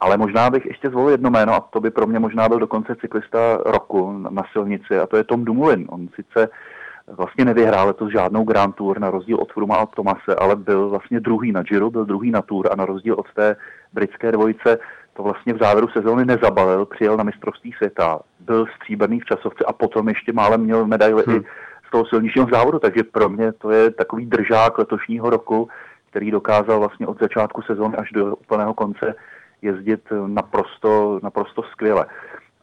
[0.00, 2.96] Ale možná bych ještě zvolil jedno jméno a to by pro mě možná byl dokonce
[3.00, 5.86] cyklista roku na silnici a to je Tom Dumoulin.
[5.88, 6.48] On sice
[7.06, 10.88] vlastně nevyhrál letos žádnou Grand Tour na rozdíl od Fruma a od Tomase, ale byl
[10.88, 13.56] vlastně druhý na Giro, byl druhý na Tour a na rozdíl od té
[13.92, 14.78] britské dvojice
[15.16, 19.72] to vlastně v závěru sezóny nezabalil, přijel na mistrovství světa, byl stříbrný v časovce a
[19.72, 21.36] potom ještě málem měl medaili hmm.
[21.36, 21.40] i
[21.88, 25.68] z toho silnějšího závodu, takže pro mě to je takový držák letošního roku,
[26.10, 29.14] který dokázal vlastně od začátku sezóny až do úplného konce
[29.64, 32.06] jezdit naprosto, naprosto skvěle.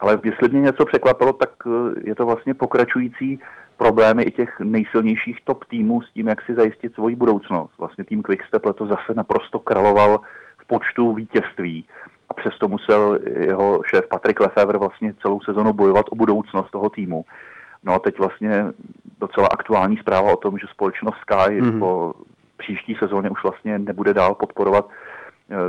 [0.00, 3.40] Ale jestli mě něco překvapilo, tak eh, je to vlastně pokračující
[3.76, 7.72] problémy i těch nejsilnějších top týmů s tím, jak si zajistit svoji budoucnost.
[7.78, 10.20] Vlastně tým Quickstep letos zase naprosto kraloval
[10.58, 11.84] v počtu vítězství
[12.28, 17.24] a přesto musel jeho šéf Patrick Lefevre vlastně celou sezonu bojovat o budoucnost toho týmu.
[17.84, 18.64] No a teď vlastně
[19.20, 21.78] docela aktuální zpráva o tom, že společnost Sky mm-hmm.
[21.78, 22.14] po
[22.56, 25.01] příští sezóně už vlastně nebude dál podporovat Eh,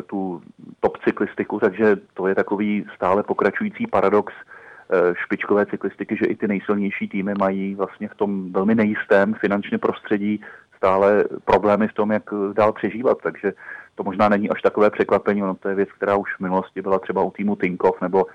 [0.05, 0.41] tu
[0.80, 6.47] top cyklistiku, takže to je takový stále pokračující paradox eh, špičkové cyklistiky, že i ty
[6.47, 10.41] nejsilnější týmy mají vlastně v tom velmi nejistém finančně prostředí
[10.77, 12.23] stále problémy v tom, jak
[12.53, 13.53] dál přežívat, takže
[13.95, 16.99] to možná není až takové překvapení, ono to je věc, která už v minulosti byla
[16.99, 18.26] třeba u týmu Tinkoff nebo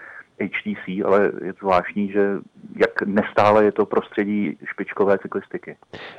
[0.41, 2.37] HTC, ale je zvláštní, že
[2.77, 5.77] jak nestále je to prostředí špičkové cyklistiky.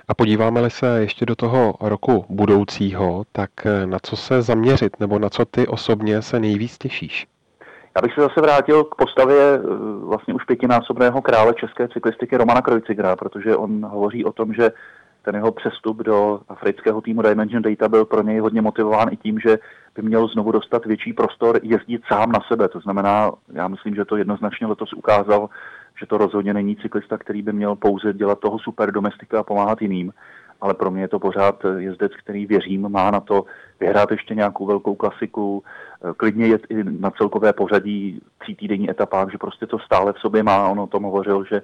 [0.08, 3.50] A podíváme-li se ještě do toho roku budoucího, tak
[3.86, 7.28] na co se zaměřit, nebo na co ty osobně se nejvíc těšíš?
[7.96, 9.60] Já bych se zase vrátil k postavě eh,
[10.06, 14.72] vlastně už pětinásobného krále české cyklistiky Romana Krojcigra, protože on hovoří o tom, že
[15.30, 19.40] ten jeho přestup do afrického týmu Dimension Data byl pro něj hodně motivován i tím,
[19.40, 19.60] že
[19.96, 22.68] by měl znovu dostat větší prostor jezdit sám na sebe.
[22.70, 25.50] To znamená, já myslím, že to jednoznačně letos ukázal,
[26.00, 29.82] že to rozhodně není cyklista, který by měl pouze dělat toho super domestika a pomáhat
[29.82, 30.14] jiným,
[30.62, 33.46] ale pro mě je to pořád jezdec, který věřím, má na to
[33.80, 35.64] vyhrát ještě nějakou velkou klasiku,
[36.18, 40.44] klidně jet i na celkové pořadí tří týdenní etapách, že prostě to stále v sobě
[40.44, 40.68] má.
[40.68, 41.62] On o tom hovořil, že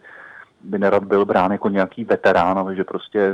[0.65, 3.33] by nerad byl brán jako nějaký veterán, ale že prostě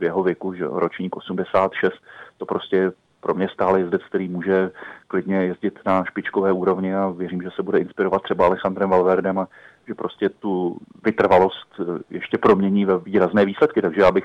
[0.00, 1.92] v jeho věku, že ročník 86,
[2.38, 4.70] to prostě pro mě stále jezdec, který může
[5.08, 9.48] klidně jezdit na špičkové úrovni a věřím, že se bude inspirovat třeba Alessandrem Valverdem a
[9.88, 13.82] že prostě tu vytrvalost eh, ještě promění ve výrazné výsledky.
[13.82, 14.24] Takže já bych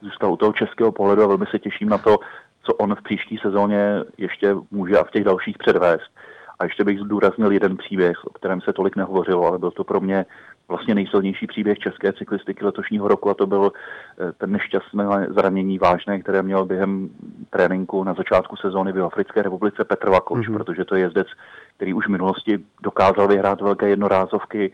[0.00, 2.18] zůstal u toho českého pohledu a velmi se těším na to,
[2.62, 6.10] co on v příští sezóně ještě může a v těch dalších předvést.
[6.58, 10.00] A ještě bych zdůraznil jeden příběh, o kterém se tolik nehovořilo, ale byl to pro
[10.00, 10.26] mě
[10.68, 16.20] vlastně nejsilnější příběh české cyklistiky letošního roku a to byl eh, ten nešťastné zranění vážné,
[16.20, 17.08] které měl během
[17.50, 20.56] tréninku na začátku sezóny v Africké republice Petr Vakoč, mm-hmm.
[20.56, 21.26] protože to je jezdec,
[21.76, 24.72] který už v minulosti dokázal vyhrát velké jednorázovky,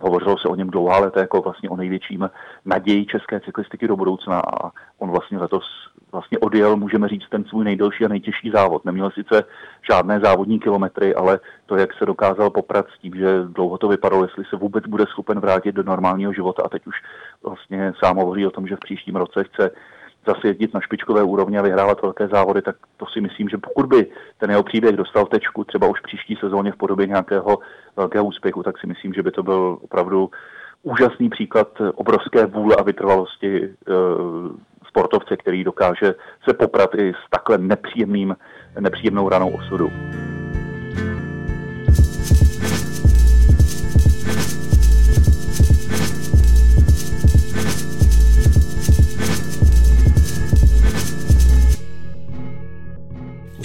[0.00, 2.30] hovořilo se o něm dlouhá léta jako vlastně o největším
[2.64, 5.64] naději české cyklistiky do budoucna a on vlastně letos
[6.14, 8.84] vlastně odjel, můžeme říct, ten svůj nejdelší a nejtěžší závod.
[8.84, 9.44] Neměl sice
[9.90, 14.24] žádné závodní kilometry, ale to, jak se dokázal poprat s tím, že dlouho to vypadalo,
[14.24, 16.94] jestli se vůbec bude schopen vrátit do normálního života a teď už
[17.42, 19.70] vlastně sám hovoří o tom, že v příštím roce chce
[20.26, 23.86] zase jezdit na špičkové úrovni a vyhrávat velké závody, tak to si myslím, že pokud
[23.86, 24.06] by
[24.38, 27.58] ten jeho příběh dostal tečku třeba už příští sezóně v podobě nějakého
[27.96, 30.30] velkého úspěchu, tak si myslím, že by to byl opravdu
[30.82, 33.70] úžasný příklad obrovské vůle a vytrvalosti e,
[34.88, 36.14] sportovce, který dokáže
[36.48, 38.36] se poprat i s takhle nepříjemným,
[38.80, 39.90] nepříjemnou ranou osudu.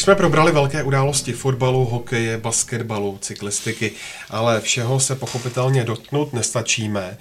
[0.01, 3.91] Jsme probrali velké události fotbalu, hokeje, basketbalu, cyklistiky,
[4.29, 7.17] ale všeho se pochopitelně dotknout nestačíme.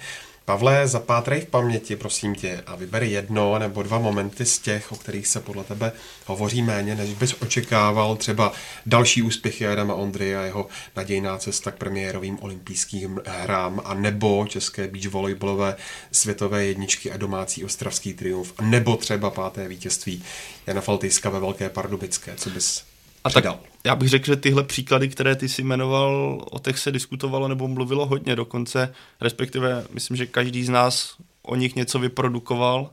[0.49, 4.95] Pavle, zapátrej v paměti, prosím tě, a vyber jedno nebo dva momenty z těch, o
[4.95, 5.91] kterých se podle tebe
[6.25, 8.51] hovoří méně, než bys očekával třeba
[8.85, 14.87] další úspěchy Adama Ondry a jeho nadějná cesta k premiérovým olympijským hrám, a nebo české
[14.87, 15.75] beach volejbalové
[16.11, 20.23] světové jedničky a domácí ostravský triumf, a nebo třeba páté vítězství
[20.67, 22.33] Jana Faltejska ve Velké Pardubické.
[22.35, 22.88] Co bys
[23.23, 23.45] a tak
[23.83, 27.67] já bych řekl, že tyhle příklady, které ty si jmenoval, o těch se diskutovalo nebo
[27.67, 32.89] mluvilo hodně dokonce, respektive myslím, že každý z nás o nich něco vyprodukoval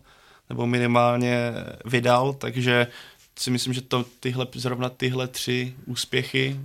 [0.51, 1.53] nebo minimálně
[1.85, 2.87] vydal, takže
[3.39, 6.61] si myslím, že to tyhle, zrovna tyhle tři úspěchy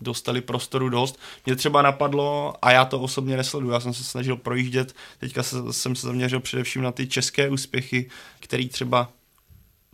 [0.00, 1.18] dostali prostoru dost.
[1.46, 5.72] Mě třeba napadlo, a já to osobně nesleduju, já jsem se snažil projíždět, teďka se,
[5.72, 8.10] jsem se zaměřil především na ty české úspěchy,
[8.40, 9.10] který třeba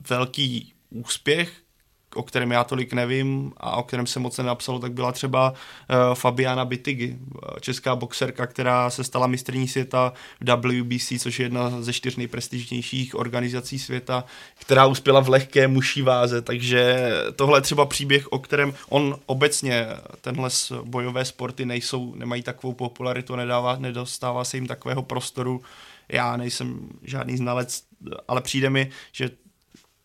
[0.08, 1.52] velký úspěch
[2.14, 6.14] o kterém já tolik nevím a o kterém se moc nenapsalo, tak byla třeba uh,
[6.14, 7.16] Fabiana Bitigy,
[7.60, 13.14] česká boxerka, která se stala mistrní světa v WBC, což je jedna ze čtyř nejprestižnějších
[13.14, 14.24] organizací světa,
[14.58, 19.86] která uspěla v lehké muší váze, takže tohle je třeba příběh, o kterém on obecně,
[20.20, 20.50] tenhle
[20.84, 25.62] bojové sporty nejsou, nemají takovou popularitu, nedává, nedostává se jim takového prostoru,
[26.08, 27.82] já nejsem žádný znalec,
[28.28, 29.30] ale přijde mi, že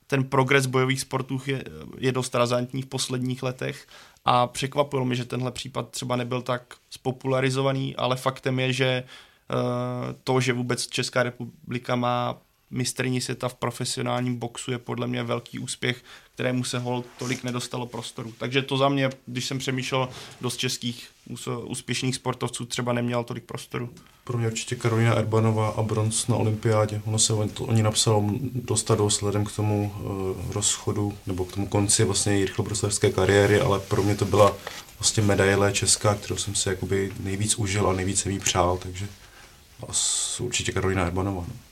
[0.08, 1.64] ten progres bojových sportů je,
[1.98, 3.88] je dost razantní v posledních letech
[4.26, 10.14] a překvapilo mi, že tenhle případ třeba nebyl tak spopularizovaný, ale faktem je, že uh,
[10.24, 12.38] to, že vůbec Česká republika má
[12.76, 16.04] mistrní světa v profesionálním boxu je podle mě velký úspěch,
[16.34, 18.34] kterému se hol tolik nedostalo prostoru.
[18.38, 20.10] Takže to za mě, když jsem přemýšlel,
[20.42, 21.08] dost českých
[21.66, 23.90] úspěšných sportovců třeba neměl tolik prostoru.
[24.24, 27.02] Pro mě určitě Karolina Erbanová a bronz na olympiádě.
[27.06, 28.24] Ono se to, oni napsalo
[28.54, 33.62] dost a dost vzhledem k tomu uh, rozchodu nebo k tomu konci vlastně rychlobruslařské kariéry,
[33.62, 34.54] ale pro mě to byla
[35.00, 39.08] vlastně medaile česká, kterou jsem si jakoby nejvíc užil a nejvíc jsem jí přál, takže
[40.40, 41.46] určitě Karolina Erbanová.
[41.48, 41.65] No.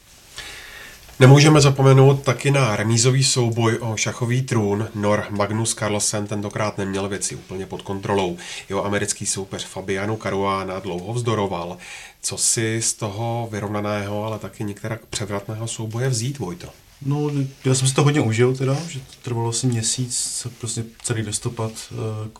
[1.19, 4.89] Nemůžeme zapomenout taky na remízový souboj o šachový trůn.
[4.95, 8.37] Nor Magnus Carlsen tentokrát neměl věci úplně pod kontrolou.
[8.69, 11.77] Jeho americký soupeř Fabiano Caruana dlouho vzdoroval.
[12.21, 16.69] Co si z toho vyrovnaného, ale taky některá převratného souboje vzít, Vojto?
[17.05, 17.31] No,
[17.65, 21.71] já jsem si to hodně užil teda, že to trvalo asi měsíc, prostě celý listopad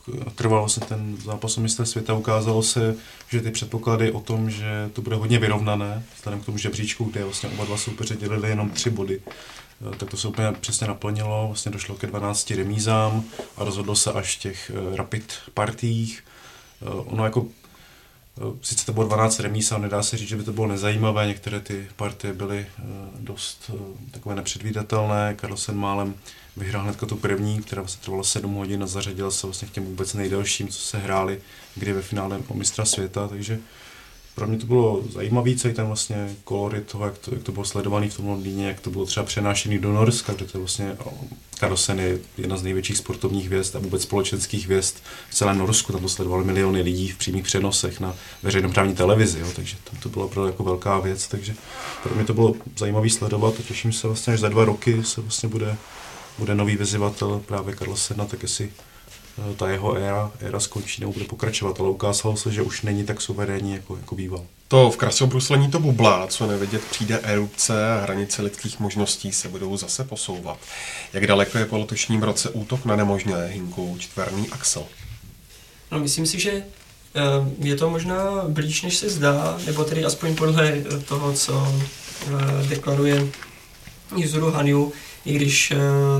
[0.07, 2.95] uh, trvalo se ten zápas o mistr světa, ukázalo se,
[3.29, 7.23] že ty předpoklady o tom, že to bude hodně vyrovnané, vzhledem k tomu žebříčku, kde
[7.23, 9.21] vlastně oba dva soupeře dělili jenom tři body,
[9.79, 13.23] uh, tak to se úplně přesně naplnilo, vlastně došlo ke 12 remízám
[13.57, 16.23] a rozhodlo se až v těch uh, rapid partích.
[17.05, 17.62] Ono jako Eh,
[18.61, 21.27] sice to bylo 12 remíz, ale nedá se říct, že by to bylo nezajímavé.
[21.27, 22.83] Některé ty partie byly eh,
[23.19, 23.77] dost eh,
[24.11, 25.35] takové nepředvídatelné.
[25.41, 26.15] Carlsen málem
[26.57, 29.85] vyhrál hnedka tu první, která vlastně trvala 7 hodin a zařadil se vlastně k těm
[29.85, 31.41] vůbec nejdelším, co se hráli
[31.75, 33.59] kdy ve finále o mistra světa, takže
[34.35, 37.65] pro mě to bylo zajímavé, celý ten vlastně kolorit toho, jak to, jak to bylo
[37.65, 40.97] sledovaný v tom Londýně, jak to bylo třeba přenášený do Norska, kde to vlastně
[41.59, 44.95] Karosen je jedna z největších sportovních hvězd a vůbec společenských hvězd
[45.29, 49.47] v celém Norsku, tam to sledovali miliony lidí v přímých přenosech na veřejnoprávní televizi, jo,
[49.55, 51.55] takže tam to bylo opravdu jako velká věc, takže
[52.03, 55.21] pro mě to bylo zajímavé sledovat a těším se vlastně, až za dva roky se
[55.21, 55.77] vlastně bude,
[56.39, 58.69] bude nový vyzývatel právě Karlsena, tak jestli
[59.57, 63.21] ta jeho éra, éra skončí nebo bude pokračovat, ale ukázalo se, že už není tak
[63.21, 64.45] suverénní, jako, jako býval.
[64.67, 69.77] To v krasobruslení to bublá, co nevidět přijde erupce a hranice lidských možností se budou
[69.77, 70.57] zase posouvat.
[71.13, 74.83] Jak daleko je po letošním roce útok na nemožné Hinku čtverný Axel?
[75.91, 77.21] No, myslím si, že eh,
[77.59, 81.73] je to možná blíž, než se zdá, nebo tedy aspoň podle toho, co
[82.27, 83.27] eh, deklaruje
[84.15, 84.93] Juzuru Haniu,
[85.25, 85.73] i když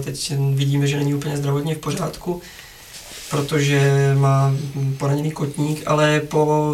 [0.04, 2.42] teď vidíme, že není úplně zdravotně v pořádku,
[3.30, 4.56] protože má
[4.98, 6.74] poraněný kotník, ale po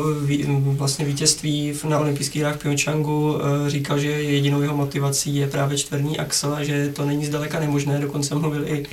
[0.63, 5.77] vlastně vítězství na olympijských hrách v Pyeongchangu eh, říkal, že jedinou jeho motivací je právě
[5.77, 7.99] čtverní axel a že to není zdaleka nemožné.
[7.99, 8.85] Dokonce mluvil i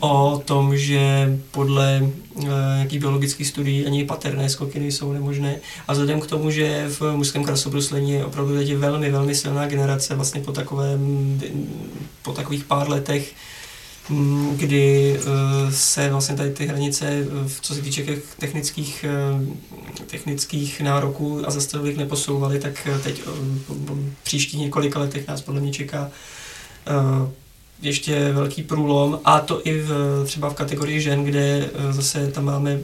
[0.00, 2.42] o tom, že podle eh,
[2.76, 5.56] nějakých biologických studií ani paterné skoky nejsou nemožné.
[5.88, 10.14] A vzhledem k tomu, že v mužském krasobruslení je opravdu teď velmi, velmi silná generace
[10.14, 11.40] vlastně po, takovém,
[12.22, 13.34] po takových pár letech,
[14.56, 18.04] kdy eh, se vlastně tady ty hranice, eh, co se týče
[18.38, 23.22] technických, eh, technických nároků a zastavových neposouvaly, tak teď
[23.68, 26.10] v příštích několika letech nás podle mě čeká
[27.82, 29.20] ještě velký průlom.
[29.24, 29.90] A to i v,
[30.24, 32.78] třeba v kategorii žen, kde zase tam máme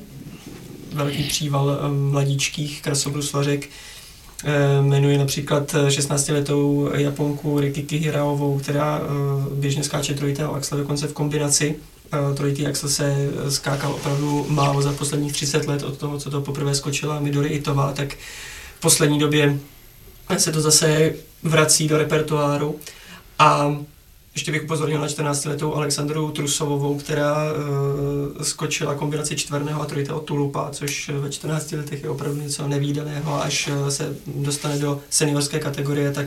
[0.93, 1.79] velký příval
[2.11, 3.69] mladíčkých krasobruslařek,
[4.45, 11.13] Eh, jmenuje například 16-letou Japonku Rikiki Hiraovou, která eh, běžně skáče trojitého axle, dokonce v
[11.13, 11.77] kombinaci.
[12.13, 16.41] Eh, trojitý axel se skákal opravdu málo za posledních 30 let od toho, co to
[16.41, 18.15] poprvé skočila Midori Itová, tak
[18.79, 19.59] v poslední době
[20.37, 21.13] se to zase
[21.43, 22.77] vrací do repertoáru.
[23.39, 23.77] A
[24.35, 30.71] ještě bych upozornil na 14-letou Alexandru Trusovou, která uh, skočila kombinaci čtverného a trojitého tulupa,
[30.71, 33.43] což ve 14 letech je opravdu něco nevýdaného.
[33.43, 36.27] Až uh, se dostane do seniorské kategorie, tak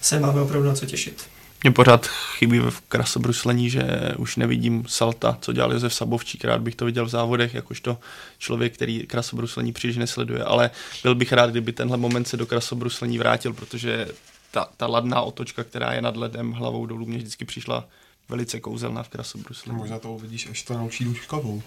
[0.00, 1.26] se máme opravdu na co těšit.
[1.62, 3.82] Mě pořád chybí v krasobruslení, že
[4.18, 6.44] už nevidím Salta, co dělal Josef Sabovčík.
[6.44, 7.98] Rád bych to viděl v závodech, jakožto
[8.38, 10.70] člověk, který krasobruslení příliš nesleduje, ale
[11.02, 14.08] byl bych rád, kdyby tenhle moment se do krasobruslení vrátil, protože
[14.52, 17.88] ta, ta ladná otočka, která je nad ledem hlavou dolů, mě vždycky přišla
[18.28, 19.72] velice kouzelná v krasobruslu.
[19.72, 21.62] Možná to uvidíš, až to naučí Duškovou.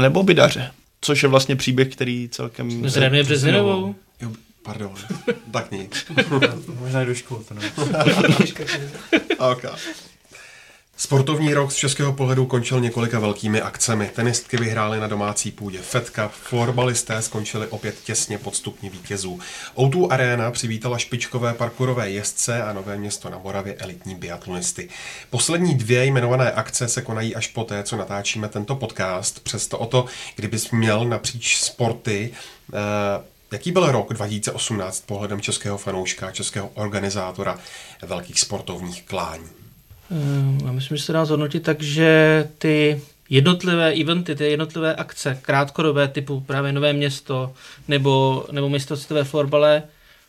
[0.00, 2.88] Nebo Bidaře, což je vlastně příběh, který celkem...
[2.88, 3.94] Zřejmě Březinovou.
[4.20, 4.32] Jo,
[4.62, 4.94] pardon,
[5.52, 6.06] tak nic.
[6.80, 7.54] Možná i Dušku to
[9.50, 9.70] okay.
[10.96, 14.10] Sportovní rok z českého pohledu končil několika velkými akcemi.
[14.14, 19.40] Tenistky vyhrály na domácí půdě Fed Cup, florbalisté skončili opět těsně pod stupni vítězů.
[19.76, 24.88] O2 Arena přivítala špičkové parkourové jezdce a Nové město na Moravě elitní biatlonisty.
[25.30, 29.40] Poslední dvě jmenované akce se konají až poté, co natáčíme tento podcast.
[29.40, 30.06] Přesto o to,
[30.36, 32.32] kdybys měl napříč sporty
[32.74, 37.58] eh, Jaký byl rok 2018 pohledem českého fanouška, českého organizátora
[38.02, 39.61] velkých sportovních klání?
[40.12, 45.38] Eh, já myslím, že se dá zhodnotit tak, že ty jednotlivé eventy, ty jednotlivé akce,
[45.42, 47.52] krátkodobé typu právě Nové město
[47.88, 48.70] nebo, nebo
[49.10, 49.82] ve florbale,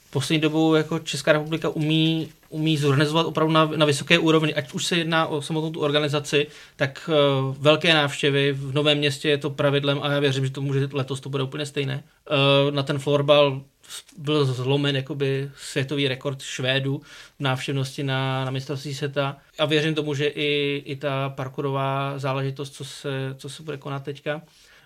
[0.10, 4.86] poslední dobou jako Česká republika umí, umí zorganizovat opravdu na, na vysoké úrovni, ať už
[4.86, 9.50] se jedná o samotnou tu organizaci, tak uh, velké návštěvy v Novém městě je to
[9.50, 12.04] pravidlem a já věřím, že to může letos to bude úplně stejné.
[12.66, 13.62] Uh, na ten florbal
[14.18, 17.02] byl zlomen jakoby světový rekord Švédu
[17.40, 22.74] v návštěvnosti na, na mistrovství světa a věřím tomu, že i, i ta parkourová záležitost,
[22.74, 24.36] co se, co se bude konat teďka,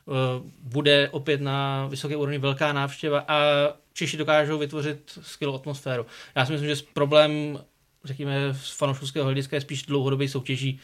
[0.06, 0.16] uh,
[0.64, 3.40] bude opět na vysoké úrovni velká návštěva a
[3.94, 6.06] Češi dokážou vytvořit skvělou atmosféru.
[6.36, 7.60] Já si myslím, že problém
[8.04, 10.80] řekněme, z fanouškovského hlediska je spíš dlouhodobý soutěží,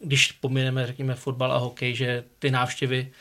[0.00, 3.12] když pomineme, řekněme, fotbal a hokej, že ty návštěvy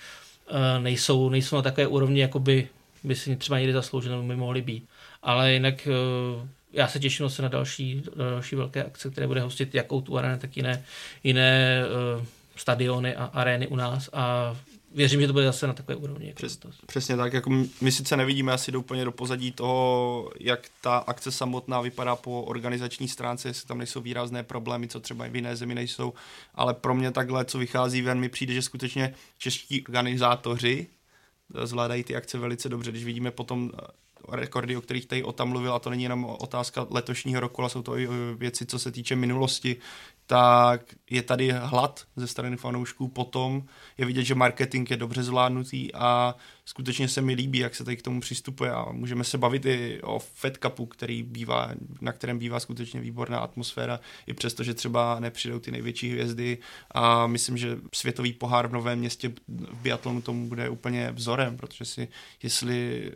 [0.49, 2.69] uh, nejsou, nejsou na takové úrovni, jako by,
[3.07, 4.88] by si třeba někdy zasloužili nebo by mohly být.
[5.23, 9.75] Ale jinak uh, já se těším se na další, další velké akce, které bude hostit
[9.75, 10.84] jak tu arena, tak jiné,
[11.23, 11.81] jiné
[12.17, 12.25] uh,
[12.55, 14.55] stadiony a arény u nás a
[14.97, 16.27] věřím, že to bude zase na takové úrovni.
[16.27, 17.49] Jako Přes, přesně tak, jako
[17.81, 22.41] my sice nevidíme asi do úplně do pozadí toho, jak ta akce samotná vypadá po
[22.41, 26.13] organizační stránce, jestli tam nejsou výrazné problémy, co třeba v jiné zemi nejsou,
[26.55, 30.88] ale pro mě takhle, co vychází ven, mi přijde, že skutečně čeští organizátoři
[31.63, 33.71] zvládají ty akce velice dobře, když vidíme potom
[34.31, 37.69] rekordy, o kterých tady o tam mluvil, a to není jenom otázka letošního roku, ale
[37.69, 39.77] jsou to i věci, co se týče minulosti,
[40.27, 43.63] tak je tady hlad ze strany fanoušků potom.
[43.97, 46.35] Je vidět, že marketing je dobře zvládnutý a
[46.65, 50.01] skutečně se mi líbí, jak se tady k tomu přistupuje a můžeme se bavit i
[50.03, 51.71] o Fed Cupu, který bývá,
[52.01, 56.57] na kterém bývá skutečně výborná atmosféra, i přesto, že třeba nepřijdou ty největší hvězdy
[56.91, 61.85] a myslím, že světový pohár v Novém městě v biatlonu tomu bude úplně vzorem, protože
[61.85, 62.07] si,
[62.43, 63.11] jestli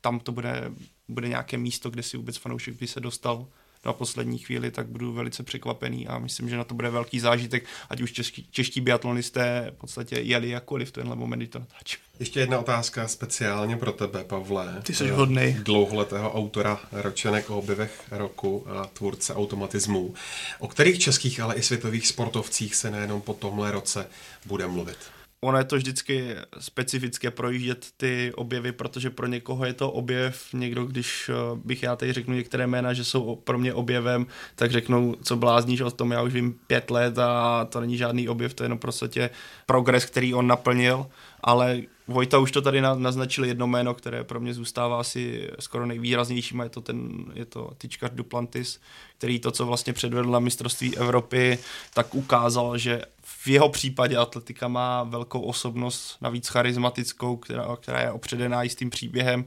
[0.00, 0.72] tam to bude,
[1.08, 3.46] bude nějaké místo, kde si vůbec fanoušek by se dostal
[3.84, 7.64] na poslední chvíli, tak budu velice překvapený a myslím, že na to bude velký zážitek,
[7.90, 12.00] ať už čeští, čeští biatlonisté v podstatě jeli jakkoliv v tenhle moment, kdy to natáčím.
[12.18, 14.82] Ještě jedna otázka speciálně pro tebe, Pavle.
[14.82, 15.54] Ty jsi hodnej.
[15.54, 20.14] Dlouholetého autora ročenek o objevech roku a tvůrce automatismů.
[20.58, 24.06] O kterých českých, ale i světových sportovcích se nejenom po tomhle roce
[24.46, 24.98] bude mluvit?
[25.40, 30.84] Ono je to vždycky specifické projíždět ty objevy, protože pro někoho je to objev, někdo,
[30.84, 31.34] když eh,
[31.64, 35.80] bych já tady řeknu některé jména, že jsou pro mě objevem, tak řeknou, co blázníš
[35.80, 38.78] o tom, já už vím pět let a to není žádný objev, to je jenom
[38.78, 39.30] prostě
[39.66, 41.06] progres, který on naplnil,
[41.40, 46.60] ale Vojta už to tady naznačil jedno jméno, které pro mě zůstává asi skoro nejvýraznějším
[46.60, 48.80] a je to, ten, je to tyčkař Duplantis,
[49.18, 51.58] který to, co vlastně předvedl na mistrovství Evropy,
[51.94, 53.02] tak ukázal, že
[53.42, 59.44] v jeho případě atletika má velkou osobnost, navíc charismatickou, která, která je opředená jistým příběhem,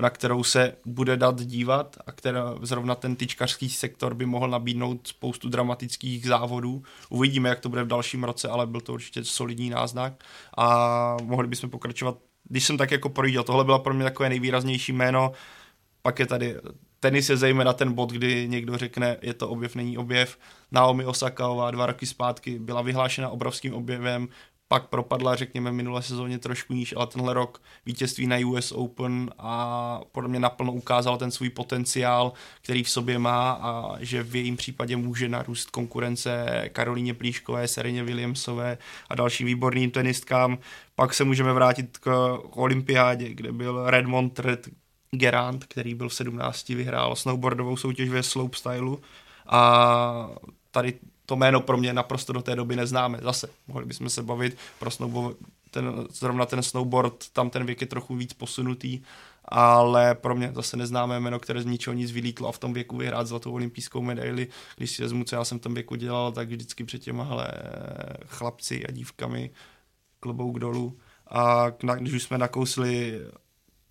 [0.00, 5.06] na kterou se bude dát dívat a která zrovna ten tyčkařský sektor by mohl nabídnout
[5.06, 6.82] spoustu dramatických závodů.
[7.08, 10.24] Uvidíme, jak to bude v dalším roce, ale byl to určitě solidní náznak
[10.56, 12.18] a mohli bychom pokračovat.
[12.44, 15.32] Když jsem tak jako projížděl, tohle byla pro mě takové nejvýraznější jméno,
[16.02, 16.56] pak je tady
[17.06, 20.38] tenis je zejména ten bod, kdy někdo řekne, je to objev, není objev.
[20.72, 24.28] Naomi Osakaová dva roky zpátky byla vyhlášena obrovským objevem,
[24.68, 30.00] pak propadla, řekněme, minulé sezóně trošku níž, ale tenhle rok vítězství na US Open a
[30.12, 34.56] podle mě naplno ukázal ten svůj potenciál, který v sobě má a že v jejím
[34.56, 38.78] případě může narůst konkurence Karolíně Plíškové, Sereně Williamsové
[39.08, 40.58] a dalším výborným tenistkám.
[40.94, 44.68] Pak se můžeme vrátit k olympiádě, kde byl Redmond Red
[45.18, 49.00] Gerant, který byl v 17, vyhrál snowboardovou soutěž ve slopestylu
[49.46, 50.30] a
[50.70, 50.94] tady
[51.26, 53.18] to jméno pro mě naprosto do té doby neznáme.
[53.22, 55.36] Zase, mohli bychom se bavit pro snowboard,
[55.70, 59.02] ten, zrovna ten snowboard, tam ten věk je trochu víc posunutý,
[59.44, 62.96] ale pro mě zase neznámé jméno, které z ničeho nic vylítlo a v tom věku
[62.96, 64.48] vyhrát zlatou olympijskou medaili.
[64.76, 67.46] Když si vezmu, co já jsem v tom věku dělal, tak vždycky před těma
[68.26, 69.50] chlapci a dívkami
[70.20, 70.98] klobouk dolů.
[71.26, 73.20] A když už jsme nakousli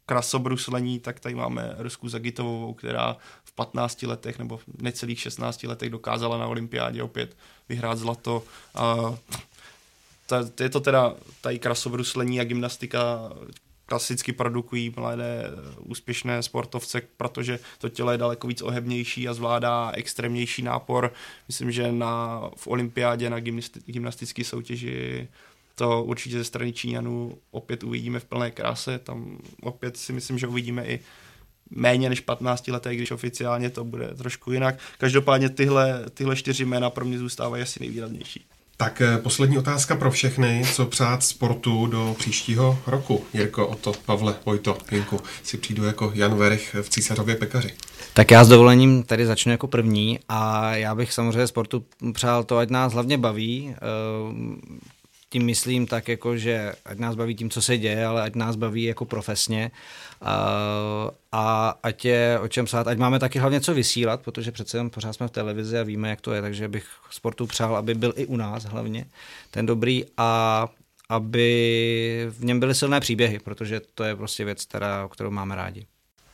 [0.06, 6.38] krasobruslení, tak tady máme Rusku Zagitovou, která v 15 letech nebo necelých 16 letech dokázala
[6.38, 7.38] na olympiádě opět
[7.70, 8.44] vyhrát zlato.
[8.76, 9.16] A
[10.26, 13.32] ta, je to teda tady krasobruslení a gymnastika
[13.86, 15.44] klasicky produkují mladé
[15.80, 21.14] úspěšné sportovce, protože to tělo je daleko víc ohebnější a zvládá extrémnější nápor.
[21.48, 23.40] Myslím, že na, v olympiádě na
[23.86, 25.28] gymnastické soutěži
[25.76, 29.00] to určitě ze strany Číňanů opět uvidíme v plné kráse.
[29.00, 31.00] Tam opět si myslím, že uvidíme i
[31.70, 34.76] méně než 15 leté, když oficiálně to bude trošku jinak.
[34.98, 38.46] Každopádně tyhle, tyhle čtyři jména pro mě zůstávají asi nejvýraznější.
[38.78, 40.64] Tak eh, poslední otázka pro všechny.
[40.74, 43.26] Co přát sportu do příštího roku?
[43.34, 47.74] Jirko, Oto, Pavle, Vojto, Jinku, si přijdu jako Jan Verich v Císařově pekaři.
[48.14, 52.58] Tak já s dovolením tady začnu jako první a já bych samozřejmě sportu přál to,
[52.58, 53.76] ať nás hlavně baví.
[55.36, 58.56] Tím myslím tak, jako, že ať nás baví tím, co se děje, ale ať nás
[58.56, 59.72] baví jako profesně.
[61.32, 64.90] A ať je o čem psát, ať máme taky hlavně co vysílat, protože přece jen
[64.90, 68.14] pořád jsme v televizi a víme, jak to je, takže bych sportu přál, aby byl
[68.16, 69.06] i u nás hlavně
[69.52, 70.68] ten dobrý a
[71.10, 75.86] aby v něm byly silné příběhy, protože to je prostě věc, která, kterou máme rádi.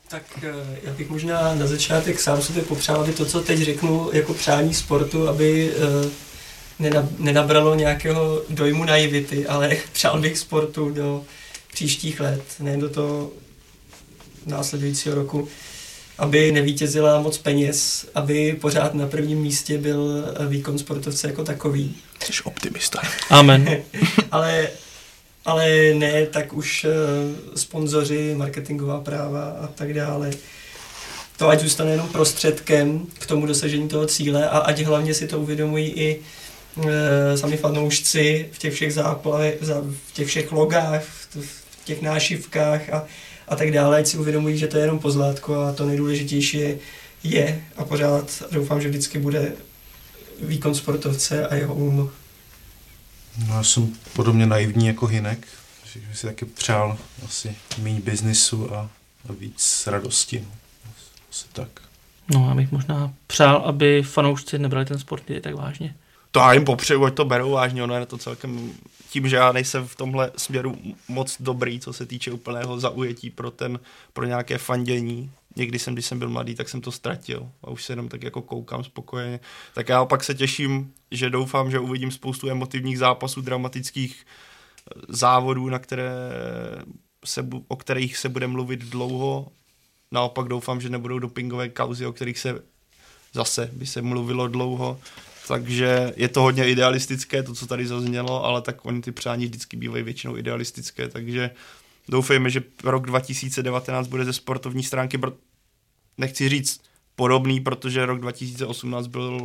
[0.08, 4.10] Tak eh, já bych možná na začátek sám sobě popřál, aby to, co teď řeknu
[4.14, 5.74] jako přání sportu, aby
[6.84, 11.24] eh, nenabralo nějakého dojmu naivity, ale přál bych sportu do
[11.74, 13.32] příštích let, ne do toho
[14.46, 15.48] následujícího roku,
[16.18, 21.96] aby nevítězila moc peněz, aby pořád na prvním místě byl výkon sportovce jako takový.
[22.24, 23.02] Jsi optimista.
[23.30, 23.78] Amen.
[24.32, 24.68] ale,
[25.46, 26.92] ale ne tak už uh,
[27.56, 30.32] sponzoři, marketingová práva a tak dále.
[31.38, 35.40] To ať zůstane jenom prostředkem k tomu dosažení toho cíle a ať hlavně si to
[35.40, 36.26] uvědomují i uh,
[37.36, 39.58] sami fanoušci v těch všech záplavech,
[40.08, 41.04] v těch všech logách,
[41.42, 43.06] v těch nášivkách a
[43.52, 46.78] a tak dále, ať si uvědomují, že to je jenom pozlátko a to nejdůležitější je,
[47.24, 49.54] je a pořád doufám, že vždycky bude
[50.42, 52.12] výkon sportovce a jeho um.
[53.48, 55.48] No, já jsem podobně naivní jako Hinek,
[55.94, 58.90] že si taky přál asi méně biznisu a,
[59.30, 60.40] a víc radosti.
[60.40, 60.52] No.
[61.32, 61.70] Asi tak.
[62.34, 65.96] No, já bych možná přál, aby fanoušci nebrali ten sport tak vážně.
[66.32, 68.74] To já jim popřeju, ať to berou vážně, ono je to celkem
[69.10, 70.78] tím, že já nejsem v tomhle směru
[71.08, 73.80] moc dobrý, co se týče úplného zaujetí pro ten,
[74.14, 75.32] pro nějaké fandění.
[75.56, 78.24] Někdy jsem, když jsem byl mladý, tak jsem to ztratil a už se jenom tak
[78.24, 79.40] jako koukám spokojeně.
[79.74, 85.70] Tak já opak se těším, že doufám, že uvidím spoustu emotivních zápasů, dramatických eh, závodů,
[85.70, 86.12] na které
[87.26, 89.48] se, o kterých se bude mluvit dlouho.
[90.12, 92.62] Naopak doufám, že nebudou dopingové kauzy, o kterých se
[93.34, 95.00] zase by se mluvilo dlouho
[95.52, 99.78] takže je to hodně idealistické, to, co tady zaznělo, ale tak oni ty přání vždycky
[99.78, 101.52] bývají většinou idealistické, takže
[102.08, 105.20] doufejme, že rok 2019 bude ze sportovní stránky,
[106.18, 106.82] nechci říct
[107.16, 109.40] podobný, protože rok 2018 byl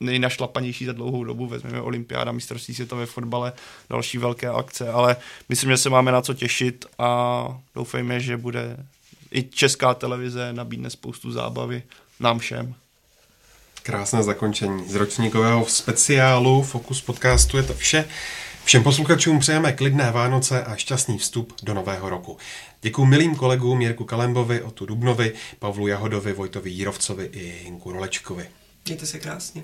[0.00, 3.52] nejnašlapanější za dlouhou dobu, vezmeme olympiáda, mistrovství světové fotbale,
[3.90, 5.16] další velké akce, ale
[5.48, 8.76] myslím, že se máme na co těšit a doufejme, že bude
[9.34, 11.82] i česká televize nabídne spoustu zábavy
[12.20, 12.74] nám všem.
[13.82, 14.88] Krásné zakončení.
[14.88, 18.04] Z ročníkového speciálu Focus podcastu je to vše.
[18.64, 22.36] Všem posluchačům přejeme klidné Vánoce a šťastný vstup do nového roku.
[22.82, 28.48] Děkuji milým kolegům Jirku Kalembovi, Otu Dubnovi, Pavlu Jahodovi, Vojtovi Jírovcovi i Hinku Rolečkovi.
[28.84, 29.62] Mějte se krásně.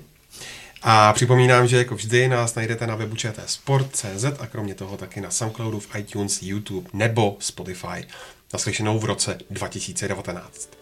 [0.81, 3.15] A připomínám, že jako vždy nás najdete na webu
[3.45, 8.07] Sport.cz a kromě toho taky na Soundcloudu, v iTunes, YouTube nebo Spotify.
[8.53, 10.78] Naslyšenou v roce 2019.